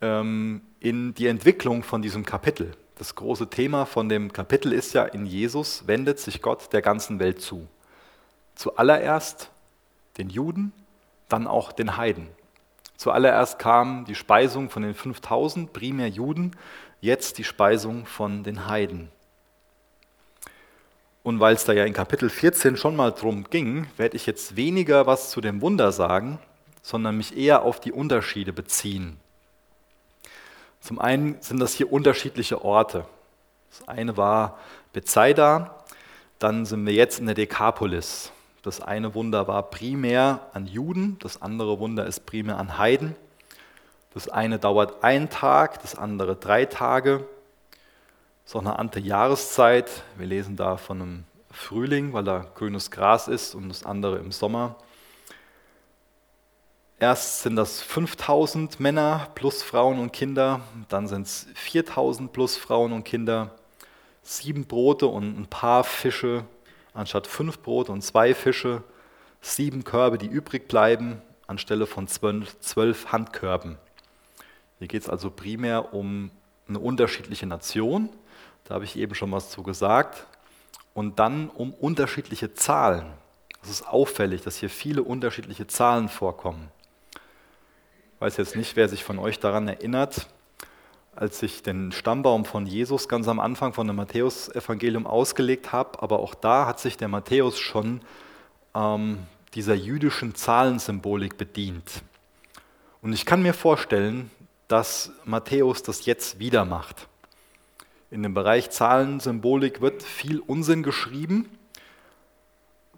ähm, 0.02 0.62
in 0.80 1.14
die 1.14 1.28
Entwicklung 1.28 1.84
von 1.84 2.02
diesem 2.02 2.26
Kapitel. 2.26 2.76
Das 2.96 3.14
große 3.14 3.52
Thema 3.52 3.86
von 3.86 4.10
dem 4.10 4.34
Kapitel 4.34 4.74
ist 4.74 4.94
ja, 4.96 5.04
in 5.04 5.28
Jesus 5.28 5.86
wendet 5.86 6.20
sich 6.20 6.42
Gott 6.42 6.74
der 6.74 6.82
ganzen 6.82 7.20
Welt 7.20 7.44
zu. 7.44 7.68
Zuallererst 8.56 9.52
den 10.18 10.32
Juden, 10.32 10.74
dann 11.28 11.46
auch 11.46 11.74
den 11.74 11.96
Heiden. 11.96 12.28
Zuallererst 12.98 13.60
kam 13.60 14.06
die 14.06 14.16
Speisung 14.16 14.72
von 14.72 14.82
den 14.82 14.96
5000, 14.96 15.72
primär 15.72 16.10
Juden, 16.10 16.56
jetzt 17.02 17.38
die 17.38 17.44
Speisung 17.44 18.06
von 18.06 18.44
den 18.44 18.68
Heiden. 18.68 19.10
Und 21.24 21.40
weil 21.40 21.56
es 21.56 21.66
da 21.66 21.74
ja 21.74 21.86
in 21.86 21.94
Kapitel 21.94 22.30
14 22.30 22.78
schon 22.78 22.96
mal 22.96 23.12
drum 23.12 23.44
ging, 23.50 23.88
werde 23.98 24.16
ich 24.16 24.26
jetzt 24.26 24.56
weniger 24.56 25.06
was 25.06 25.30
zu 25.30 25.42
dem 25.42 25.62
Wunder 25.62 25.92
sagen, 25.92 26.40
sondern 26.82 27.18
mich 27.18 27.38
eher 27.38 27.64
auf 27.64 27.80
die 27.80 27.92
Unterschiede 27.92 28.54
beziehen. 28.54 29.20
Zum 30.82 31.00
einen 31.00 31.38
sind 31.42 31.60
das 31.60 31.74
hier 31.74 31.92
unterschiedliche 31.92 32.64
Orte. 32.64 33.06
Das 33.70 33.88
eine 33.88 34.18
war 34.18 34.58
Bethsaida, 34.94 35.84
dann 36.40 36.66
sind 36.66 36.86
wir 36.86 36.94
jetzt 36.94 37.20
in 37.20 37.26
der 37.26 37.36
Dekapolis. 37.36 38.32
Das 38.64 38.82
eine 38.82 39.14
Wunder 39.14 39.48
war 39.48 39.70
primär 39.70 40.48
an 40.54 40.68
Juden, 40.68 41.18
das 41.20 41.42
andere 41.42 41.80
Wunder 41.80 42.06
ist 42.06 42.26
primär 42.26 42.58
an 42.58 42.78
Heiden. 42.78 43.16
Das 44.14 44.28
eine 44.28 44.60
dauert 44.60 45.04
einen 45.04 45.30
Tag, 45.30 45.82
das 45.82 45.96
andere 45.96 46.36
drei 46.36 46.66
Tage. 46.66 47.28
Es 48.44 48.52
ist 48.52 48.56
auch 48.56 48.62
eine 48.62 48.80
andere 48.80 49.02
Jahreszeit. 49.02 50.04
Wir 50.18 50.26
lesen 50.26 50.56
da 50.56 50.78
von 50.78 51.02
einem 51.02 51.24
Frühling, 51.52 52.14
weil 52.14 52.24
da 52.24 52.46
grünes 52.56 52.92
Gras 52.92 53.28
ist 53.28 53.56
und 53.56 53.70
das 53.70 53.86
andere 53.86 54.18
im 54.18 54.32
Sommer. 54.32 54.76
Erst 57.00 57.44
sind 57.44 57.56
das 57.56 57.82
5000 57.82 58.80
Männer 58.80 59.30
plus 59.36 59.64
Frauen 59.64 60.00
und 60.00 60.12
Kinder, 60.12 60.62
dann 60.90 61.08
sind 61.08 61.28
es 61.28 61.48
4000 61.56 62.34
plus 62.34 62.58
Frauen 62.58 62.92
und 62.92 63.06
Kinder, 63.06 63.52
sieben 64.22 64.66
Brote 64.66 65.08
und 65.08 65.40
ein 65.40 65.48
paar 65.48 65.86
Fische 65.86 66.44
anstatt 66.94 67.28
fünf 67.28 67.60
Brote 67.60 67.92
und 67.92 68.02
zwei 68.02 68.34
Fische, 68.34 68.84
sieben 69.42 69.84
Körbe, 69.84 70.18
die 70.18 70.28
übrig 70.28 70.68
bleiben, 70.68 71.22
anstelle 71.48 71.88
von 71.88 72.08
zwölf 72.08 73.12
Handkörben. 73.12 73.78
Hier 74.80 74.88
geht 74.88 75.04
es 75.04 75.10
also 75.10 75.30
primär 75.30 75.94
um 75.94 76.32
eine 76.68 76.80
unterschiedliche 76.80 77.46
Nation, 77.46 78.10
da 78.64 78.76
habe 78.76 78.86
ich 78.86 78.96
eben 78.96 79.14
schon 79.14 79.32
was 79.32 79.50
zu 79.50 79.62
gesagt, 79.62 80.26
und 80.94 81.20
dann 81.20 81.50
um 81.50 81.74
unterschiedliche 81.74 82.54
Zahlen. 82.54 83.06
Es 83.62 83.70
ist 83.70 83.88
auffällig, 83.88 84.42
dass 84.42 84.58
hier 84.58 84.70
viele 84.70 85.04
unterschiedliche 85.04 85.68
Zahlen 85.68 86.08
vorkommen. 86.08 86.72
Ich 88.16 88.22
weiß 88.22 88.38
jetzt 88.38 88.56
nicht, 88.56 88.76
wer 88.76 88.88
sich 88.88 89.04
von 89.04 89.20
euch 89.20 89.40
daran 89.40 89.68
erinnert, 89.68 90.28
als 91.16 91.44
ich 91.44 91.64
den 91.64 91.92
Stammbaum 91.92 92.46
von 92.46 92.66
Jesus 92.66 93.10
ganz 93.10 93.28
am 93.28 93.40
Anfang 93.40 93.74
von 93.74 93.88
dem 93.88 93.98
Matthäusevangelium 93.98 95.06
ausgelegt 95.06 95.74
habe, 95.74 96.02
aber 96.02 96.20
auch 96.20 96.36
da 96.36 96.66
hat 96.66 96.80
sich 96.80 96.96
der 96.96 97.10
Matthäus 97.10 97.60
schon 97.60 98.02
ähm, 98.76 99.20
dieser 99.56 99.74
jüdischen 99.74 100.36
Zahlensymbolik 100.36 101.38
bedient. 101.38 102.04
Und 103.02 103.14
ich 103.14 103.26
kann 103.26 103.42
mir 103.42 103.54
vorstellen, 103.54 104.32
dass 104.70 105.12
Matthäus 105.26 105.84
das 105.84 106.06
jetzt 106.06 106.40
wieder 106.40 106.64
macht. 106.64 107.08
In 108.12 108.24
dem 108.24 108.34
Bereich 108.34 108.70
Zahlensymbolik 108.70 109.82
wird 109.82 110.04
viel 110.04 110.40
Unsinn 110.40 110.84
geschrieben, 110.84 111.50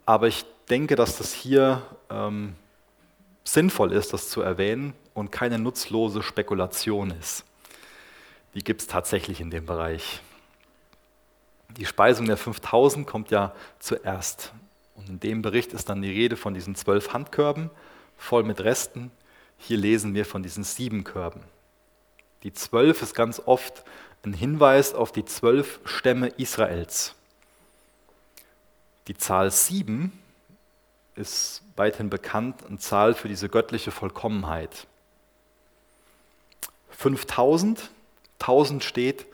aber 0.06 0.28
ich 0.28 0.46
denke, 0.70 0.96
dass 0.96 1.18
das 1.18 1.34
hier 1.34 1.82
ähm, 2.10 2.56
sinnvoll 3.44 3.94
ist, 3.94 4.14
das 4.14 4.30
zu 4.30 4.42
erwähnen 4.42 4.94
und 5.14 5.32
keine 5.32 5.60
nutzlose 5.60 6.22
Spekulation 6.22 7.12
ist. 7.12 7.46
Die 8.54 8.64
gibt 8.64 8.82
es 8.82 8.88
tatsächlich 8.88 9.40
in 9.40 9.50
dem 9.50 9.66
Bereich. 9.66 10.22
Die 11.78 11.86
Speisung 11.86 12.26
der 12.26 12.38
5000 12.38 13.08
kommt 13.08 13.32
ja 13.32 13.56
zuerst. 13.80 14.54
Und 14.96 15.08
in 15.08 15.20
dem 15.22 15.42
Bericht 15.42 15.72
ist 15.72 15.88
dann 15.88 16.02
die 16.02 16.12
Rede 16.12 16.36
von 16.36 16.54
diesen 16.54 16.76
zwölf 16.76 17.14
Handkörben 17.14 17.70
voll 18.18 18.44
mit 18.44 18.60
Resten. 18.62 19.10
Hier 19.58 19.78
lesen 19.78 20.14
wir 20.14 20.26
von 20.26 20.44
diesen 20.44 20.66
sieben 20.66 21.06
Körben. 21.06 21.42
Die 22.44 22.54
zwölf 22.54 23.02
ist 23.02 23.14
ganz 23.14 23.42
oft 23.46 23.84
ein 24.24 24.34
Hinweis 24.34 24.94
auf 24.94 25.12
die 25.12 25.26
zwölf 25.26 25.80
Stämme 25.86 26.28
Israels. 26.38 27.16
Die 29.08 29.18
Zahl 29.18 29.52
sieben 29.52 30.12
ist 31.16 31.64
weithin 31.76 32.10
bekannt, 32.10 32.64
eine 32.68 32.78
Zahl 32.78 33.14
für 33.14 33.28
diese 33.28 33.50
göttliche 33.50 33.92
Vollkommenheit. 33.92 34.88
5000, 36.92 37.90
1000 38.40 38.84
steht 38.84 39.26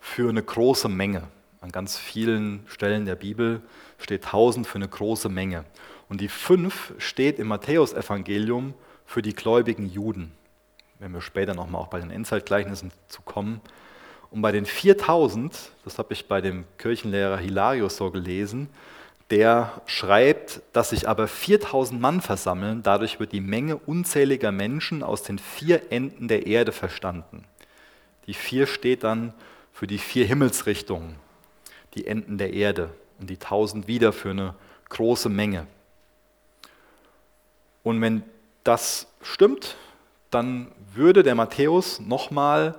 für 0.00 0.28
eine 0.28 0.42
große 0.42 0.88
Menge. 0.88 1.28
An 1.60 1.70
ganz 1.70 1.98
vielen 1.98 2.64
Stellen 2.66 3.04
der 3.04 3.16
Bibel 3.16 3.62
steht 3.98 4.24
1000 4.24 4.66
für 4.66 4.76
eine 4.76 4.88
große 4.88 5.28
Menge. 5.28 5.64
Und 6.08 6.20
die 6.22 6.28
5 6.28 6.94
steht 6.98 7.38
im 7.38 7.48
Matthäusevangelium 7.48 8.74
für 9.04 9.20
die 9.22 9.34
gläubigen 9.34 9.86
Juden 9.86 10.32
wenn 11.00 11.12
wir 11.12 11.22
später 11.22 11.54
nochmal 11.54 11.80
auch 11.80 11.88
bei 11.88 11.98
den 11.98 12.10
Endzeitgleichnissen 12.10 12.92
zu 13.08 13.22
kommen. 13.22 13.60
Und 14.30 14.42
bei 14.42 14.52
den 14.52 14.66
4000, 14.66 15.72
das 15.84 15.98
habe 15.98 16.12
ich 16.12 16.28
bei 16.28 16.40
dem 16.40 16.64
Kirchenlehrer 16.78 17.38
Hilarius 17.38 17.96
so 17.96 18.10
gelesen, 18.10 18.68
der 19.30 19.80
schreibt, 19.86 20.60
dass 20.72 20.90
sich 20.90 21.08
aber 21.08 21.26
4000 21.26 22.00
Mann 22.00 22.20
versammeln, 22.20 22.82
dadurch 22.82 23.18
wird 23.18 23.32
die 23.32 23.40
Menge 23.40 23.76
unzähliger 23.76 24.52
Menschen 24.52 25.02
aus 25.02 25.22
den 25.22 25.38
vier 25.38 25.90
Enden 25.90 26.28
der 26.28 26.46
Erde 26.46 26.72
verstanden. 26.72 27.44
Die 28.26 28.34
vier 28.34 28.66
steht 28.66 29.02
dann 29.02 29.32
für 29.72 29.86
die 29.86 29.98
vier 29.98 30.26
Himmelsrichtungen, 30.26 31.16
die 31.94 32.06
Enden 32.06 32.38
der 32.38 32.52
Erde 32.52 32.90
und 33.18 33.30
die 33.30 33.34
1000 33.34 33.86
wieder 33.86 34.12
für 34.12 34.30
eine 34.30 34.54
große 34.88 35.28
Menge. 35.28 35.66
Und 37.82 38.00
wenn 38.00 38.22
das 38.64 39.06
stimmt, 39.22 39.76
dann 40.30 40.72
würde 40.94 41.22
der 41.22 41.34
Matthäus 41.34 42.00
nochmal 42.00 42.74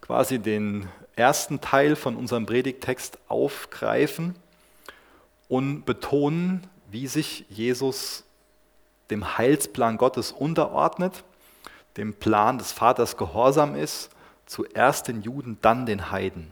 quasi 0.00 0.38
den 0.38 0.88
ersten 1.16 1.60
Teil 1.60 1.96
von 1.96 2.16
unserem 2.16 2.46
Predigtext 2.46 3.18
aufgreifen 3.28 4.34
und 5.48 5.84
betonen, 5.84 6.66
wie 6.90 7.06
sich 7.06 7.44
Jesus 7.48 8.24
dem 9.10 9.36
Heilsplan 9.38 9.98
Gottes 9.98 10.32
unterordnet, 10.32 11.24
dem 11.96 12.14
Plan 12.14 12.58
des 12.58 12.72
Vaters 12.72 13.16
gehorsam 13.16 13.74
ist, 13.74 14.10
zuerst 14.46 15.08
den 15.08 15.22
Juden, 15.22 15.58
dann 15.60 15.86
den 15.86 16.10
Heiden. 16.10 16.50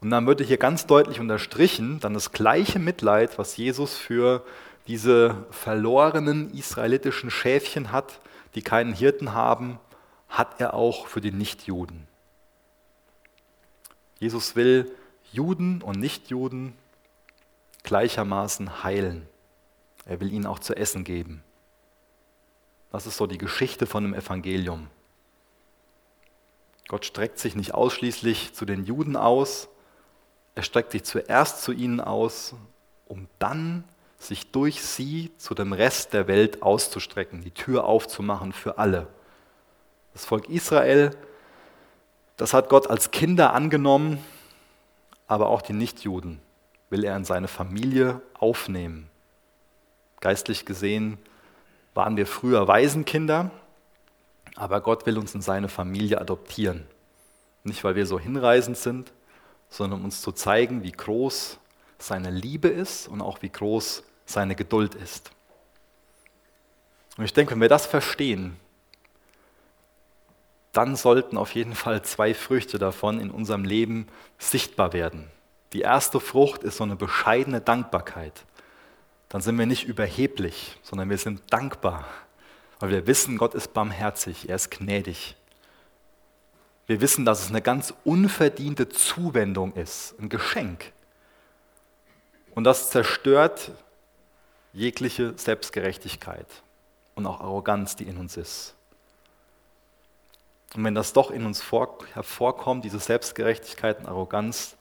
Und 0.00 0.10
dann 0.10 0.26
würde 0.26 0.44
hier 0.44 0.58
ganz 0.58 0.86
deutlich 0.86 1.20
unterstrichen, 1.20 2.00
dann 2.00 2.14
das 2.14 2.32
gleiche 2.32 2.78
Mitleid, 2.78 3.38
was 3.38 3.56
Jesus 3.56 3.96
für 3.96 4.44
diese 4.86 5.44
verlorenen 5.50 6.52
israelitischen 6.54 7.30
Schäfchen 7.30 7.92
hat, 7.92 8.20
die 8.58 8.62
keinen 8.62 8.92
Hirten 8.92 9.34
haben, 9.34 9.78
hat 10.28 10.60
er 10.60 10.74
auch 10.74 11.06
für 11.06 11.20
die 11.20 11.30
Nichtjuden. 11.30 12.08
Jesus 14.18 14.56
will 14.56 14.90
Juden 15.30 15.80
und 15.80 16.00
Nichtjuden 16.00 16.74
gleichermaßen 17.84 18.82
heilen. 18.82 19.28
Er 20.06 20.18
will 20.18 20.32
ihnen 20.32 20.44
auch 20.44 20.58
zu 20.58 20.76
essen 20.76 21.04
geben. 21.04 21.44
Das 22.90 23.06
ist 23.06 23.16
so 23.16 23.28
die 23.28 23.38
Geschichte 23.38 23.86
von 23.86 24.02
dem 24.02 24.12
Evangelium. 24.12 24.88
Gott 26.88 27.04
streckt 27.04 27.38
sich 27.38 27.54
nicht 27.54 27.74
ausschließlich 27.74 28.54
zu 28.54 28.64
den 28.64 28.84
Juden 28.84 29.14
aus, 29.14 29.68
er 30.56 30.64
streckt 30.64 30.90
sich 30.90 31.04
zuerst 31.04 31.62
zu 31.62 31.70
ihnen 31.70 32.00
aus, 32.00 32.56
um 33.06 33.28
dann 33.38 33.84
sich 34.18 34.50
durch 34.50 34.82
sie 34.82 35.32
zu 35.38 35.54
dem 35.54 35.72
Rest 35.72 36.12
der 36.12 36.26
Welt 36.26 36.62
auszustrecken, 36.62 37.42
die 37.42 37.52
Tür 37.52 37.84
aufzumachen 37.84 38.52
für 38.52 38.78
alle. 38.78 39.06
Das 40.12 40.24
Volk 40.24 40.48
Israel, 40.48 41.16
das 42.36 42.52
hat 42.52 42.68
Gott 42.68 42.88
als 42.88 43.10
Kinder 43.10 43.52
angenommen, 43.52 44.18
aber 45.26 45.48
auch 45.48 45.62
die 45.62 45.72
Nichtjuden 45.72 46.40
will 46.90 47.04
er 47.04 47.16
in 47.16 47.24
seine 47.24 47.48
Familie 47.48 48.20
aufnehmen. 48.34 49.08
Geistlich 50.20 50.64
gesehen 50.64 51.18
waren 51.94 52.16
wir 52.16 52.26
früher 52.26 52.66
Waisenkinder, 52.66 53.50
aber 54.56 54.80
Gott 54.80 55.06
will 55.06 55.18
uns 55.18 55.34
in 55.34 55.42
seine 55.42 55.68
Familie 55.68 56.20
adoptieren. 56.20 56.86
Nicht, 57.62 57.84
weil 57.84 57.94
wir 57.94 58.06
so 58.06 58.18
hinreisend 58.18 58.76
sind, 58.76 59.12
sondern 59.68 60.00
um 60.00 60.06
uns 60.06 60.22
zu 60.22 60.32
zeigen, 60.32 60.82
wie 60.82 60.92
groß 60.92 61.58
seine 61.98 62.30
Liebe 62.30 62.68
ist 62.68 63.08
und 63.08 63.20
auch 63.20 63.42
wie 63.42 63.50
groß 63.50 64.02
seine 64.28 64.54
Geduld 64.54 64.94
ist. 64.94 65.30
Und 67.16 67.24
ich 67.24 67.32
denke, 67.32 67.52
wenn 67.52 67.60
wir 67.60 67.68
das 67.68 67.86
verstehen, 67.86 68.56
dann 70.72 70.94
sollten 70.94 71.36
auf 71.36 71.54
jeden 71.54 71.74
Fall 71.74 72.02
zwei 72.02 72.34
Früchte 72.34 72.78
davon 72.78 73.20
in 73.20 73.30
unserem 73.30 73.64
Leben 73.64 74.06
sichtbar 74.38 74.92
werden. 74.92 75.28
Die 75.72 75.80
erste 75.80 76.20
Frucht 76.20 76.62
ist 76.62 76.76
so 76.76 76.84
eine 76.84 76.96
bescheidene 76.96 77.60
Dankbarkeit. 77.60 78.44
dann 79.30 79.42
sind 79.42 79.58
wir 79.58 79.66
nicht 79.66 79.86
überheblich, 79.86 80.78
sondern 80.82 81.10
wir 81.10 81.18
sind 81.18 81.42
dankbar, 81.50 82.06
weil 82.80 82.90
wir 82.90 83.06
wissen, 83.06 83.36
Gott 83.36 83.54
ist 83.54 83.74
barmherzig, 83.74 84.48
er 84.48 84.56
ist 84.56 84.70
gnädig. 84.70 85.36
Wir 86.86 87.02
wissen, 87.02 87.26
dass 87.26 87.42
es 87.42 87.50
eine 87.50 87.60
ganz 87.60 87.92
unverdiente 88.04 88.88
Zuwendung 88.88 89.74
ist, 89.74 90.14
ein 90.18 90.30
Geschenk. 90.30 90.92
Und 92.54 92.64
das 92.64 92.90
zerstört 92.90 93.72
jegliche 94.72 95.36
Selbstgerechtigkeit 95.36 96.46
und 97.14 97.26
auch 97.26 97.40
Arroganz, 97.40 97.96
die 97.96 98.04
in 98.04 98.16
uns 98.18 98.36
ist. 98.36 98.74
Und 100.74 100.84
wenn 100.84 100.94
das 100.94 101.12
doch 101.12 101.30
in 101.30 101.46
uns 101.46 101.62
vor, 101.62 101.98
hervorkommt, 102.12 102.84
diese 102.84 102.98
Selbstgerechtigkeit 102.98 104.00
und 104.00 104.06
Arroganz, 104.06 104.76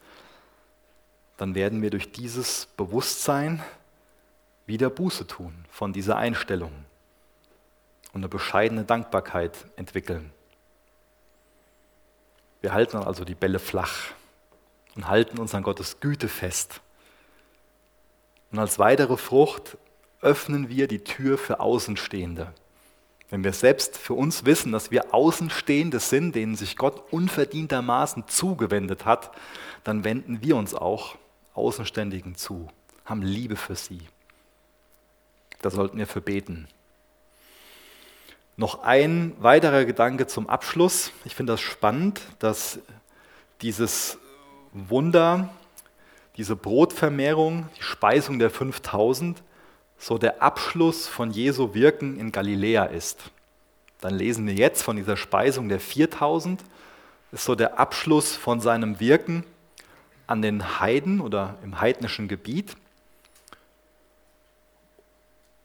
dann 1.37 1.55
werden 1.55 1.81
wir 1.81 1.89
durch 1.89 2.11
dieses 2.11 2.65
Bewusstsein 2.77 3.63
wieder 4.65 4.89
Buße 4.89 5.27
tun 5.27 5.65
von 5.69 5.93
dieser 5.93 6.17
Einstellung 6.17 6.71
und 8.11 8.21
eine 8.21 8.29
bescheidene 8.29 8.83
Dankbarkeit 8.83 9.65
entwickeln. 9.75 10.31
Wir 12.61 12.73
halten 12.73 12.97
also 12.97 13.23
die 13.23 13.35
Bälle 13.35 13.59
flach 13.59 14.11
und 14.95 15.07
halten 15.07 15.37
uns 15.37 15.53
an 15.55 15.63
Gottes 15.63 15.99
Güte 15.99 16.27
fest. 16.27 16.81
Und 18.51 18.59
als 18.59 18.79
weitere 18.79 19.17
Frucht 19.17 19.77
öffnen 20.21 20.69
wir 20.69 20.87
die 20.87 21.03
Tür 21.03 21.37
für 21.37 21.59
Außenstehende. 21.59 22.53
Wenn 23.29 23.43
wir 23.43 23.53
selbst 23.53 23.97
für 23.97 24.13
uns 24.13 24.45
wissen, 24.45 24.71
dass 24.71 24.89
wir 24.89 25.13
Außenstehende 25.13 25.99
sind, 25.99 26.33
denen 26.33 26.55
sich 26.55 26.77
Gott 26.77 27.11
unverdientermaßen 27.11 28.27
zugewendet 28.27 29.05
hat, 29.05 29.31
dann 29.83 30.03
wenden 30.03 30.41
wir 30.41 30.55
uns 30.55 30.73
auch 30.73 31.15
Außenständigen 31.53 32.35
zu, 32.35 32.69
haben 33.03 33.21
Liebe 33.21 33.57
für 33.57 33.75
sie. 33.75 34.01
Da 35.61 35.69
sollten 35.69 35.97
wir 35.97 36.07
für 36.07 36.21
beten. 36.21 36.67
Noch 38.55 38.83
ein 38.83 39.33
weiterer 39.39 39.85
Gedanke 39.85 40.27
zum 40.27 40.49
Abschluss. 40.49 41.11
Ich 41.25 41.35
finde 41.35 41.53
das 41.53 41.61
spannend, 41.61 42.21
dass 42.39 42.79
dieses 43.61 44.17
Wunder, 44.71 45.49
diese 46.37 46.55
Brotvermehrung, 46.55 47.67
die 47.77 47.83
Speisung 47.83 48.39
der 48.39 48.49
5000, 48.49 49.41
so 49.97 50.17
der 50.17 50.41
Abschluss 50.43 51.07
von 51.07 51.31
Jesu 51.31 51.73
Wirken 51.73 52.19
in 52.19 52.31
Galiläa 52.31 52.85
ist. 52.85 53.31
Dann 53.99 54.13
lesen 54.13 54.45
wir 54.45 54.53
jetzt 54.53 54.83
von 54.83 54.95
dieser 54.95 55.17
Speisung 55.17 55.69
der 55.69 55.79
4000, 55.79 56.63
ist 57.31 57.45
so 57.45 57.55
der 57.55 57.79
Abschluss 57.79 58.35
von 58.35 58.61
seinem 58.61 58.99
Wirken 58.99 59.43
an 60.27 60.41
den 60.41 60.79
Heiden 60.79 61.19
oder 61.19 61.55
im 61.63 61.81
heidnischen 61.81 62.27
Gebiet. 62.27 62.75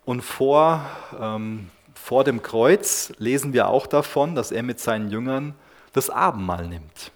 Und 0.05 0.23
vor, 0.23 0.85
ähm, 1.21 1.71
vor 1.95 2.25
dem 2.25 2.43
Kreuz 2.43 3.13
lesen 3.19 3.53
wir 3.53 3.69
auch 3.69 3.87
davon, 3.87 4.35
dass 4.35 4.51
er 4.51 4.63
mit 4.63 4.81
seinen 4.81 5.11
Jüngern 5.11 5.55
das 5.93 6.09
Abendmahl 6.09 6.67
nimmt. 6.67 7.13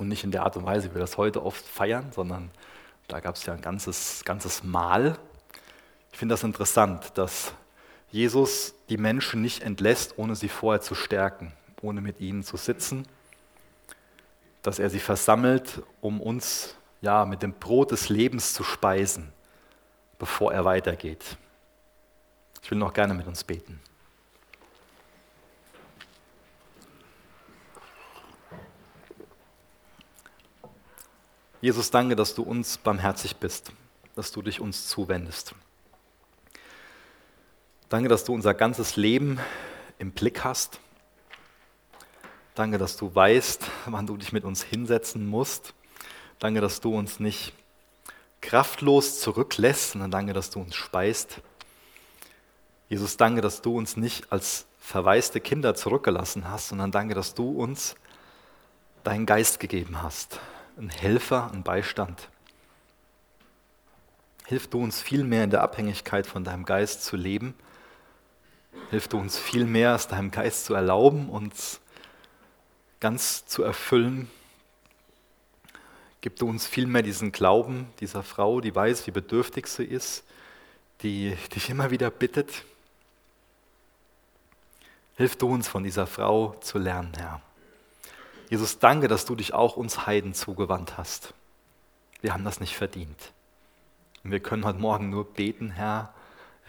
Und 0.00 0.08
nicht 0.08 0.24
in 0.24 0.32
der 0.32 0.42
Art 0.42 0.56
und 0.56 0.64
Weise, 0.64 0.90
wie 0.90 0.94
wir 0.94 1.00
das 1.00 1.16
heute 1.16 1.44
oft 1.44 1.64
feiern, 1.64 2.10
sondern 2.12 2.50
da 3.06 3.20
gab 3.20 3.36
es 3.36 3.46
ja 3.46 3.52
ein 3.52 3.60
ganzes, 3.60 4.22
ganzes 4.24 4.64
Mahl 4.64 5.18
ich 6.12 6.18
finde 6.18 6.34
das 6.34 6.42
interessant, 6.42 7.12
dass 7.16 7.52
Jesus 8.10 8.74
die 8.88 8.98
Menschen 8.98 9.40
nicht 9.40 9.62
entlässt, 9.62 10.18
ohne 10.18 10.34
sie 10.34 10.48
vorher 10.48 10.80
zu 10.80 10.94
stärken, 10.94 11.52
ohne 11.80 12.00
mit 12.00 12.20
ihnen 12.20 12.42
zu 12.42 12.56
sitzen, 12.56 13.06
dass 14.62 14.78
er 14.78 14.90
sie 14.90 14.98
versammelt, 14.98 15.82
um 16.00 16.20
uns 16.20 16.76
ja 17.00 17.24
mit 17.24 17.42
dem 17.42 17.54
Brot 17.54 17.92
des 17.92 18.08
Lebens 18.08 18.52
zu 18.52 18.64
speisen, 18.64 19.32
bevor 20.18 20.52
er 20.52 20.64
weitergeht. 20.64 21.38
Ich 22.62 22.70
will 22.70 22.78
noch 22.78 22.92
gerne 22.92 23.14
mit 23.14 23.26
uns 23.26 23.44
beten. 23.44 23.80
Jesus, 31.60 31.90
danke, 31.90 32.16
dass 32.16 32.34
du 32.34 32.42
uns 32.42 32.78
barmherzig 32.78 33.36
bist, 33.36 33.72
dass 34.14 34.32
du 34.32 34.40
dich 34.40 34.60
uns 34.60 34.88
zuwendest. 34.88 35.54
Danke, 37.90 38.08
dass 38.08 38.24
du 38.24 38.32
unser 38.32 38.54
ganzes 38.54 38.96
Leben 38.96 39.38
im 39.98 40.12
Blick 40.12 40.42
hast. 40.42 40.80
Danke, 42.54 42.78
dass 42.78 42.96
du 42.96 43.14
weißt, 43.14 43.66
wann 43.86 44.06
du 44.06 44.16
dich 44.16 44.32
mit 44.32 44.44
uns 44.44 44.62
hinsetzen 44.62 45.26
musst. 45.26 45.74
Danke, 46.38 46.62
dass 46.62 46.80
du 46.80 46.96
uns 46.96 47.20
nicht 47.20 47.52
kraftlos 48.40 49.20
zurücklässt, 49.20 49.92
sondern 49.92 50.10
danke, 50.10 50.32
dass 50.32 50.48
du 50.50 50.60
uns 50.60 50.74
speist. 50.74 51.42
Jesus, 52.88 53.18
danke, 53.18 53.42
dass 53.42 53.60
du 53.60 53.76
uns 53.76 53.98
nicht 53.98 54.32
als 54.32 54.66
verwaiste 54.78 55.40
Kinder 55.40 55.74
zurückgelassen 55.74 56.48
hast, 56.48 56.68
sondern 56.68 56.90
danke, 56.90 57.14
dass 57.14 57.34
du 57.34 57.50
uns 57.50 57.96
deinen 59.04 59.26
Geist 59.26 59.60
gegeben 59.60 60.02
hast. 60.02 60.40
Ein 60.76 60.88
Helfer, 60.88 61.50
ein 61.52 61.62
Beistand. 61.62 62.28
Hilf 64.46 64.68
du 64.68 64.82
uns 64.82 65.00
viel 65.00 65.24
mehr 65.24 65.44
in 65.44 65.50
der 65.50 65.62
Abhängigkeit 65.62 66.26
von 66.26 66.44
deinem 66.44 66.64
Geist 66.64 67.04
zu 67.04 67.16
leben 67.16 67.54
Hilf 68.90 69.08
du 69.08 69.18
uns 69.18 69.38
viel 69.38 69.66
mehr, 69.66 69.94
es 69.94 70.08
deinem 70.08 70.30
Geist 70.30 70.64
zu 70.64 70.74
erlauben, 70.74 71.28
uns 71.28 71.80
ganz 72.98 73.46
zu 73.46 73.62
erfüllen. 73.62 74.30
Gib 76.20 76.36
du 76.36 76.48
uns 76.48 76.66
viel 76.66 76.86
mehr 76.86 77.02
diesen 77.02 77.32
Glauben 77.32 77.86
dieser 78.00 78.22
Frau, 78.22 78.60
die 78.60 78.74
weiß, 78.74 79.06
wie 79.06 79.12
bedürftig 79.12 79.66
sie 79.68 79.84
ist, 79.84 80.24
die 81.02 81.36
dich 81.54 81.70
immer 81.70 81.90
wieder 81.90 82.10
bittet. 82.10 82.64
Hilf 85.16 85.36
du 85.36 85.48
uns 85.48 85.68
von 85.68 85.84
dieser 85.84 86.06
Frau 86.06 86.56
zu 86.60 86.78
lernen, 86.78 87.12
Herr. 87.16 87.40
Jesus, 88.50 88.80
danke, 88.80 89.06
dass 89.06 89.24
du 89.24 89.36
dich 89.36 89.54
auch 89.54 89.76
uns 89.76 90.06
Heiden 90.06 90.34
zugewandt 90.34 90.98
hast. 90.98 91.34
Wir 92.20 92.34
haben 92.34 92.44
das 92.44 92.58
nicht 92.58 92.76
verdient. 92.76 93.32
Und 94.24 94.32
wir 94.32 94.40
können 94.40 94.64
heute 94.64 94.80
Morgen 94.80 95.08
nur 95.08 95.24
beten, 95.24 95.70
Herr, 95.70 96.12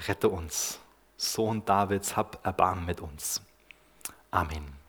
rette 0.08 0.30
uns. 0.30 0.80
Sohn 1.18 1.66
Davids, 1.66 2.16
hab 2.16 2.46
Erbarmen 2.46 2.86
mit 2.86 3.02
uns. 3.02 3.42
Amen. 4.30 4.81